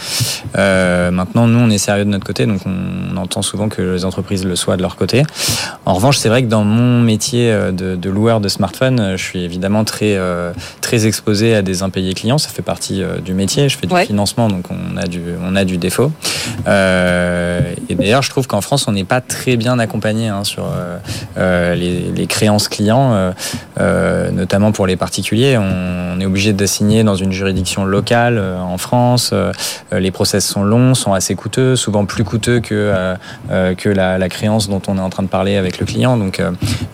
maintenant, 0.55 1.47
nous, 1.47 1.59
on 1.59 1.71
est 1.71 1.79
sérieux 1.79 2.05
de 2.05 2.11
notre 2.11 2.27
côté, 2.27 2.47
donc 2.47 2.61
on 2.67 3.17
entend 3.17 3.43
souvent 3.43 3.69
que 3.69 3.83
les 3.83 4.05
entreprises 4.05 4.45
le 4.45 4.57
soient 4.57 4.77
de 4.77 4.83
leur 4.83 4.97
côté. 4.97 5.25
En 5.85 5.95
revanche, 5.95 6.19
c'est 6.19 6.29
vrai 6.29 6.43
que 6.43 6.49
dans 6.49 6.65
mon 6.65 7.01
métier 7.01 7.53
de, 7.73 7.97
de 7.97 8.11
loueur 8.11 8.41
de 8.41 8.49
smartphone, 8.49 9.17
je 9.17 9.23
suis 9.23 9.45
évidemment 9.45 9.85
très 9.85 10.19
très 10.81 11.07
exposé 11.07 11.55
à 11.55 11.63
des 11.63 11.83
impayés 11.83 12.15
clients, 12.17 12.39
ça 12.39 12.49
fait 12.49 12.63
partie 12.63 13.03
euh, 13.03 13.19
du 13.19 13.35
métier. 13.35 13.69
Je 13.69 13.79
fais 13.79 13.87
du 13.87 13.97
financement, 13.99 14.49
donc 14.49 14.65
on 14.71 14.97
a 14.97 15.07
du, 15.07 15.23
on 15.41 15.55
a 15.55 15.65
du 15.65 15.79
défaut. 15.79 16.11
Euh, 16.67 17.61
et 17.89 17.95
d'ailleurs, 17.95 18.23
je 18.23 18.31
trouve 18.31 18.49
qu'en 18.49 18.61
France, 18.61 18.89
on 18.89 18.93
n'est 18.93 19.05
pas 19.05 19.21
très 19.21 19.57
bien 19.57 19.79
accompagné 19.79 20.29
hein, 20.29 20.43
sur 20.43 20.65
euh, 21.37 21.75
les, 21.75 22.27
créances 22.27 22.69
clients, 22.69 23.33
notamment 23.79 24.73
pour 24.73 24.87
les 24.87 24.97
particuliers. 24.97 25.57
On, 25.57 26.21
est 26.21 26.25
obligé 26.25 26.55
d'assigner 26.55 27.05
dans 27.05 27.15
une 27.15 27.31
juridiction 27.31 27.85
locale 27.85 28.39
en 28.39 28.79
France. 28.79 29.35
les 29.93 30.11
process 30.11 30.47
sont 30.47 30.65
longs, 30.65 30.95
sont 30.95 31.13
assez 31.13 31.35
coûteux, 31.35 31.77
souvent 31.77 32.07
plus 32.07 32.25
coûteux 32.25 32.61
que 32.61 33.15
que 33.77 33.89
la, 33.89 34.19
la, 34.19 34.29
créance 34.29 34.69
dont 34.69 34.81
on 34.89 34.97
est 34.97 35.01
en 35.01 35.11
train 35.11 35.23
de 35.23 35.29
parler 35.29 35.57
avec 35.57 35.79
le 35.79 35.87
client. 35.87 36.17
Donc, 36.17 36.43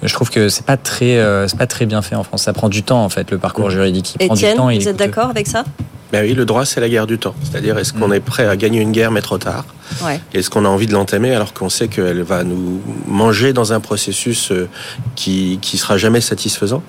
je 0.02 0.12
trouve 0.12 0.30
que 0.30 0.48
c'est 0.48 0.66
pas 0.66 0.76
très, 0.76 1.18
c'est 1.46 1.58
pas 1.58 1.68
très 1.68 1.86
bien 1.86 2.02
fait 2.02 2.16
en 2.16 2.24
France. 2.24 2.42
Ça 2.42 2.52
prend 2.52 2.68
du 2.68 2.82
temps 2.82 3.04
en 3.04 3.08
fait 3.08 3.30
le 3.30 3.38
parcours 3.38 3.70
juridique. 3.70 4.16
Il 4.20 4.26
prend 4.26 4.34
du 4.34 4.42
temps. 4.54 4.70
Vous 4.70 4.88
êtes 4.88 4.96
d'accord 5.12 5.28
avec 5.28 5.46
ça? 5.46 5.64
Ben 6.10 6.24
oui, 6.24 6.34
le 6.34 6.44
droit, 6.44 6.64
c'est 6.66 6.80
la 6.80 6.88
guerre 6.90 7.06
du 7.06 7.18
temps. 7.18 7.34
C'est-à-dire, 7.42 7.78
est-ce 7.78 7.92
qu'on 7.92 8.08
mm. 8.08 8.14
est 8.14 8.20
prêt 8.20 8.46
à 8.46 8.56
gagner 8.56 8.80
une 8.80 8.92
guerre, 8.92 9.10
mais 9.10 9.20
trop 9.22 9.38
tard? 9.38 9.64
Est-ce 10.32 10.48
qu'on 10.48 10.64
a 10.64 10.68
envie 10.68 10.86
de 10.86 10.92
l'entamer 10.92 11.34
alors 11.34 11.52
qu'on 11.52 11.68
sait 11.68 11.88
qu'elle 11.88 12.22
va 12.22 12.44
nous 12.44 12.80
manger 13.06 13.52
dans 13.52 13.74
un 13.74 13.80
processus 13.80 14.50
euh, 14.50 14.68
qui 15.16 15.58
qui 15.60 15.76
sera 15.76 15.98
jamais 15.98 16.22
satisfaisant? 16.22 16.82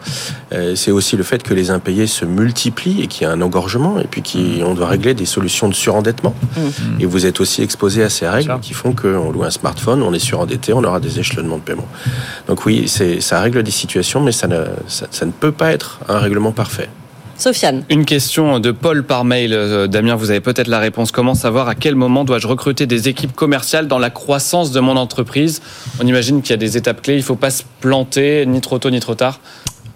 Euh, 0.53 0.75
C'est 0.75 0.91
aussi 0.91 1.17
le 1.17 1.23
fait 1.23 1.43
que 1.43 1.53
les 1.53 1.69
impayés 1.69 2.07
se 2.07 2.23
multiplient 2.23 3.01
et 3.01 3.07
qu'il 3.07 3.23
y 3.23 3.25
a 3.25 3.31
un 3.31 3.41
engorgement 3.41 3.99
et 3.99 4.07
puis 4.07 4.23
qu'on 4.23 4.71
mm. 4.71 4.75
doit 4.75 4.87
régler 4.87 5.13
des 5.13 5.25
solutions 5.25 5.67
de 5.67 5.73
surendettement. 5.73 6.33
Mm. 6.55 7.01
Et 7.01 7.05
vous 7.05 7.25
êtes 7.25 7.41
aussi 7.41 7.61
exposé 7.61 8.03
à 8.03 8.09
ces 8.09 8.27
règles 8.27 8.57
qui 8.61 8.73
font 8.73 8.93
qu'on 8.93 9.31
loue 9.31 9.43
un 9.43 9.51
smartphone, 9.51 10.01
on 10.01 10.13
est 10.13 10.25
surendetté, 10.31 10.71
on 10.71 10.83
aura 10.83 11.01
des 11.01 11.19
échelonnements 11.19 11.57
de 11.57 11.63
paiement. 11.63 11.87
Donc 12.47 12.65
oui, 12.65 12.87
ça 13.19 13.41
règle 13.41 13.63
des 13.63 13.71
situations, 13.71 14.21
mais 14.21 14.31
ça 14.31 14.47
ne, 14.47 14.63
ça 14.87 15.25
ne 15.25 15.31
peut 15.31 15.51
pas 15.51 15.71
être 15.71 15.99
un 16.07 16.19
règlement 16.19 16.53
parfait. 16.53 16.89
Une 17.89 18.05
question 18.05 18.59
de 18.59 18.71
Paul 18.71 19.03
par 19.03 19.25
mail. 19.25 19.53
Euh, 19.53 19.87
Damien, 19.87 20.15
vous 20.15 20.29
avez 20.29 20.39
peut-être 20.39 20.67
la 20.67 20.79
réponse. 20.79 21.11
Comment 21.11 21.35
savoir 21.35 21.67
à 21.67 21.75
quel 21.75 21.95
moment 21.95 22.23
dois-je 22.23 22.47
recruter 22.47 22.85
des 22.85 23.09
équipes 23.09 23.33
commerciales 23.33 23.87
dans 23.87 23.99
la 23.99 24.09
croissance 24.09 24.71
de 24.71 24.79
mon 24.79 24.95
entreprise? 24.97 25.61
On 26.01 26.07
imagine 26.07 26.41
qu'il 26.41 26.51
y 26.51 26.53
a 26.53 26.57
des 26.57 26.77
étapes 26.77 27.01
clés. 27.01 27.15
Il 27.15 27.19
ne 27.19 27.23
faut 27.23 27.35
pas 27.35 27.49
se 27.49 27.63
planter 27.79 28.45
ni 28.45 28.61
trop 28.61 28.79
tôt 28.79 28.91
ni 28.91 28.99
trop 28.99 29.15
tard. 29.15 29.39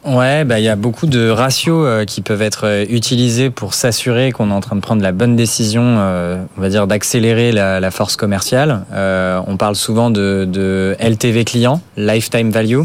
Ouais, 0.07 0.45
bah 0.45 0.57
il 0.57 0.63
y 0.63 0.69
a 0.69 0.77
beaucoup 0.77 1.05
de 1.05 1.27
ratios 1.27 1.83
euh, 1.85 2.05
qui 2.05 2.21
peuvent 2.21 2.41
être 2.41 2.65
euh, 2.65 2.85
utilisés 2.87 3.49
pour 3.49 3.73
s'assurer 3.73 4.31
qu'on 4.31 4.51
est 4.51 4.53
en 4.53 4.61
train 4.61 4.77
de 4.77 4.81
prendre 4.81 5.01
la 5.01 5.11
bonne 5.11 5.35
décision, 5.35 5.83
euh, 5.83 6.41
on 6.57 6.61
va 6.61 6.69
dire 6.69 6.87
d'accélérer 6.87 7.51
la, 7.51 7.91
force 7.91 8.15
commerciale. 8.15 8.85
on 8.93 9.57
parle 9.57 9.75
souvent 9.75 10.09
de, 10.09 10.95
LTV 11.01 11.43
client, 11.43 11.81
lifetime 11.97 12.51
value, 12.51 12.79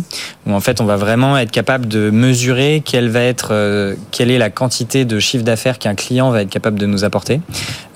où 0.47 0.53
en 0.53 0.59
fait 0.59 0.81
on 0.81 0.85
va 0.85 0.97
vraiment 0.97 1.39
être 1.39 1.53
capable 1.53 1.87
de 1.87 2.11
mesurer 2.11 2.83
quelle 2.85 3.09
va 3.09 3.21
être, 3.21 3.95
quelle 4.11 4.31
est 4.31 4.39
la 4.39 4.51
quantité 4.51 5.05
de 5.05 5.19
chiffre 5.19 5.45
d'affaires 5.45 5.79
qu'un 5.79 5.95
client 5.95 6.31
va 6.31 6.43
être 6.43 6.51
capable 6.51 6.79
de 6.79 6.87
nous 6.87 7.05
apporter. 7.05 7.41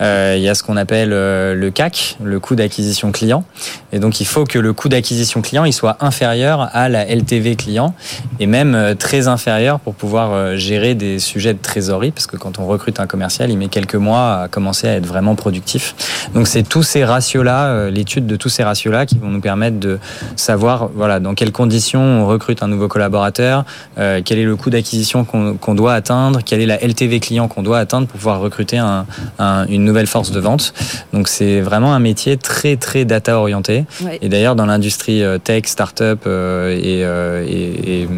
il 0.00 0.40
y 0.40 0.48
a 0.48 0.54
ce 0.54 0.62
qu'on 0.62 0.76
appelle 0.76 1.10
le 1.10 1.70
CAC, 1.70 2.18
le 2.22 2.38
coût 2.40 2.54
d'acquisition 2.54 3.12
client, 3.12 3.44
et 3.92 3.98
donc 3.98 4.20
il 4.20 4.26
faut 4.26 4.44
que 4.44 4.58
le 4.58 4.72
coût 4.72 4.88
d'acquisition 4.88 5.42
client 5.42 5.64
il 5.64 5.72
soit 5.72 5.96
inférieur 6.00 6.68
à 6.72 6.88
la 6.88 7.04
LTV 7.04 7.56
client 7.56 7.94
et 8.40 8.46
même 8.46 8.94
très 8.98 9.15
inférieur 9.24 9.80
pour 9.80 9.94
pouvoir 9.94 10.32
euh, 10.32 10.56
gérer 10.56 10.94
des 10.94 11.18
sujets 11.18 11.54
de 11.54 11.58
trésorerie, 11.58 12.10
parce 12.10 12.26
que 12.26 12.36
quand 12.36 12.58
on 12.58 12.66
recrute 12.66 13.00
un 13.00 13.06
commercial, 13.06 13.50
il 13.50 13.58
met 13.58 13.68
quelques 13.68 13.94
mois 13.94 14.42
à 14.42 14.48
commencer 14.48 14.86
à 14.86 14.94
être 14.94 15.06
vraiment 15.06 15.34
productif. 15.34 15.94
Donc 16.34 16.46
c'est 16.46 16.62
tous 16.62 16.82
ces 16.82 17.04
ratios-là, 17.04 17.66
euh, 17.66 17.90
l'étude 17.90 18.26
de 18.26 18.36
tous 18.36 18.48
ces 18.48 18.62
ratios-là 18.62 19.06
qui 19.06 19.18
vont 19.18 19.28
nous 19.28 19.40
permettre 19.40 19.78
de 19.78 19.98
savoir 20.36 20.88
voilà, 20.94 21.20
dans 21.20 21.34
quelles 21.34 21.52
conditions 21.52 22.00
on 22.00 22.26
recrute 22.26 22.62
un 22.62 22.68
nouveau 22.68 22.88
collaborateur, 22.88 23.64
euh, 23.98 24.20
quel 24.24 24.38
est 24.38 24.44
le 24.44 24.56
coût 24.56 24.70
d'acquisition 24.70 25.24
qu'on 25.24 25.74
doit 25.74 25.94
atteindre, 25.94 26.40
quelle 26.44 26.60
est 26.60 26.66
la 26.66 26.78
LTV 26.82 27.20
client 27.20 27.48
qu'on 27.48 27.62
doit 27.62 27.78
atteindre 27.78 28.06
pour 28.06 28.18
pouvoir 28.18 28.40
recruter 28.40 28.78
un, 28.78 29.06
une 29.68 29.84
nouvelle 29.84 30.06
force 30.06 30.30
de 30.30 30.40
vente. 30.40 30.74
Donc 31.12 31.28
c'est 31.28 31.60
vraiment 31.60 31.94
un 31.94 31.98
métier 31.98 32.36
très 32.36 32.76
très 32.76 33.04
data 33.04 33.38
orienté. 33.38 33.84
Et 34.20 34.28
d'ailleurs 34.28 34.56
dans 34.56 34.66
l'industrie 34.66 35.22
tech, 35.42 35.64
startup 35.66 36.26
et, 36.26 37.00
et, 37.00 38.02
et 38.02 38.08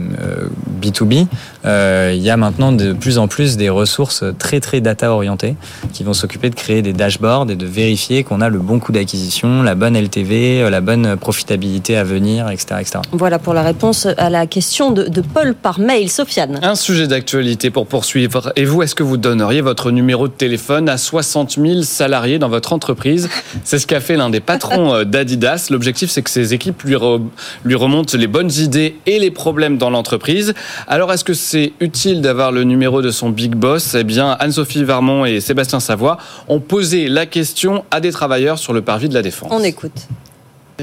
B2B, 0.78 1.26
euh, 1.66 2.12
il 2.14 2.22
y 2.22 2.30
a 2.30 2.36
maintenant 2.36 2.72
de 2.72 2.92
plus 2.92 3.18
en 3.18 3.28
plus 3.28 3.56
des 3.56 3.68
ressources 3.68 4.24
très 4.38 4.60
très 4.60 4.80
data 4.80 5.12
orientées 5.12 5.56
qui 5.92 6.04
vont 6.04 6.14
s'occuper 6.14 6.50
de 6.50 6.54
créer 6.54 6.82
des 6.82 6.92
dashboards 6.92 7.50
et 7.50 7.56
de 7.56 7.66
vérifier 7.66 8.24
qu'on 8.24 8.40
a 8.40 8.48
le 8.48 8.58
bon 8.58 8.78
coût 8.78 8.92
d'acquisition, 8.92 9.62
la 9.62 9.74
bonne 9.74 9.96
LTV, 9.96 10.62
euh, 10.62 10.70
la 10.70 10.80
bonne 10.80 11.16
profitabilité 11.16 11.96
à 11.96 12.04
venir, 12.04 12.48
etc. 12.50 12.66
etc. 12.80 12.98
Voilà 13.12 13.38
pour 13.38 13.54
la 13.54 13.62
réponse 13.62 14.06
à 14.16 14.30
la 14.30 14.46
question 14.46 14.90
de, 14.90 15.04
de 15.04 15.20
Paul 15.20 15.54
par 15.54 15.78
mail. 15.80 16.08
Sofiane. 16.10 16.58
Un 16.62 16.74
sujet 16.74 17.06
d'actualité 17.06 17.70
pour 17.70 17.86
poursuivre. 17.86 18.52
Et 18.56 18.64
vous, 18.64 18.82
est-ce 18.82 18.94
que 18.94 19.02
vous 19.02 19.16
donneriez 19.16 19.60
votre 19.60 19.90
numéro 19.90 20.28
de 20.28 20.32
téléphone 20.32 20.88
à 20.88 20.96
60 20.96 21.58
000 21.60 21.82
salariés 21.82 22.38
dans 22.38 22.48
votre 22.48 22.72
entreprise? 22.72 23.28
C'est 23.64 23.78
ce 23.78 23.86
qu'a 23.86 24.00
fait 24.00 24.16
l'un 24.16 24.30
des 24.30 24.40
patrons 24.40 24.94
euh, 24.94 25.04
d'Adidas. 25.04 25.68
L'objectif, 25.70 26.10
c'est 26.10 26.22
que 26.22 26.30
ses 26.30 26.54
équipes 26.54 26.82
lui, 26.84 26.94
re- 26.94 27.22
lui 27.64 27.74
remontent 27.74 28.16
les 28.16 28.26
bonnes 28.26 28.50
idées 28.52 28.96
et 29.06 29.18
les 29.18 29.30
problèmes 29.30 29.76
dans 29.78 29.90
l'entreprise. 29.90 30.54
Alors, 30.86 31.12
est-ce 31.12 31.24
que 31.24 31.34
c'est 31.34 31.72
utile 31.80 32.20
d'avoir 32.20 32.52
le 32.52 32.64
numéro 32.64 33.02
de 33.02 33.10
son 33.10 33.30
big 33.30 33.54
boss? 33.54 33.94
Eh 33.94 34.04
bien, 34.04 34.36
Anne-Sophie 34.40 34.84
Varmont 34.84 35.24
et 35.24 35.40
Sébastien 35.40 35.80
Savoie 35.80 36.18
ont 36.48 36.60
posé 36.60 37.08
la 37.08 37.26
question 37.26 37.84
à 37.90 38.00
des 38.00 38.12
travailleurs 38.12 38.58
sur 38.58 38.72
le 38.72 38.82
parvis 38.82 39.08
de 39.08 39.14
la 39.14 39.22
Défense. 39.22 39.50
On 39.52 39.62
écoute. 39.62 39.92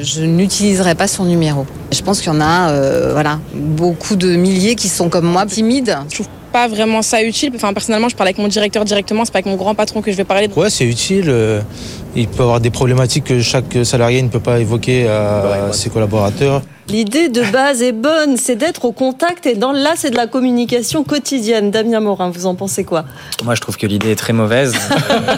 Je 0.01 0.21
n'utiliserai 0.21 0.93
pas 0.93 1.07
son 1.07 1.23
numéro. 1.23 1.65
Je 1.93 2.01
pense 2.01 2.19
qu'il 2.19 2.31
y 2.31 2.35
en 2.35 2.41
a 2.41 2.69
euh, 2.71 3.11
voilà, 3.13 3.39
beaucoup 3.53 4.17
de 4.17 4.35
milliers 4.35 4.75
qui 4.75 4.89
sont 4.89 5.07
comme 5.07 5.25
moi, 5.25 5.45
timides. 5.45 5.97
Je 6.09 6.15
trouve 6.15 6.27
pas 6.51 6.67
vraiment 6.67 7.01
ça 7.01 7.23
utile. 7.23 7.53
Enfin, 7.55 7.71
personnellement, 7.73 8.09
je 8.09 8.15
parle 8.15 8.27
avec 8.27 8.37
mon 8.37 8.49
directeur 8.49 8.83
directement, 8.83 9.23
c'est 9.23 9.31
pas 9.31 9.37
avec 9.39 9.45
mon 9.45 9.55
grand 9.55 9.73
patron 9.73 10.01
que 10.01 10.11
je 10.11 10.17
vais 10.17 10.25
parler. 10.25 10.49
Ouais, 10.55 10.69
c'est 10.69 10.83
utile. 10.85 11.25
euh, 11.29 11.61
Il 12.13 12.27
peut 12.27 12.39
y 12.39 12.41
avoir 12.41 12.59
des 12.59 12.71
problématiques 12.71 13.23
que 13.23 13.39
chaque 13.41 13.77
salarié 13.85 14.21
ne 14.21 14.27
peut 14.27 14.41
pas 14.41 14.59
évoquer 14.59 15.07
à 15.07 15.71
ses 15.71 15.89
collaborateurs. 15.89 16.61
L'idée 16.87 17.29
de 17.29 17.41
base 17.51 17.81
est 17.81 17.91
bonne, 17.93 18.37
c'est 18.37 18.55
d'être 18.55 18.85
au 18.85 18.91
contact 18.91 19.47
et 19.47 19.55
dans 19.55 19.71
là, 19.71 19.93
c'est 19.95 20.11
de 20.11 20.15
la 20.15 20.27
communication 20.27 21.03
quotidienne. 21.03 21.71
Damien 21.71 21.99
Morin, 21.99 22.29
vous 22.29 22.45
en 22.45 22.53
pensez 22.53 22.83
quoi? 22.83 23.05
Moi, 23.43 23.55
je 23.55 23.61
trouve 23.61 23.75
que 23.75 23.87
l'idée 23.87 24.11
est 24.11 24.15
très 24.15 24.33
mauvaise. 24.33 24.75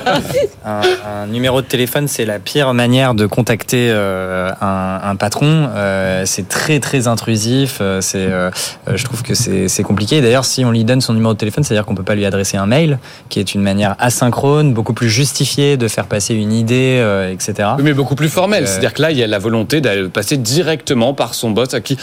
un, 0.65 0.81
un 1.05 1.27
numéro 1.27 1.61
de 1.61 1.65
téléphone, 1.67 2.09
c'est 2.09 2.25
la 2.25 2.39
pire 2.39 2.73
manière 2.73 3.13
de 3.13 3.25
contacter 3.25 3.89
euh, 3.91 4.51
un, 4.59 4.99
un 5.01 5.15
patron. 5.15 5.69
Euh, 5.73 6.23
c'est 6.25 6.49
très 6.49 6.81
très 6.81 7.07
intrusif. 7.07 7.77
euh, 7.79 8.01
C'est, 8.01 8.17
euh, 8.17 8.51
euh, 8.89 8.97
je 8.97 9.03
trouve 9.05 9.23
que 9.23 9.33
c'est 9.33 9.83
compliqué. 9.83 10.19
D'ailleurs, 10.19 10.43
si 10.43 10.65
on 10.65 10.71
lui 10.71 10.83
donne 10.83 10.99
son 10.99 11.13
numéro 11.13 11.31
de 11.33 11.37
téléphone, 11.37 11.63
c'est-à-dire 11.63 11.85
qu'on 11.85 11.95
peut 11.95 12.03
pas 12.03 12.15
lui 12.15 12.25
adresser 12.25 12.57
un 12.57 12.65
mail, 12.65 12.99
qui 13.29 13.39
est 13.39 13.53
une 13.55 13.61
manière 13.61 13.95
asynchrone, 13.99 14.73
beaucoup 14.73 14.93
plus 14.93 15.09
justifiée 15.09 15.77
de 15.77 15.87
faire 15.87 16.07
passer 16.07 16.33
une 16.35 16.51
idée, 16.51 16.97
euh, 16.99 17.31
etc. 17.31 17.69
Oui, 17.77 17.83
mais 17.83 17.93
beaucoup 17.93 18.15
plus 18.15 18.27
formel. 18.29 18.65
Euh, 18.65 18.67
C'est-à-dire 18.67 18.93
que 18.93 19.01
là, 19.01 19.11
il 19.11 19.17
y 19.17 19.23
a 19.23 19.27
la 19.27 19.39
volonté 19.39 19.79
d'aller 19.79 20.09
passer 20.09 20.35
directement 20.35 21.13
par 21.13 21.35
son 21.37 21.51
boss 21.51 21.73
à 21.73 21.81
qui 21.81 21.97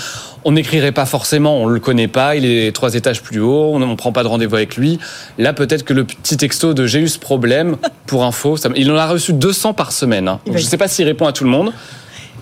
on 0.44 0.52
n'écrirait 0.52 0.92
pas 0.92 1.06
forcément, 1.06 1.58
on 1.62 1.66
le 1.66 1.80
connaît 1.80 2.08
pas, 2.08 2.36
il 2.36 2.44
est 2.46 2.72
trois 2.74 2.94
étages 2.94 3.22
plus 3.22 3.40
haut, 3.40 3.70
on 3.72 3.78
ne 3.78 3.94
prend 3.94 4.12
pas 4.12 4.22
de 4.22 4.28
rendez-vous 4.28 4.56
avec 4.56 4.76
lui. 4.76 4.98
Là, 5.38 5.52
peut-être 5.52 5.84
que 5.84 5.92
le 5.92 6.04
petit 6.04 6.36
texto 6.36 6.74
de 6.74 6.86
j'ai 6.86 7.00
eu 7.00 7.08
ce 7.08 7.18
problème, 7.18 7.76
pour 8.06 8.24
info, 8.24 8.56
ça- 8.56 8.68
il 8.76 8.90
en 8.90 8.96
a 8.96 9.06
reçu 9.06 9.32
200 9.32 9.72
par 9.74 9.92
semaine. 9.92 10.28
hein. 10.28 10.40
Donc, 10.46 10.56
je 10.58 10.62
ne 10.62 10.68
sais 10.68 10.76
pas 10.76 10.88
s'il 10.88 11.04
répond 11.06 11.26
à 11.26 11.32
tout 11.32 11.44
le 11.44 11.50
monde. 11.50 11.72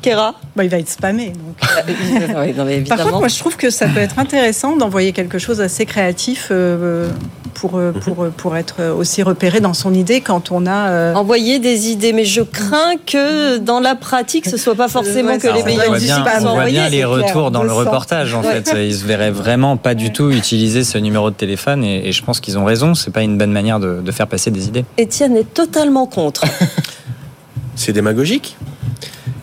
Kéra 0.03 0.35
Bah, 0.57 0.65
il 0.65 0.71
va 0.71 0.79
être 0.79 0.89
spammé. 0.91 1.29
Donc. 1.33 1.57
Oui, 2.37 2.53
non, 2.57 2.65
mais 2.65 2.81
Par 2.83 2.99
contre, 2.99 3.19
moi, 3.21 3.29
je 3.29 3.39
trouve 3.39 3.57
que 3.57 3.71
ça 3.71 3.87
peut 3.89 4.01
être 4.01 4.19
intéressant 4.19 4.77
d'envoyer 4.77 5.13
quelque 5.13 5.39
chose 5.39 5.61
assez 5.61 5.87
créatif 5.87 6.49
euh, 6.51 7.09
pour, 7.55 7.79
euh, 7.79 7.93
pour, 7.93 8.25
euh, 8.25 8.33
pour 8.37 8.57
être 8.57 8.83
aussi 8.91 9.23
repéré 9.23 9.61
dans 9.61 9.75
son 9.75 9.95
idée 9.95 10.21
quand 10.21 10.51
on 10.51 10.67
a. 10.67 10.89
euh, 10.91 11.15
Envoyer 11.15 11.59
des 11.59 11.91
idées, 11.91 12.13
mais 12.13 12.25
je 12.25 12.43
crains 12.43 12.97
que 13.07 13.59
dans 13.59 13.81
la 13.81 13.95
pratique, 13.95 14.47
ce 14.49 14.57
soit 14.57 14.75
pas 14.75 14.89
forcément 14.89 15.33
Ouais, 15.33 15.39
que 15.39 15.47
les 15.49 15.63
on 15.63 15.65
meilleurs 15.65 15.87
voit 15.89 15.99
bien, 15.99 16.25
on 16.41 16.55
voit 16.55 16.65
bien 16.65 16.89
les 16.89 16.97
clair. 16.99 17.11
retours 17.11 17.51
dans 17.51 17.63
le 17.63 17.69
200. 17.69 17.81
reportage 17.81 18.35
en 18.35 18.43
Ouais. 18.43 18.63
fait. 18.63 18.87
Ils 18.87 18.95
se 18.97 19.05
verraient 19.05 19.31
vraiment 19.31 19.77
pas 19.77 19.95
du 19.95 20.11
tout 20.13 20.31
utiliser 20.31 20.83
ce 20.85 20.99
numéro 20.99 21.31
de 21.31 21.37
téléphone 21.37 21.85
et, 21.85 22.09
et 22.09 22.13
je 22.13 22.23
pense 22.25 22.41
qu'ils 22.41 22.59
ont 22.59 22.65
raison. 22.65 22.95
C'est 22.95 23.13
pas 23.13 23.23
une 23.23 23.39
bonne 23.39 23.53
manière 23.53 23.79
de, 23.79 24.01
de 24.01 24.13
faire 24.13 24.27
passer 24.27 24.51
des 24.51 24.67
idées. 24.67 24.85
Étienne 24.99 25.37
est 25.37 25.53
totalement 25.55 26.07
contre. 26.07 26.45
C'est 27.77 27.93
démagogique. 27.93 28.57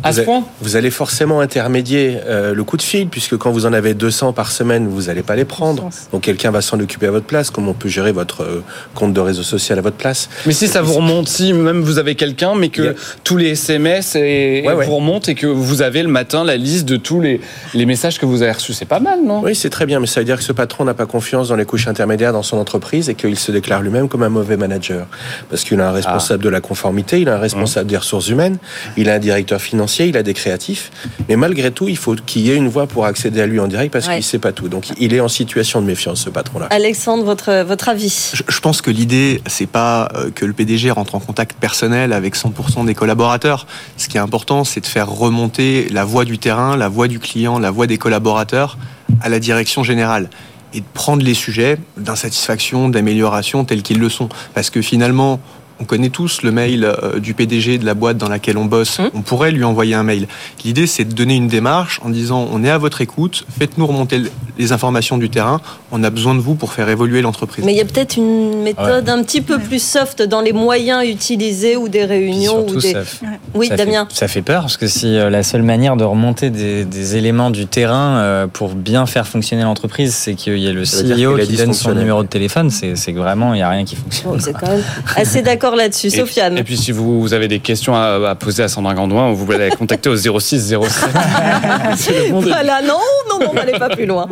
À 0.04 0.12
vous, 0.12 0.16
ce 0.16 0.22
a- 0.22 0.24
point 0.24 0.44
vous 0.62 0.76
allez 0.76 0.92
forcément 0.92 1.42
intermédier 1.42 2.18
euh, 2.26 2.54
le 2.54 2.64
coup 2.64 2.78
de 2.78 2.82
fil, 2.82 3.08
puisque 3.08 3.36
quand 3.38 3.52
vous 3.52 3.66
en 3.66 3.74
avez 3.74 3.94
200 3.94 4.34
par 4.34 4.52
semaine, 4.52 4.88
vous 4.88 5.04
n'allez 5.04 5.24
pas 5.24 5.36
les 5.36 5.46
prendre. 5.46 5.90
Donc 6.14 6.22
quelqu'un 6.22 6.52
va 6.52 6.62
s'en 6.62 6.80
occuper 6.80 7.08
à 7.08 7.12
votre 7.12 7.26
place, 7.26 7.50
comme 7.50 7.68
on 7.68 7.74
peut 7.74 7.90
gérer 7.90 8.12
votre 8.12 8.44
euh, 8.44 8.64
compte 8.96 9.14
de 9.14 9.20
réseau 9.20 9.44
social 9.44 9.78
à 9.78 9.82
votre 9.82 9.98
place? 9.98 10.30
Mais 10.46 10.54
si 10.54 10.68
ça 10.68 10.82
vous 10.82 10.94
remonte, 10.94 11.28
si 11.28 11.52
même 11.54 11.82
vous 11.82 11.98
avez 11.98 12.16
quelqu'un, 12.16 12.56
mais 12.56 12.70
que 12.70 12.92
a- 12.92 12.94
tous 13.24 13.36
les 13.38 13.50
SMS 13.50 14.16
et, 14.16 14.62
et 14.64 14.68
Ouais, 14.68 14.74
ouais. 14.74 14.86
vous 14.86 14.96
remontent 14.96 15.30
et 15.32 15.36
que 15.36 15.48
vous 15.48 15.82
avez 15.82 16.02
le 16.04 16.10
matin 16.10 16.44
la 16.44 16.56
liste 16.56 16.86
de 16.86 16.96
tous 16.96 17.20
les, 17.20 17.42
les 17.74 17.86
messages 17.86 18.20
que 18.20 18.26
vous 18.26 18.42
avez 18.42 18.52
reçus, 18.54 18.74
c'est 18.74 18.86
pas 18.86 19.00
mal, 19.02 19.20
non? 19.26 19.42
Oui, 19.44 19.54
c'est 19.56 19.70
très 19.70 19.86
bien, 19.86 20.00
mais 20.00 20.08
ça 20.08 20.22
veut 20.22 20.26
dire 20.26 20.38
que 20.38 20.44
ce 20.44 20.54
patron 20.54 20.86
n'a 20.86 20.94
pas 20.94 21.06
confiance 21.08 21.50
dans 21.50 21.56
les 21.58 21.66
couches 21.66 21.88
intermédiaires 21.88 22.32
dans 22.34 22.44
son 22.44 22.58
entreprise 22.58 23.10
et 23.10 23.16
qu'il 23.16 23.38
se 23.38 23.52
déclare 23.52 23.82
lui-même 23.82 24.08
comme 24.08 24.24
un 24.24 24.30
mauvais 24.30 24.56
manager. 24.58 25.08
Parce 25.50 25.64
qu'il 25.66 25.80
a 25.82 25.90
un 25.90 25.92
responsable 25.92 26.44
de 26.44 26.50
la 26.50 26.62
conformité, 26.62 27.20
il 27.20 27.28
a 27.30 27.36
un 27.36 27.40
responsable 27.40 27.90
des 27.90 27.98
ressources 27.98 28.30
humaines, 28.30 28.58
il 28.96 29.10
a 29.10 29.16
un 29.16 29.20
directeur 29.20 29.60
financier, 29.60 29.89
il 29.98 30.18
a 30.18 30.24
des 30.24 30.34
créatifs. 30.34 30.92
Mais 31.28 31.36
malgré 31.36 31.72
tout, 31.72 31.88
il 31.88 31.98
faut 31.98 32.16
qu'il 32.16 32.44
y 32.44 32.52
ait 32.52 32.56
une 32.56 32.68
voie 32.70 32.88
pour 32.88 33.06
accéder 33.06 33.42
à 33.42 33.48
lui 33.48 33.60
en 33.60 33.68
direct 33.68 33.92
parce 33.92 34.06
Ouais. 34.08 34.14
qu'il 34.14 34.20
ne 34.20 34.26
sait 34.26 34.40
pas 34.40 34.52
tout. 34.52 34.70
Donc 34.70 34.86
il 35.00 35.14
est 35.14 35.20
en 35.20 35.28
situation 35.28 35.82
de 35.82 35.88
méfiance, 35.88 36.22
ce 36.22 36.30
patron-là. 36.30 36.68
Alexandre, 36.70 37.24
votre, 37.24 37.64
votre 37.64 37.90
avis? 37.90 38.32
Je, 38.34 38.44
je 38.48 38.60
pense 38.60 38.82
que 38.82 38.92
l'idée, 38.92 39.42
c'est 39.48 39.66
pas 39.68 40.10
euh, 40.16 40.30
que 40.34 40.46
le 40.46 40.54
PDG 40.54 40.92
rentre 40.92 41.16
en 41.16 41.20
contact 41.20 41.58
personnel 41.60 42.14
avec 42.14 42.36
100% 42.36 42.86
des 42.86 42.96
collaborateurs. 42.96 43.68
Ce 43.98 44.08
qui 44.08 44.18
est 44.18 44.22
important, 44.22 44.64
c'est 44.64 44.82
de 44.82 44.86
faire 44.88 45.10
remonter 45.10 45.88
la 45.90 46.06
voix 46.06 46.26
du 46.26 46.38
terrain, 46.38 46.78
la 46.78 46.88
voix 46.90 47.08
du 47.08 47.20
client, 47.20 47.60
la 47.60 47.72
voix 47.72 47.88
des 47.88 47.98
collaborateurs 47.98 48.78
à 49.22 49.30
la 49.30 49.40
direction 49.40 49.84
générale 49.84 50.30
et 50.74 50.82
de 50.82 50.86
prendre 50.94 51.24
les 51.24 51.34
sujets 51.34 51.78
d'insatisfaction, 51.98 52.90
d'amélioration 52.90 53.66
tels 53.66 53.82
qu'ils 53.82 54.00
le 54.00 54.10
sont. 54.10 54.30
Parce 54.54 54.70
que 54.70 54.82
finalement, 54.82 55.40
on 55.80 55.86
connaît 55.86 56.10
tous 56.10 56.42
le 56.44 56.52
mail 56.52 56.84
euh, 56.84 57.20
du 57.20 57.34
PDG 57.34 57.78
de 57.78 57.86
la 57.86 57.94
boîte 57.94 58.18
dans 58.18 58.28
laquelle 58.30 58.58
on 58.58 58.66
bosse. 58.66 59.00
On 59.14 59.22
pourrait 59.22 59.52
lui 59.52 59.64
envoyer 59.64 59.94
un 59.96 60.04
mail. 60.04 60.28
L'idée, 60.66 60.88
c'est 60.88 61.06
de 61.06 61.14
donner 61.14 61.36
une 61.36 61.48
démarche 61.48 62.00
en 62.04 62.10
disant 62.10 62.48
on 62.52 62.64
est 62.64 62.70
à 62.70 62.78
votre 62.78 63.02
écoute, 63.02 63.46
faites-nous 63.58 63.88
remonter 63.88 64.22
les 64.58 64.72
informations 64.74 65.18
du 65.18 65.30
terrain, 65.30 65.62
on 65.92 66.04
a 66.04 66.10
besoin 66.10 66.36
de 66.36 66.42
vous 66.42 66.56
pour 66.56 66.74
faire 66.74 66.90
évoluer 66.90 67.22
l'entreprise. 67.22 67.64
Mais 67.64 67.72
il 67.74 67.78
y 67.78 67.82
a 67.82 67.86
peut-être 67.86 68.18
une 68.18 68.62
méthode 68.62 69.08
un 69.08 69.24
petit 69.24 69.40
peu 69.42 69.58
plus 69.58 69.82
soft 69.82 70.22
dans 70.22 70.42
les 70.42 70.52
moyens 70.52 71.06
utilisés 71.08 71.78
ou 71.78 71.88
des 71.88 72.04
réunions 72.04 72.68
surtout, 72.68 72.76
ou 72.76 72.82
des. 72.82 72.92
ça 72.92 73.04
fait- 73.06 73.26
Oui, 73.56 73.68
ça 73.70 73.78
Damien. 73.78 74.06
Fait, 74.10 74.16
ça 74.16 74.28
fait 74.28 74.42
peur 74.42 74.62
parce 74.64 74.76
que 74.78 74.88
si 74.88 75.18
euh, 75.18 75.30
la 75.30 75.44
seule 75.44 75.64
manière 75.64 75.96
de 75.96 76.04
remonter 76.04 76.50
des, 76.50 76.84
des 76.84 77.16
éléments 77.16 77.52
du 77.52 77.68
terrain 77.68 78.18
euh, 78.18 78.48
pour 78.48 78.70
bien 78.76 79.06
faire 79.06 79.28
fonctionner 79.28 79.64
l'entreprise, 79.64 80.14
c'est 80.14 80.36
qu'il 80.36 80.58
y 80.60 80.68
a 80.68 80.74
le 80.74 80.84
CEO 80.84 81.38
qui 81.38 81.56
donne 81.56 81.74
son 81.74 81.94
numéro 81.96 82.24
de 82.24 82.28
téléphone, 82.28 82.70
c'est 82.70 82.98
c'est 82.98 83.14
que 83.14 83.20
vraiment, 83.20 83.54
il 83.54 83.58
n'y 83.58 83.64
a 83.64 83.70
rien 83.70 83.86
qui 83.86 83.96
fonctionne. 83.96 84.34
Bon, 84.34 84.40
c'est 84.40 84.54
quand 84.54 84.68
même 84.68 84.84
assez 85.16 85.42
d'accord 85.42 85.69
là-dessus. 85.76 86.08
Et- 86.08 86.10
Sofiane. 86.12 86.58
Et 86.58 86.64
puis 86.64 86.78
si 86.78 86.92
vous, 86.92 87.22
vous 87.22 87.34
avez 87.34 87.48
des 87.48 87.60
questions 87.60 87.96
à, 87.96 88.30
à 88.30 88.36
poser 88.36 88.64
à 88.64 88.68
Sandra 88.68 88.94
Gandouin, 88.94 89.32
vous 89.32 89.46
pouvez 89.46 89.58
la 89.58 89.70
contacter 89.72 90.10
au 90.10 90.16
06 90.16 90.70
07. 90.70 90.80
C'est 91.96 92.12
le 92.28 92.32
bon 92.32 92.40
début. 92.40 92.52
Voilà, 92.52 92.82
non, 92.82 92.98
non, 93.30 93.46
non, 93.46 93.54
n'allez 93.54 93.78
pas 93.78 93.90
plus 93.90 94.06
loin. 94.06 94.28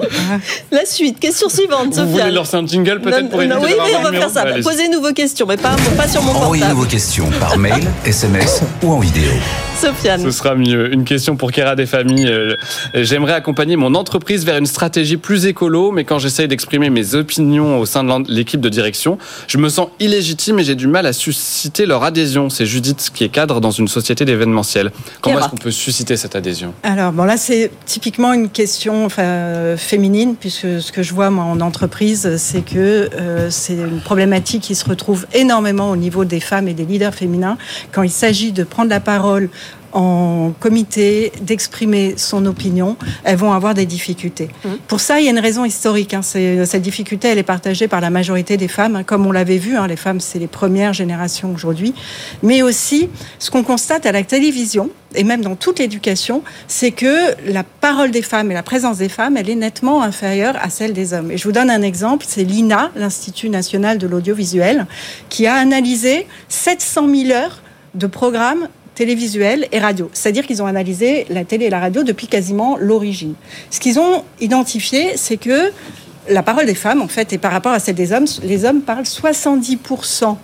La 0.72 0.86
suite, 0.86 1.20
question 1.20 1.50
suivante, 1.50 1.94
Vous 1.94 2.02
voulez 2.08 2.12
Sofiane. 2.24 2.34
lancer 2.34 2.58
un 2.58 2.66
jingle 2.68 3.02
peut-être 3.02 3.24
Non, 3.24 3.30
pour 3.30 3.42
éviter 3.42 3.56
non, 3.56 3.62
oui, 3.64 3.72
oui, 3.78 3.92
on 4.00 4.04
va 4.04 4.12
faire 4.12 4.30
ça. 4.30 4.46
Posez-nous 4.64 5.02
vos 5.02 5.14
questions, 5.14 5.46
mais 5.48 5.58
pas, 5.58 5.76
pas 5.96 6.08
sur 6.08 6.22
mon 6.22 6.32
Envoyez-nous 6.32 6.60
portable. 6.70 6.80
vos 6.82 6.86
questions 6.86 7.30
par 7.40 7.58
mail, 7.58 7.84
SMS 8.06 8.62
ou 8.84 8.92
en 8.92 9.00
vidéo. 9.00 9.30
Sofiane. 9.80 10.22
Ce 10.24 10.32
sera 10.32 10.56
mieux. 10.56 10.92
Une 10.92 11.04
question 11.04 11.36
pour 11.36 11.52
Kera 11.52 11.76
des 11.76 11.86
familles. 11.86 12.28
Euh, 12.28 12.56
J'aimerais 12.96 13.34
accompagner 13.34 13.76
mon 13.76 13.94
entreprise 13.94 14.44
vers 14.44 14.58
une 14.58 14.66
stratégie 14.66 15.18
plus 15.18 15.46
écolo, 15.46 15.92
mais 15.92 16.04
quand 16.04 16.18
j'essaye 16.18 16.48
d'exprimer 16.48 16.90
mes 16.90 17.14
opinions 17.14 17.80
au 17.80 17.86
sein 17.86 18.04
de 18.04 18.32
l'équipe 18.32 18.60
de 18.60 18.70
direction, 18.70 19.20
je 19.48 19.58
me 19.60 19.70
sens 19.70 19.90
illégitime 20.00 20.58
et 20.60 20.64
j'ai 20.64 20.74
du 20.74 20.88
mal 20.88 21.06
à 21.06 21.14
susciter 21.32 21.86
leur 21.86 22.04
adhésion. 22.04 22.50
C'est 22.50 22.66
Judith 22.66 23.12
qui 23.14 23.24
est 23.24 23.30
cadre 23.30 23.62
dans 23.62 23.72
une 23.72 23.88
société 23.88 24.26
d'événementiel. 24.26 24.92
Comment 25.22 25.40
est-ce 25.40 25.50
qu'on 25.50 25.58
peut 25.58 25.72
susciter 25.72 26.18
cette 26.18 26.36
adhésion 26.36 26.74
Alors, 26.84 27.12
bon, 27.12 27.24
là, 27.24 27.38
c'est 27.38 27.72
typiquement 27.86 28.34
une 28.34 28.50
question 28.50 29.06
enfin, 29.06 29.76
féminine, 29.78 30.36
puisque 30.40 30.82
ce 30.82 30.92
que 30.92 31.04
je 31.04 31.14
vois, 31.14 31.30
moi, 31.30 31.44
en 31.46 31.60
entreprise, 31.62 32.38
c'est 32.38 32.62
que 32.62 33.10
euh, 33.14 33.50
c'est 33.50 33.76
une 33.76 34.02
problématique 34.02 34.64
qui 34.64 34.76
se 34.76 34.86
retrouve 34.86 35.28
énormément 35.34 35.90
au 35.92 35.96
niveau 35.96 36.26
des 36.26 36.40
femmes 36.40 36.68
et 36.68 36.74
des 36.74 36.86
leaders 36.86 37.14
féminins 37.14 37.58
quand 37.92 38.04
il 38.04 38.12
s'agit 38.12 38.52
de 38.52 38.64
prendre 38.64 38.90
la 38.90 39.00
parole 39.00 39.50
en 39.98 40.54
comité, 40.60 41.32
d'exprimer 41.41 42.14
son 42.18 42.45
opinion, 42.45 42.98
elles 43.24 43.36
vont 43.38 43.52
avoir 43.52 43.74
des 43.74 43.88
difficultés. 43.88 44.50
Pour 44.88 45.00
ça, 45.00 45.20
il 45.20 45.26
y 45.26 45.28
a 45.28 45.32
une 45.32 45.39
raison 45.39 45.66
historique. 45.66 46.14
hein. 46.14 46.22
C'est- 46.22 46.66
Cette 46.66 46.84
difficulté, 46.84 47.30
elle 47.30 47.39
est 47.39 47.43
partagée 47.43 47.88
par 47.88 48.00
la 48.00 48.12
majorité 48.12 48.58
des 48.58 48.68
femmes, 48.68 48.95
hein. 48.98 49.04
comme 49.04 49.26
on 49.26 49.32
l'avait 49.32 49.58
vu. 49.58 49.76
hein, 49.76 49.88
les 49.88 49.95
femmes, 49.95 50.20
c'est 50.20 50.38
les 50.38 50.48
premières 50.48 50.93
générations 50.93 51.52
aujourd'hui. 51.54 51.95
Mais 52.43 52.62
aussi, 52.62 53.10
ce 53.39 53.50
qu'on 53.50 53.64
constate 53.64 54.06
à 54.06 54.12
la 54.12 54.24
télévision, 54.24 54.91
et 55.16 55.24
même 55.24 55.41
dans 55.41 55.56
toute 55.56 55.80
l'éducation, 55.80 56.43
c'est 56.68 56.91
que 56.91 57.34
la 57.52 57.64
parole 57.64 58.12
des 58.12 58.22
femmes 58.22 58.52
et 58.52 58.54
la 58.54 58.64
présence 58.64 58.98
des 59.00 59.10
femmes, 59.10 59.36
elle 59.36 59.50
est 59.50 59.56
nettement 59.56 60.04
inférieure 60.04 60.56
à 60.62 60.70
celle 60.70 60.93
des 60.93 61.14
hommes. 61.14 61.32
Et 61.32 61.38
je 61.38 61.43
vous 61.43 61.52
donne 61.54 61.72
un 61.72 61.82
exemple, 61.82 62.26
c'est 62.30 62.43
l'INA, 62.43 62.91
l'Institut 62.95 63.50
national 63.50 63.98
de 63.98 64.06
l'audiovisuel, 64.06 64.86
qui 65.30 65.48
a 65.48 65.56
analysé 65.56 66.28
700 66.50 67.08
000 67.10 67.32
heures 67.32 67.62
de 67.95 68.06
programmes 68.06 68.68
télévisuels 68.98 69.68
et 69.72 69.78
radio. 69.78 70.10
C'est-à-dire 70.12 70.45
qu'ils 70.48 70.64
ont 70.64 70.66
analysé 70.66 71.28
la 71.30 71.45
télé 71.45 71.66
et 71.66 71.70
la 71.70 71.80
radio 71.80 72.02
depuis 72.02 72.26
quasiment 72.26 72.78
l'origine. 72.80 73.36
Ce 73.70 73.80
qu'ils 73.80 74.00
ont 74.00 74.24
identifié, 74.41 75.18
c'est 75.18 75.38
que 75.38 75.72
la 76.30 76.41
parole 76.41 76.66
des 76.66 76.76
femmes, 76.76 77.02
en 77.04 77.08
fait, 77.08 77.32
et 77.32 77.38
par 77.38 77.52
rapport 77.52 77.72
à 77.72 77.80
celle 77.80 77.93
des 77.93 78.12
hommes, 78.12 78.26
les 78.41 78.66
hommes 78.66 78.82
parlent 78.82 79.04
70% 79.04 80.36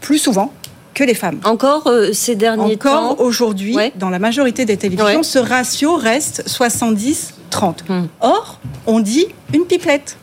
plus 0.00 0.18
souvent 0.18 0.50
que 0.94 1.04
les 1.04 1.14
femmes. 1.14 1.38
Encore 1.44 1.86
euh, 1.86 2.14
ces 2.14 2.34
derniers 2.34 2.78
temps 2.78 3.10
Encore 3.10 3.20
aujourd'hui, 3.20 3.76
dans 3.96 4.08
la 4.08 4.18
majorité 4.18 4.64
des 4.64 4.78
télévisions, 4.78 5.22
ce 5.22 5.38
ratio 5.38 5.96
reste 5.96 6.44
70-30. 6.48 7.32
Hmm. 7.88 8.06
Or, 8.20 8.58
on 8.86 9.00
dit 9.00 9.26
une 9.52 9.66
pipelette. 9.66 10.16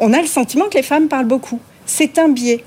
On 0.00 0.14
a 0.14 0.22
le 0.22 0.26
sentiment 0.26 0.64
que 0.70 0.78
les 0.78 0.82
femmes 0.82 1.08
parlent 1.08 1.26
beaucoup. 1.26 1.60
C'est 1.84 2.18
un 2.18 2.30
biais. 2.30 2.64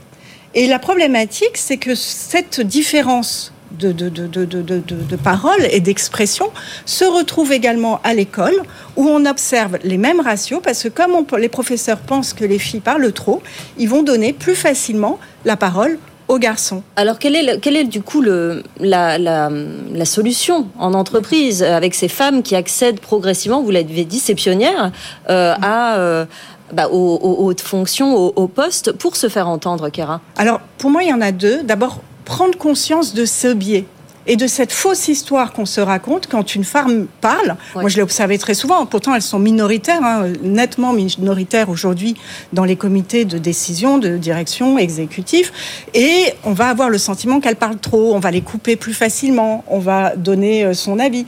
Et 0.53 0.67
la 0.67 0.77
problématique, 0.77 1.55
c'est 1.55 1.77
que 1.77 1.95
cette 1.95 2.61
différence 2.61 3.50
de, 3.79 3.91
de, 3.91 4.09
de, 4.09 4.45
de 4.45 5.15
parole 5.15 5.65
et 5.71 5.79
d'expression 5.79 6.47
se 6.85 7.05
retrouve 7.05 7.51
également 7.51 7.99
à 8.03 8.13
l'école, 8.13 8.55
où 8.95 9.07
on 9.07 9.25
observe 9.25 9.77
les 9.83 9.97
mêmes 9.97 10.19
ratios, 10.19 10.61
parce 10.63 10.83
que 10.83 10.89
comme 10.89 11.11
on- 11.13 11.35
les 11.37 11.49
professeurs 11.49 11.97
pensent 11.99 12.33
que 12.33 12.45
les 12.45 12.59
filles 12.59 12.79
parlent 12.81 13.11
trop, 13.11 13.41
ils 13.77 13.89
vont 13.89 14.03
donner 14.03 14.33
plus 14.33 14.55
facilement 14.55 15.19
la 15.45 15.55
parole 15.57 15.97
aux 16.27 16.37
garçons. 16.39 16.81
Alors, 16.95 17.19
quelle 17.19 17.35
est, 17.35 17.43
le- 17.43 17.57
quelle 17.59 17.75
est 17.75 17.83
du 17.83 18.01
coup 18.01 18.21
le, 18.21 18.63
la, 18.79 19.17
la, 19.17 19.49
la 19.93 20.05
solution 20.05 20.67
en 20.79 20.93
entreprise 20.93 21.61
avec 21.63 21.93
ces 21.93 22.07
femmes 22.07 22.41
qui 22.43 22.55
accèdent 22.55 22.99
progressivement, 23.01 23.61
vous 23.61 23.71
l'avez 23.71 24.05
dit, 24.05 24.19
ces 24.19 24.35
pionnières, 24.35 24.91
euh, 25.29 25.53
à, 25.61 25.97
euh, 25.97 26.25
bah, 26.71 26.87
aux, 26.89 27.19
aux 27.21 27.45
hautes 27.45 27.59
fonctions, 27.61 28.15
aux, 28.15 28.31
aux 28.35 28.47
postes, 28.47 28.93
pour 28.93 29.17
se 29.17 29.27
faire 29.27 29.49
entendre, 29.49 29.89
Kéra 29.89 30.21
Alors, 30.37 30.61
pour 30.77 30.89
moi, 30.89 31.03
il 31.03 31.09
y 31.09 31.13
en 31.13 31.19
a 31.19 31.33
deux. 31.33 31.63
D'abord, 31.63 31.99
prendre 32.31 32.57
conscience 32.57 33.13
de 33.13 33.25
ce 33.25 33.53
biais 33.53 33.83
et 34.25 34.37
de 34.37 34.47
cette 34.47 34.71
fausse 34.71 35.09
histoire 35.09 35.51
qu'on 35.51 35.65
se 35.65 35.81
raconte 35.81 36.27
quand 36.27 36.55
une 36.55 36.63
femme 36.63 37.07
parle. 37.19 37.57
Moi, 37.75 37.89
je 37.89 37.97
l'ai 37.97 38.01
observé 38.01 38.37
très 38.37 38.53
souvent. 38.53 38.85
Pourtant, 38.85 39.13
elles 39.13 39.21
sont 39.21 39.39
minoritaires, 39.39 40.01
hein, 40.01 40.31
nettement 40.41 40.93
minoritaires 40.93 41.69
aujourd'hui 41.69 42.15
dans 42.53 42.63
les 42.63 42.77
comités 42.77 43.25
de 43.25 43.37
décision, 43.37 43.97
de 43.97 44.15
direction, 44.15 44.77
exécutif. 44.77 45.51
Et 45.93 46.33
on 46.45 46.53
va 46.53 46.69
avoir 46.69 46.89
le 46.89 46.97
sentiment 46.97 47.41
qu'elles 47.41 47.57
parlent 47.57 47.79
trop. 47.79 48.15
On 48.15 48.19
va 48.19 48.31
les 48.31 48.41
couper 48.41 48.77
plus 48.77 48.93
facilement. 48.93 49.65
On 49.67 49.79
va 49.79 50.15
donner 50.15 50.63
euh, 50.63 50.73
son 50.73 50.99
avis. 50.99 51.25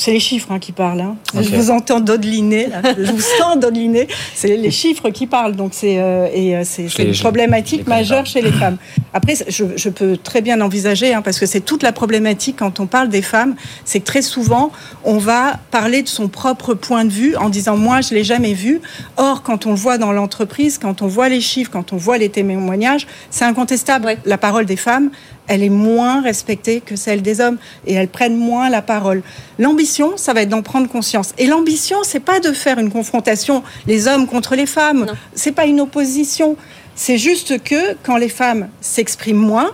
C'est 0.00 0.12
les 0.12 0.20
chiffres 0.20 0.52
hein, 0.52 0.60
qui 0.60 0.70
parlent. 0.70 1.00
hein. 1.00 1.16
Je 1.34 1.54
vous 1.56 1.70
entends 1.70 1.98
dodeliner. 1.98 2.68
là. 2.68 2.82
Je 2.96 3.10
vous 3.10 3.20
sens 3.20 3.58
dodeliner. 3.58 4.06
C'est 4.34 4.56
les 4.56 4.70
chiffres 4.70 5.10
qui 5.10 5.26
parlent. 5.26 5.56
Donc 5.56 5.72
c'est 5.74 5.98
euh, 5.98 6.28
et 6.32 6.56
euh, 6.56 6.62
c'est 6.64 6.84
une 7.02 7.14
problématique 7.16 7.86
majeure 7.86 8.24
chez 8.24 8.40
les 8.40 8.52
femmes. 8.52 8.76
Après, 9.12 9.34
je, 9.48 9.64
je 9.76 9.88
peux 9.88 10.16
très 10.16 10.40
bien 10.40 10.60
envisager, 10.60 11.12
hein, 11.14 11.22
parce 11.22 11.40
que 11.40 11.46
c'est 11.46 11.60
toute 11.60 11.82
la 11.82 11.90
problématique 11.92 12.56
quand 12.58 12.78
on 12.78 12.86
parle 12.86 13.08
des 13.08 13.22
femmes, 13.22 13.56
c'est 13.84 13.98
que 14.00 14.04
très 14.06 14.22
souvent, 14.22 14.70
on 15.04 15.18
va 15.18 15.58
parler 15.72 16.02
de 16.02 16.08
son 16.08 16.28
propre 16.28 16.74
point 16.74 17.04
de 17.04 17.10
vue 17.10 17.34
en 17.36 17.48
disant 17.48 17.76
moi, 17.76 18.00
je 18.00 18.14
l'ai 18.14 18.24
jamais 18.24 18.54
vu. 18.54 18.80
Or, 19.16 19.42
quand 19.42 19.66
on 19.66 19.70
le 19.70 19.76
voit 19.76 19.98
dans 19.98 20.12
l'entreprise, 20.12 20.78
quand 20.78 21.02
on 21.02 21.08
voit 21.08 21.28
les 21.28 21.40
chiffres, 21.40 21.70
quand 21.72 21.92
on 21.92 21.96
voit 21.96 22.18
les 22.18 22.28
témoignages, 22.28 23.06
c'est 23.30 23.44
incontestable. 23.44 24.16
La 24.24 24.38
parole 24.38 24.64
des 24.66 24.76
femmes, 24.76 25.10
elle 25.48 25.62
est 25.62 25.70
moins 25.70 26.20
respectée 26.20 26.80
que 26.80 26.94
celle 26.94 27.22
des 27.22 27.40
hommes 27.40 27.58
et 27.86 27.94
elles 27.94 28.08
prennent 28.08 28.36
moins 28.36 28.70
la 28.70 28.82
parole. 28.82 29.22
L'ambition, 29.58 30.16
ça 30.16 30.32
va 30.34 30.42
être 30.42 30.50
d'en 30.50 30.62
prendre 30.62 30.88
conscience. 30.88 31.32
Et 31.38 31.46
l'ambition, 31.46 31.98
c'est 32.04 32.20
pas 32.20 32.38
de 32.38 32.52
faire 32.52 32.78
une 32.78 32.90
confrontation 32.90 33.62
les 33.86 34.06
hommes 34.06 34.26
contre 34.26 34.54
les 34.54 34.66
femmes. 34.66 35.06
C'est 35.34 35.52
pas 35.52 35.66
une 35.66 35.80
opposition. 35.80 36.56
C'est 36.94 37.18
juste 37.18 37.62
que 37.62 37.96
quand 38.02 38.16
les 38.16 38.28
femmes 38.28 38.68
s'expriment 38.80 39.38
moins, 39.38 39.70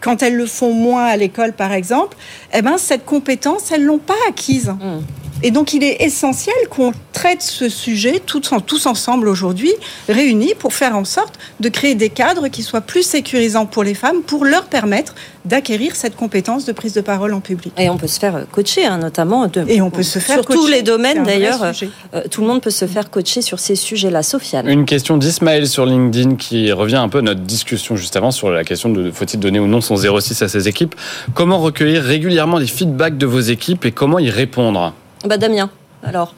quand 0.00 0.22
elles 0.22 0.36
le 0.36 0.46
font 0.46 0.72
moins 0.72 1.06
à 1.06 1.16
l'école, 1.16 1.52
par 1.52 1.72
exemple, 1.72 2.16
eh 2.54 2.62
ben 2.62 2.78
cette 2.78 3.04
compétence, 3.04 3.72
elles 3.72 3.84
l'ont 3.84 3.98
pas 3.98 4.14
acquise. 4.28 4.72
Et 5.42 5.50
donc, 5.50 5.74
il 5.74 5.84
est 5.84 6.02
essentiel 6.02 6.54
qu'on 6.70 6.92
traite 7.12 7.42
ce 7.42 7.68
sujet 7.68 8.20
tous, 8.24 8.52
en- 8.52 8.60
tous 8.60 8.86
ensemble 8.86 9.28
aujourd'hui, 9.28 9.72
réunis, 10.08 10.54
pour 10.58 10.72
faire 10.72 10.96
en 10.96 11.04
sorte 11.04 11.34
de 11.60 11.68
créer 11.68 11.94
des 11.94 12.08
cadres 12.08 12.48
qui 12.48 12.62
soient 12.62 12.80
plus 12.80 13.02
sécurisants 13.02 13.66
pour 13.66 13.84
les 13.84 13.94
femmes, 13.94 14.22
pour 14.22 14.44
leur 14.44 14.64
permettre 14.64 15.14
d'acquérir 15.44 15.94
cette 15.94 16.16
compétence 16.16 16.64
de 16.64 16.72
prise 16.72 16.94
de 16.94 17.00
parole 17.00 17.32
en 17.34 17.40
public. 17.40 17.72
Et 17.78 17.88
on 17.90 17.98
peut 17.98 18.06
se 18.08 18.18
faire 18.18 18.46
coacher, 18.50 18.84
hein, 18.86 18.98
notamment. 18.98 19.46
de- 19.46 19.64
Et 19.68 19.80
on 19.80 19.90
peut 19.90 20.02
se 20.02 20.18
faire 20.18 20.36
Sur 20.36 20.46
tous 20.46 20.66
les 20.66 20.82
domaines, 20.82 21.22
d'ailleurs. 21.22 21.62
euh, 22.14 22.22
tout 22.30 22.40
le 22.40 22.46
monde 22.48 22.62
peut 22.62 22.70
se 22.70 22.86
faire 22.86 23.10
coacher 23.10 23.42
sur 23.42 23.58
ces 23.60 23.76
sujets-là. 23.76 24.22
Sofiane. 24.22 24.66
Une 24.68 24.86
question 24.86 25.16
d'Ismaël 25.18 25.68
sur 25.68 25.86
LinkedIn 25.86 26.36
qui 26.36 26.72
revient 26.72 26.96
un 26.96 27.08
peu 27.08 27.18
à 27.18 27.22
notre 27.22 27.42
discussion 27.42 27.94
juste 27.94 28.16
avant 28.16 28.30
sur 28.32 28.50
la 28.50 28.64
question 28.64 28.88
de 28.88 29.10
faut-il 29.12 29.38
donner 29.38 29.60
ou 29.60 29.66
non 29.68 29.80
son 29.80 29.96
06 29.96 30.42
à 30.42 30.48
ses 30.48 30.66
équipes. 30.66 30.94
Comment 31.34 31.58
recueillir 31.60 32.02
régulièrement 32.02 32.58
les 32.58 32.66
feedbacks 32.66 33.18
de 33.18 33.26
vos 33.26 33.40
équipes 33.40 33.84
et 33.84 33.92
comment 33.92 34.18
y 34.18 34.30
répondre? 34.30 34.94
Bah, 35.26 35.38
Damien, 35.38 35.70
alors 36.04 36.34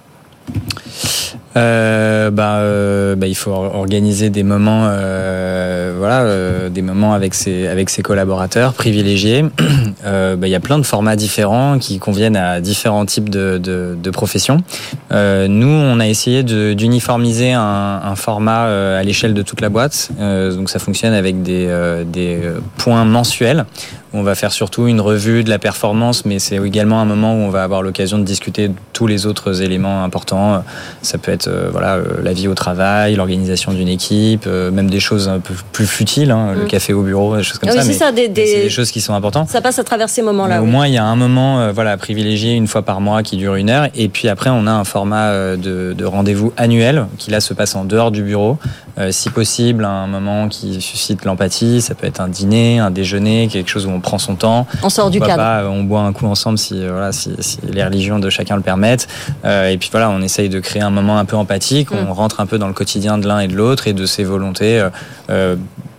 Euh, 1.57 2.31
bah, 2.31 2.59
euh, 2.59 3.17
bah, 3.17 3.27
il 3.27 3.35
faut 3.35 3.51
or- 3.51 3.75
organiser 3.75 4.31
des 4.31 4.45
moments, 4.45 4.85
euh, 4.87 5.95
voilà, 5.99 6.69
des 6.71 6.83
moments 6.83 7.15
avec 7.15 7.35
ses 7.35 7.67
avec 7.67 7.91
ses 7.91 8.03
collaborateurs 8.03 8.75
privilégiés. 8.75 9.45
Il 10.41 10.49
y 10.49 10.55
a 10.55 10.61
plein 10.61 10.79
de 10.79 10.85
formats 10.87 11.17
différents 11.17 11.79
qui 11.79 11.99
conviennent 11.99 12.37
à 12.37 12.61
différents 12.61 13.05
types 13.05 13.29
de, 13.29 13.59
de, 13.59 14.11
professions. 14.11 14.63
Nous, 15.11 15.69
on 15.69 16.01
a 16.01 16.07
essayé 16.07 16.43
d'uniformiser 16.43 17.53
un, 17.53 18.15
format 18.15 18.63
à 18.99 19.03
l'échelle 19.03 19.35
de 19.35 19.43
toute 19.43 19.61
la 19.61 19.69
boîte. 19.69 20.11
Donc, 20.19 20.71
ça 20.71 20.79
fonctionne 20.79 21.13
avec 21.13 21.43
des 21.43 21.69
des 22.07 22.39
points 22.79 23.05
mensuels. 23.05 23.67
On 24.15 24.23
va 24.23 24.35
faire 24.35 24.53
surtout 24.53 24.87
une 24.87 25.03
revue 25.03 25.45
de 25.45 25.51
la 25.51 25.59
performance, 25.59 26.25
mais 26.25 26.39
c'est 26.39 26.57
également 26.57 27.01
un 27.01 27.05
moment 27.05 27.35
où 27.35 27.39
on 27.41 27.51
va 27.51 27.63
avoir 27.63 27.83
l'occasion 27.83 28.19
de 28.19 28.25
discuter 28.25 28.69
de 28.69 28.75
tous 28.95 29.07
les 29.07 29.27
autres 29.27 29.61
éléments 29.61 30.03
importants. 30.03 30.65
Ça 31.03 31.19
peut 31.19 31.31
être 31.31 31.49
euh, 31.49 31.69
voilà 31.71 31.97
euh, 31.97 32.05
la 32.23 32.33
vie 32.33 32.49
au 32.49 32.55
travail, 32.55 33.17
l'organisation 33.17 33.73
d'une 33.73 33.89
équipe, 33.89 34.45
euh, 34.47 34.71
même 34.71 34.89
des 34.89 34.99
choses 35.01 35.29
un 35.29 35.41
peu 35.41 35.53
plus 35.73 35.87
futiles, 35.87 36.31
hein, 36.31 36.55
le 36.57 36.65
Mm. 36.65 36.69
café 36.69 36.93
au 36.95 37.03
bureau, 37.03 37.37
des 37.37 37.43
choses 37.43 37.59
comme 37.59 37.69
Ah 37.69 37.73
oui, 37.73 37.79
ça. 37.79 37.85
c'est 37.85 37.89
mais- 38.13 38.27
ça, 38.27 38.29
des- 38.33 38.71
choses 38.71 38.91
qui 38.91 39.01
sont 39.03 39.13
importantes. 39.15 39.49
Ça 39.51 39.61
passe 39.61 39.79
à 39.79 39.85
travers 39.85 40.09
ces 40.09 40.23
moments-là. 40.23 40.61
Au 40.63 40.65
oui. 40.65 40.71
moins, 40.71 40.87
il 40.87 40.95
y 40.95 40.99
a 40.99 41.05
un 41.05 41.17
moment 41.17 41.71
voilà, 41.73 41.97
privilégié 41.99 42.55
une 42.55 42.67
fois 42.67 42.83
par 42.83 43.01
mois 43.03 43.23
qui 43.23 43.37
dure 43.37 43.57
une 43.57 43.69
heure. 43.69 43.89
Et 43.95 44.09
puis 44.09 44.29
après, 44.29 44.49
on 44.51 44.67
a 44.67 44.73
un 44.73 44.85
format 44.85 45.57
de, 45.57 45.93
de 45.93 46.05
rendez-vous 46.07 46.53
annuel 46.57 47.07
qui 47.19 47.31
là 47.31 47.41
se 47.41 47.53
passe 47.53 47.75
en 47.75 47.85
dehors 47.85 48.11
du 48.11 48.23
bureau. 48.23 48.57
Euh, 48.99 49.13
si 49.13 49.31
possible, 49.31 49.85
un 49.85 50.07
moment 50.09 50.49
qui 50.49 50.81
suscite 50.81 51.25
l'empathie. 51.25 51.81
Ça 51.83 51.95
peut 51.95 52.07
être 52.07 52.21
un 52.21 52.29
dîner, 52.29 52.79
un 52.81 52.91
déjeuner, 52.91 53.49
quelque 53.49 53.69
chose 53.71 53.87
où 53.87 53.91
on 53.91 53.98
prend 54.01 54.19
son 54.19 54.35
temps. 54.37 54.67
On 54.83 54.89
sort 54.89 55.11
du 55.11 55.21
cadre. 55.21 55.37
pas, 55.37 55.61
euh, 55.63 55.69
on 55.69 55.83
boit 55.85 56.01
un 56.01 56.13
coup 56.13 56.27
ensemble 56.27 56.59
si, 56.59 56.75
euh, 56.83 56.91
voilà, 56.93 57.13
si, 57.13 57.31
si 57.41 57.59
les 57.71 57.85
religions 57.85 58.19
de 58.19 58.31
chacun 58.31 58.57
le 58.57 58.63
permettent. 58.63 59.09
Euh, 59.45 59.69
et 59.71 59.79
puis 59.79 59.89
voilà, 59.91 60.11
on 60.11 60.21
essaye 60.23 60.49
de 60.49 60.61
créer 60.61 60.83
un 60.83 60.91
moment 60.91 61.19
un 61.19 61.25
peu 61.25 61.37
empathique. 61.37 61.93
On 61.93 62.05
Mm. 62.05 62.11
rentre 62.13 62.41
un 62.41 62.47
peu 62.47 62.59
dans 62.59 62.69
le 62.69 62.75
quotidien 62.75 63.19
de 63.19 63.27
l'un 63.27 63.41
et 63.41 63.49
de 63.49 63.55
l'autre 63.57 63.87
et 63.89 63.93
de 63.93 64.07
ses 64.07 64.25
volontés. 64.25 64.89
euh, 65.31 65.57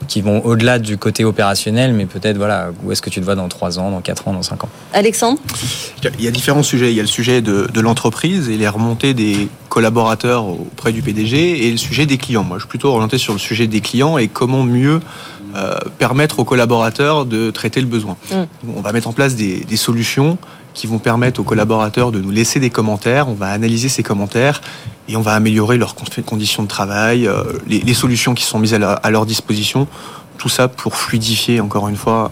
qui 0.08 0.22
vont 0.22 0.44
au-delà 0.44 0.80
du 0.80 0.98
côté 0.98 1.24
opérationnel, 1.24 1.94
mais 1.94 2.08
peut-être 2.08 2.38
voilà 2.38 2.70
où 2.84 2.92
est-ce 2.92 3.00
que 3.00 3.12
tu 3.12 3.20
te 3.20 3.26
vois 3.26 3.36
dans 3.36 3.48
3 3.48 3.78
ans, 3.78 3.92
dans 3.92 4.02
4 4.02 4.28
ans, 4.28 4.34
dans 4.34 4.42
5 4.42 4.64
ans? 4.64 4.70
Alexandre? 4.92 5.38
Il 6.18 6.26
y 6.26 6.28
a 6.28 6.32
différents 6.32 6.64
sujets. 6.64 6.90
Il 6.92 6.96
y 6.96 7.00
a 7.00 7.04
le 7.04 7.08
sujet 7.08 7.44
de, 7.44 7.68
de 7.72 7.80
l'entreprise 7.80 8.50
et 8.50 8.58
les 8.58 8.68
remontées 8.68 9.14
des 9.14 9.48
collaborateurs 9.70 10.46
auprès 10.48 10.94
du 10.94 11.04
PDG 11.04 11.68
et 11.68 11.70
le 11.70 11.78
sujet 11.78 12.08
des 12.08 12.18
clients. 12.18 12.44
Moi, 12.44 12.58
je 12.58 12.64
suis 12.64 12.70
plutôt 12.70 12.90
orienté 12.90 13.20
sur 13.20 13.34
le 13.34 13.40
sujet 13.40 13.68
des 13.68 13.82
clients 13.82 14.18
et 14.18 14.28
comment 14.28 14.64
mieux 14.64 15.00
euh, 15.56 15.78
permettre 15.98 16.40
aux 16.40 16.44
collaborateurs 16.46 17.26
de 17.26 17.52
traiter 17.52 17.82
le 17.82 17.88
besoin. 17.88 18.16
Mm. 18.32 18.36
On 18.78 18.82
va 18.82 18.92
mettre 18.92 19.08
en 19.08 19.14
place 19.14 19.36
des, 19.36 19.62
des 19.62 19.78
solutions 19.78 20.38
qui 20.74 20.88
vont 20.88 21.00
permettre 21.00 21.40
aux 21.42 21.44
collaborateurs 21.44 22.12
de 22.12 22.20
nous 22.22 22.32
laisser 22.32 22.60
des 22.60 22.70
commentaires. 22.70 23.28
On 23.28 23.34
va 23.34 23.48
analyser 23.50 23.90
ces 23.90 24.04
commentaires 24.04 24.62
et 25.08 25.16
on 25.18 25.22
va 25.22 25.34
améliorer 25.34 25.78
leurs 25.78 25.96
con- 25.96 26.06
conditions 26.26 26.64
de 26.64 26.68
travail, 26.68 27.28
euh, 27.28 27.44
les, 27.68 27.80
les 27.80 27.94
solutions 27.94 28.34
qui 28.36 28.44
sont 28.44 28.60
mises 28.60 28.74
à, 28.74 28.78
leur- 28.80 29.06
à 29.06 29.10
leur 29.10 29.26
disposition. 29.26 29.88
Tout 30.38 30.50
ça 30.50 30.68
pour 30.68 30.96
fluidifier, 30.96 31.60
encore 31.60 31.90
une 31.90 31.98
fois, 31.98 32.32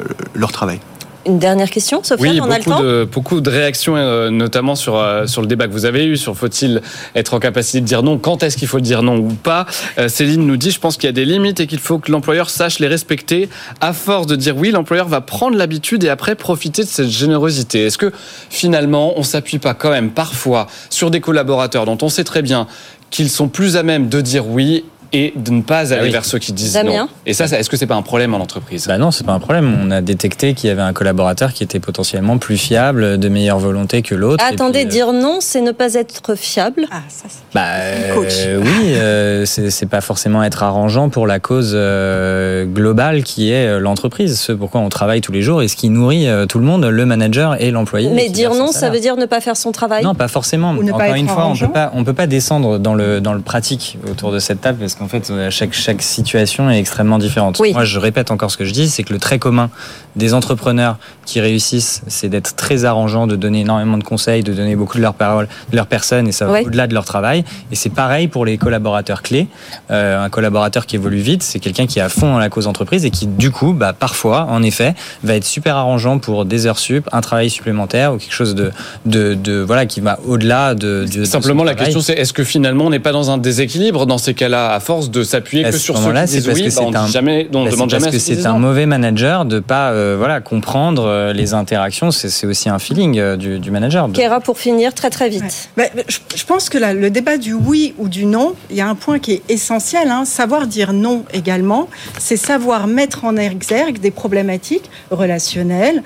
euh, 0.00 0.04
leur 0.34 0.52
travail. 0.52 0.80
Une 1.24 1.38
dernière 1.38 1.70
question, 1.70 2.02
Oui, 2.18 2.40
on 2.42 2.50
a 2.50 2.58
le 2.58 2.64
temps 2.64 2.82
de, 2.82 3.04
beaucoup 3.10 3.40
de 3.40 3.48
réactions, 3.48 3.96
euh, 3.96 4.30
notamment 4.30 4.74
sur, 4.74 4.96
euh, 4.96 5.26
sur 5.26 5.40
le 5.40 5.46
débat 5.46 5.68
que 5.68 5.72
vous 5.72 5.84
avez 5.84 6.04
eu, 6.04 6.16
sur 6.16 6.36
faut-il 6.36 6.80
être 7.14 7.34
en 7.34 7.38
capacité 7.38 7.80
de 7.80 7.86
dire 7.86 8.02
non, 8.02 8.18
quand 8.18 8.42
est-ce 8.42 8.56
qu'il 8.56 8.66
faut 8.66 8.80
dire 8.80 9.02
non 9.02 9.18
ou 9.18 9.28
pas. 9.28 9.66
Euh, 9.98 10.08
Céline 10.08 10.44
nous 10.44 10.56
dit, 10.56 10.72
je 10.72 10.80
pense 10.80 10.96
qu'il 10.96 11.06
y 11.06 11.08
a 11.08 11.12
des 11.12 11.24
limites 11.24 11.60
et 11.60 11.68
qu'il 11.68 11.78
faut 11.78 11.98
que 11.98 12.10
l'employeur 12.10 12.50
sache 12.50 12.80
les 12.80 12.88
respecter. 12.88 13.48
À 13.80 13.92
force 13.92 14.26
de 14.26 14.34
dire 14.34 14.56
oui, 14.56 14.72
l'employeur 14.72 15.06
va 15.06 15.20
prendre 15.20 15.56
l'habitude 15.56 16.02
et 16.02 16.08
après 16.08 16.34
profiter 16.34 16.82
de 16.82 16.88
cette 16.88 17.10
générosité. 17.10 17.86
Est-ce 17.86 17.98
que 17.98 18.12
finalement, 18.50 19.12
on 19.16 19.22
s'appuie 19.22 19.58
pas 19.58 19.74
quand 19.74 19.90
même 19.90 20.10
parfois 20.10 20.66
sur 20.90 21.10
des 21.12 21.20
collaborateurs 21.20 21.84
dont 21.84 21.98
on 22.02 22.08
sait 22.08 22.24
très 22.24 22.42
bien 22.42 22.66
qu'ils 23.10 23.30
sont 23.30 23.48
plus 23.48 23.76
à 23.76 23.84
même 23.84 24.08
de 24.08 24.20
dire 24.20 24.48
oui 24.48 24.84
et 25.12 25.32
de 25.36 25.50
ne 25.50 25.62
pas 25.62 25.92
aller 25.92 26.04
oui. 26.04 26.10
vers 26.10 26.24
ceux 26.24 26.38
qui 26.38 26.52
disent 26.52 26.72
Damien 26.74 27.02
non. 27.02 27.08
Et 27.26 27.34
ça, 27.34 27.46
ça- 27.46 27.58
est-ce 27.58 27.68
que 27.68 27.76
c'est 27.76 27.86
pas 27.86 27.94
un 27.94 28.02
problème 28.02 28.34
en 28.34 28.38
entreprise? 28.38 28.86
Bah 28.86 28.98
non, 28.98 29.10
c'est 29.10 29.24
pas 29.24 29.32
un 29.32 29.38
problème. 29.40 29.76
On 29.82 29.90
a 29.90 30.00
détecté 30.00 30.54
qu'il 30.54 30.68
y 30.68 30.70
avait 30.72 30.82
un 30.82 30.92
collaborateur 30.92 31.52
qui 31.52 31.62
était 31.62 31.80
potentiellement 31.80 32.38
plus 32.38 32.56
fiable, 32.56 33.18
de 33.18 33.28
meilleure 33.28 33.58
volonté 33.58 34.02
que 34.02 34.14
l'autre. 34.14 34.42
Attendez, 34.46 34.80
puis, 34.80 34.88
euh, 34.88 34.90
dire 34.90 35.12
non, 35.12 35.38
c'est 35.40 35.60
ne 35.60 35.72
pas 35.72 35.94
être 35.94 36.34
fiable. 36.34 36.86
Ah, 36.90 37.02
ça, 37.08 37.24
c'est- 37.28 37.42
Bah 37.54 38.14
coach. 38.14 38.32
euh, 38.46 38.60
oui, 38.62 38.94
euh, 38.94 39.44
c'est 39.44 39.86
pas 39.88 40.00
forcément 40.00 40.42
être 40.42 40.62
arrangeant 40.62 41.08
pour 41.08 41.26
la 41.26 41.40
cause 41.40 41.72
euh, 41.74 42.64
globale 42.64 43.22
qui 43.22 43.50
est 43.52 43.78
l'entreprise, 43.80 44.38
ce 44.38 44.52
pourquoi 44.52 44.80
on 44.80 44.88
travaille 44.88 45.20
tous 45.20 45.32
les 45.32 45.42
jours 45.42 45.62
et 45.62 45.68
ce 45.68 45.76
qui 45.76 45.88
nourrit 45.88 46.26
euh, 46.28 46.46
tout 46.46 46.58
le 46.58 46.64
monde, 46.64 46.84
le 46.84 47.06
manager 47.06 47.60
et 47.60 47.70
l'employé. 47.70 48.08
Mais 48.14 48.28
dire 48.28 48.54
non, 48.54 48.72
ça 48.72 48.90
veut 48.90 49.00
dire 49.00 49.16
ne 49.16 49.26
pas 49.26 49.40
faire 49.40 49.56
son 49.56 49.72
travail. 49.72 50.04
Non, 50.04 50.14
pas 50.14 50.28
forcément. 50.28 50.70
Ou 50.72 50.82
ne 50.82 50.90
pas 50.90 50.96
Encore 50.96 51.06
être 51.08 51.16
une 51.16 51.28
fois, 51.28 51.46
on 51.48 51.56
peut 51.56 51.68
pas, 51.68 51.90
on 51.94 52.04
peut 52.04 52.12
pas 52.14 52.26
descendre 52.26 52.78
dans 52.78 52.94
le 52.94 53.20
dans 53.20 53.34
le 53.34 53.40
pratique 53.40 53.98
autour 54.10 54.32
de 54.32 54.38
cette 54.38 54.60
table 54.60 54.78
parce 54.78 54.94
qu'en 55.02 55.08
fait, 55.08 55.30
euh, 55.30 55.50
chaque 55.50 55.72
chaque 55.72 56.00
situation 56.02 56.70
est 56.70 56.78
extrêmement 56.78 57.18
différente. 57.18 57.58
Oui. 57.60 57.72
Moi, 57.72 57.84
je 57.84 57.98
répète 57.98 58.30
encore 58.30 58.50
ce 58.50 58.56
que 58.56 58.64
je 58.64 58.72
dis, 58.72 58.88
c'est 58.88 59.02
que 59.02 59.12
le 59.12 59.18
trait 59.18 59.38
commun 59.38 59.68
des 60.14 60.34
entrepreneurs 60.34 60.98
qui 61.24 61.40
réussissent, 61.40 62.02
c'est 62.06 62.28
d'être 62.28 62.54
très 62.54 62.84
arrangeant, 62.84 63.26
de 63.26 63.34
donner 63.34 63.60
énormément 63.60 63.96
de 63.98 64.04
conseils, 64.04 64.42
de 64.42 64.52
donner 64.52 64.76
beaucoup 64.76 64.98
de 64.98 65.02
leur 65.02 65.14
parole, 65.14 65.48
de 65.70 65.76
leur 65.76 65.86
personne 65.86 66.28
et 66.28 66.32
ça 66.32 66.44
va 66.46 66.52
au-delà 66.66 66.86
de 66.86 66.94
leur 66.94 67.04
travail. 67.06 67.44
Et 67.70 67.76
c'est 67.76 67.88
pareil 67.90 68.28
pour 68.28 68.44
les 68.44 68.58
collaborateurs 68.58 69.22
clés. 69.22 69.46
Euh, 69.90 70.22
un 70.22 70.28
collaborateur 70.28 70.84
qui 70.86 70.96
évolue 70.96 71.18
vite, 71.20 71.42
c'est 71.42 71.58
quelqu'un 71.60 71.86
qui 71.86 71.98
est 71.98 72.02
à 72.02 72.08
fond 72.10 72.30
dans 72.32 72.38
la 72.38 72.50
cause 72.50 72.66
entreprise 72.66 73.04
et 73.06 73.10
qui, 73.10 73.26
du 73.26 73.50
coup, 73.50 73.72
bah, 73.72 73.92
parfois, 73.98 74.46
en 74.50 74.62
effet, 74.62 74.94
va 75.24 75.34
être 75.34 75.44
super 75.46 75.76
arrangeant 75.76 76.18
pour 76.18 76.44
des 76.44 76.66
heures 76.66 76.78
sup, 76.78 77.08
un 77.12 77.22
travail 77.22 77.48
supplémentaire 77.48 78.12
ou 78.12 78.18
quelque 78.18 78.34
chose 78.34 78.54
de, 78.54 78.70
de, 79.06 79.32
de 79.34 79.60
voilà, 79.60 79.86
qui 79.86 80.00
va 80.00 80.18
au-delà 80.26 80.74
de, 80.74 81.06
de- 81.10 81.20
de 81.20 81.24
Simplement, 81.24 81.60
son 81.60 81.64
la 81.66 81.74
question, 81.74 82.00
c'est 82.02 82.12
est-ce 82.14 82.34
que 82.34 82.44
finalement, 82.44 82.84
on 82.86 82.90
n'est 82.90 82.98
pas 82.98 83.12
dans 83.12 83.30
un 83.30 83.38
déséquilibre 83.38 84.04
dans 84.04 84.18
ces 84.18 84.34
cas-là, 84.34 84.74
à 84.74 84.80
force 84.80 84.91
de 85.00 85.22
s'appuyer 85.24 85.64
que 85.64 85.72
ce 85.72 85.78
sur 85.78 85.96
ceux 85.96 86.02
moment-là, 86.02 86.22
qui 86.22 86.28
c'est 86.32 86.36
disent 86.38 86.46
parce 86.46 86.58
oui, 86.58 86.68
que 86.68 86.74
bah, 86.74 86.82
on 86.86 86.94
un- 86.94 87.06
jamais, 87.06 87.48
on 87.54 87.64
Bah, 87.64 87.70
demande 87.70 87.90
c'est 87.90 87.96
jamais 87.98 88.10
parce 88.12 88.24
que 88.24 88.34
c'est 88.34 88.46
un 88.46 88.58
mauvais 88.58 88.86
manager 88.86 89.44
de 89.44 89.58
pas 89.60 89.90
euh, 89.90 90.16
voilà 90.18 90.40
comprendre 90.40 91.04
euh, 91.06 91.32
les 91.32 91.54
interactions. 91.54 92.10
C'est 92.10 92.46
aussi 92.46 92.68
un 92.68 92.78
feeling 92.78 93.18
euh, 93.18 93.36
du, 93.36 93.58
du 93.58 93.70
manager. 93.70 94.08
Kéra, 94.12 94.40
pour 94.40 94.58
finir, 94.58 94.92
très 94.94 95.10
très 95.10 95.28
vite. 95.28 95.42
Ouais. 95.76 95.90
Bah, 95.94 96.02
je, 96.08 96.18
je 96.36 96.44
pense 96.44 96.68
que 96.68 96.78
là, 96.78 96.92
le 96.94 97.10
débat 97.10 97.36
du 97.38 97.54
oui 97.54 97.94
ou 97.98 98.08
du 98.08 98.26
non, 98.26 98.54
il 98.70 98.76
y 98.76 98.80
a 98.80 98.88
un 98.88 98.94
point 98.94 99.18
qui 99.18 99.32
est 99.32 99.42
essentiel. 99.48 100.08
hein. 100.10 100.24
Savoir 100.24 100.66
dire 100.66 100.92
non 100.92 101.24
également, 101.32 101.88
c'est 102.18 102.36
savoir 102.36 102.86
mettre 102.86 103.24
en 103.24 103.36
exergue 103.36 103.98
des 103.98 104.10
problématiques 104.10 104.90
relationnelles, 105.10 106.02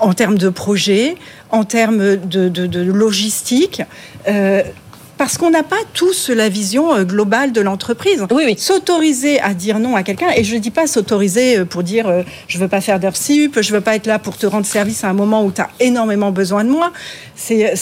en 0.00 0.12
termes 0.12 0.38
de 0.38 0.48
projet, 0.48 1.16
en 1.50 1.64
termes 1.64 2.16
de, 2.24 2.48
de- 2.48 2.66
de 2.66 2.80
logistique. 2.80 3.82
euh, 4.28 4.62
parce 5.20 5.36
qu'on 5.36 5.50
n'a 5.50 5.62
pas 5.62 5.76
tous 5.92 6.30
la 6.30 6.48
vision 6.48 6.94
euh, 6.94 7.04
globale 7.04 7.52
de 7.52 7.60
l'entreprise. 7.60 8.24
Oui, 8.30 8.44
oui. 8.46 8.54
S'autoriser 8.56 9.38
à 9.42 9.52
dire 9.52 9.78
non 9.78 9.94
à 9.94 10.02
quelqu'un, 10.02 10.30
et 10.34 10.44
je 10.44 10.54
ne 10.54 10.60
dis 10.60 10.70
pas 10.70 10.86
s'autoriser 10.86 11.58
euh, 11.58 11.64
pour 11.66 11.82
dire 11.82 12.08
euh, 12.08 12.22
je 12.48 12.56
veux 12.56 12.68
pas 12.68 12.80
faire 12.80 12.98
d'heures 12.98 13.18
sup, 13.18 13.60
je 13.60 13.70
veux 13.74 13.82
pas 13.82 13.96
être 13.96 14.06
là 14.06 14.18
pour 14.18 14.38
te 14.38 14.46
rendre 14.46 14.64
service 14.64 15.04
à 15.04 15.08
un 15.10 15.12
moment 15.12 15.44
où 15.44 15.52
tu 15.52 15.60
as 15.60 15.68
énormément 15.78 16.30
besoin 16.30 16.64
de 16.64 16.70
moi. 16.70 16.90
C'est- 17.36 17.74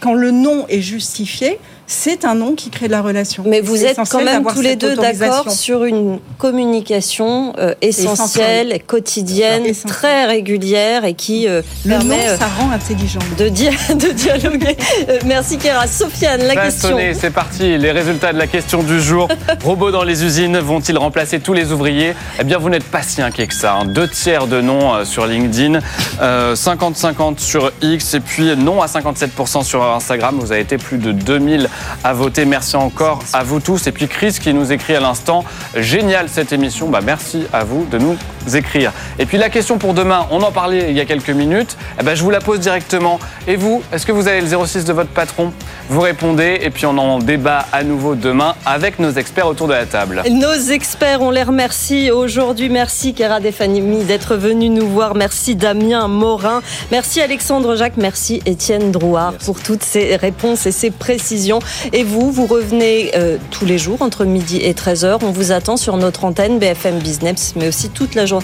quand 0.00 0.14
le 0.14 0.32
non 0.32 0.66
est 0.68 0.80
justifié, 0.80 1.60
c'est 1.86 2.24
un 2.24 2.34
non 2.34 2.54
qui 2.54 2.70
crée 2.70 2.86
de 2.86 2.92
la 2.92 3.02
relation. 3.02 3.44
Mais 3.46 3.60
vous 3.60 3.84
êtes 3.84 3.98
quand 4.10 4.22
même 4.24 4.44
tous 4.44 4.60
les 4.60 4.76
deux 4.76 4.96
d'accord 4.96 5.50
sur 5.50 5.84
une 5.84 6.18
communication 6.38 7.52
euh, 7.58 7.74
essentielle, 7.82 8.66
essentiel. 8.68 8.82
quotidienne, 8.86 9.64
très 9.86 10.24
régulière 10.26 11.04
et 11.04 11.14
qui 11.14 11.46
euh, 11.48 11.62
Le 11.84 11.90
permet 11.96 12.28
euh, 12.28 12.36
ça 12.38 12.46
rend 12.58 12.70
intelligent. 12.70 13.20
de, 13.38 13.48
dia- 13.48 13.70
de 13.94 14.12
dialoguer. 14.12 14.76
Merci 15.24 15.58
Kéra. 15.58 15.86
Sofiane, 15.86 16.42
la 16.42 16.54
Ça 16.54 16.60
a 16.60 16.64
question. 16.64 16.98
c'est 17.18 17.30
parti. 17.30 17.78
Les 17.78 17.92
résultats 17.92 18.32
de 18.32 18.38
la 18.38 18.46
question 18.46 18.82
du 18.82 19.00
jour. 19.00 19.28
Robots 19.64 19.90
dans 19.90 20.02
les 20.04 20.24
usines 20.24 20.58
vont-ils 20.58 20.98
remplacer 20.98 21.40
tous 21.40 21.52
les 21.52 21.72
ouvriers? 21.72 22.14
Eh 22.40 22.44
bien, 22.44 22.58
vous 22.58 22.68
n'êtes 22.70 22.84
pas 22.84 23.02
si 23.02 23.22
inquiet 23.22 23.46
que 23.46 23.54
ça. 23.54 23.74
hein. 23.74 23.84
Deux 23.86 24.08
tiers 24.08 24.46
de 24.46 24.60
non 24.60 24.94
euh, 24.94 25.04
sur 25.04 25.26
LinkedIn, 25.26 25.78
euh, 26.20 26.54
50-50 26.54 27.38
sur 27.38 27.70
X 27.82 28.14
et 28.14 28.20
puis 28.20 28.56
non 28.56 28.82
à 28.82 28.86
57% 28.86 29.62
sur 29.64 29.82
Instagram. 29.84 30.36
Vous 30.40 30.52
avez 30.52 30.62
été 30.62 30.78
plus 30.78 30.98
de 30.98 31.12
2000 31.12 31.68
à 32.04 32.12
voter. 32.12 32.44
Merci 32.44 32.76
encore 32.76 33.22
à 33.32 33.42
vous 33.42 33.60
tous. 33.60 33.86
Et 33.86 33.92
puis 33.92 34.08
Chris 34.08 34.38
qui 34.40 34.52
nous 34.54 34.72
écrit 34.72 34.94
à 34.94 35.00
l'instant, 35.00 35.44
génial 35.74 36.28
cette 36.28 36.52
émission. 36.52 36.88
Bah, 36.88 37.00
merci 37.02 37.46
à 37.52 37.64
vous 37.64 37.86
de 37.86 37.98
nous 37.98 38.16
écrire. 38.54 38.92
Et 39.18 39.26
puis 39.26 39.38
la 39.38 39.48
question 39.48 39.78
pour 39.78 39.94
demain, 39.94 40.26
on 40.30 40.42
en 40.42 40.52
parlait 40.52 40.86
il 40.90 40.96
y 40.96 41.00
a 41.00 41.04
quelques 41.04 41.30
minutes. 41.30 41.76
Eh 42.00 42.04
ben, 42.04 42.14
je 42.14 42.22
vous 42.22 42.30
la 42.30 42.40
pose 42.40 42.60
directement. 42.60 43.18
Et 43.48 43.56
vous, 43.56 43.82
est-ce 43.92 44.06
que 44.06 44.12
vous 44.12 44.28
avez 44.28 44.40
le 44.40 44.46
06 44.46 44.84
de 44.84 44.92
votre 44.92 45.10
patron? 45.10 45.52
Vous 45.88 46.00
répondez 46.00 46.58
et 46.62 46.70
puis 46.70 46.86
on 46.86 46.96
en 46.98 47.18
débat 47.18 47.64
à 47.72 47.82
nouveau 47.82 48.14
demain 48.14 48.54
avec 48.64 48.98
nos 48.98 49.10
experts 49.10 49.46
autour 49.46 49.68
de 49.68 49.72
la 49.72 49.86
table. 49.86 50.22
Nos 50.30 50.70
experts, 50.70 51.22
on 51.22 51.30
les 51.30 51.42
remercie 51.42 52.10
aujourd'hui. 52.10 52.68
Merci 52.68 53.14
Kéra 53.14 53.40
Defani 53.40 54.04
d'être 54.04 54.36
venu 54.36 54.68
nous 54.68 54.88
voir. 54.88 55.14
Merci 55.14 55.56
Damien 55.56 56.08
Morin. 56.08 56.62
Merci 56.90 57.20
Alexandre 57.20 57.76
Jacques. 57.76 57.96
Merci 57.96 58.42
Étienne 58.46 58.90
Drouard 58.90 59.34
pour 59.44 59.60
toutes 59.60 59.82
ces 59.82 60.16
réponses 60.16 60.66
et 60.66 60.72
ces 60.72 60.90
précisions. 60.90 61.58
Et 61.92 62.04
vous, 62.04 62.30
vous 62.30 62.46
revenez 62.46 63.12
euh, 63.16 63.38
tous 63.50 63.64
les 63.64 63.78
jours 63.78 64.02
entre 64.02 64.24
midi 64.24 64.58
et 64.58 64.72
13h. 64.72 65.18
On 65.22 65.30
vous 65.30 65.52
attend 65.52 65.76
sur 65.76 65.96
notre 65.96 66.24
antenne 66.24 66.58
BFM 66.58 66.98
Business, 66.98 67.54
mais 67.56 67.68
aussi 67.68 67.88
toute 67.88 68.14
la 68.14 68.26
journée. 68.26 68.35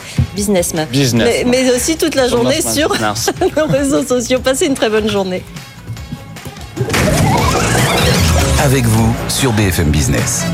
Business. 0.91 1.27
Mais, 1.27 1.45
mais 1.47 1.71
aussi 1.73 1.97
toute 1.97 2.15
la 2.15 2.29
journée 2.29 2.57
Business. 2.57 2.75
sur 2.75 2.89
nos 3.57 3.67
réseaux 3.67 4.03
sociaux. 4.05 4.39
Passez 4.41 4.67
une 4.67 4.75
très 4.75 4.91
bonne 4.91 5.09
journée. 5.09 5.43
Avec 8.65 8.85
vous 8.85 9.15
sur 9.29 9.53
BFM 9.53 9.91
Business. 9.91 10.45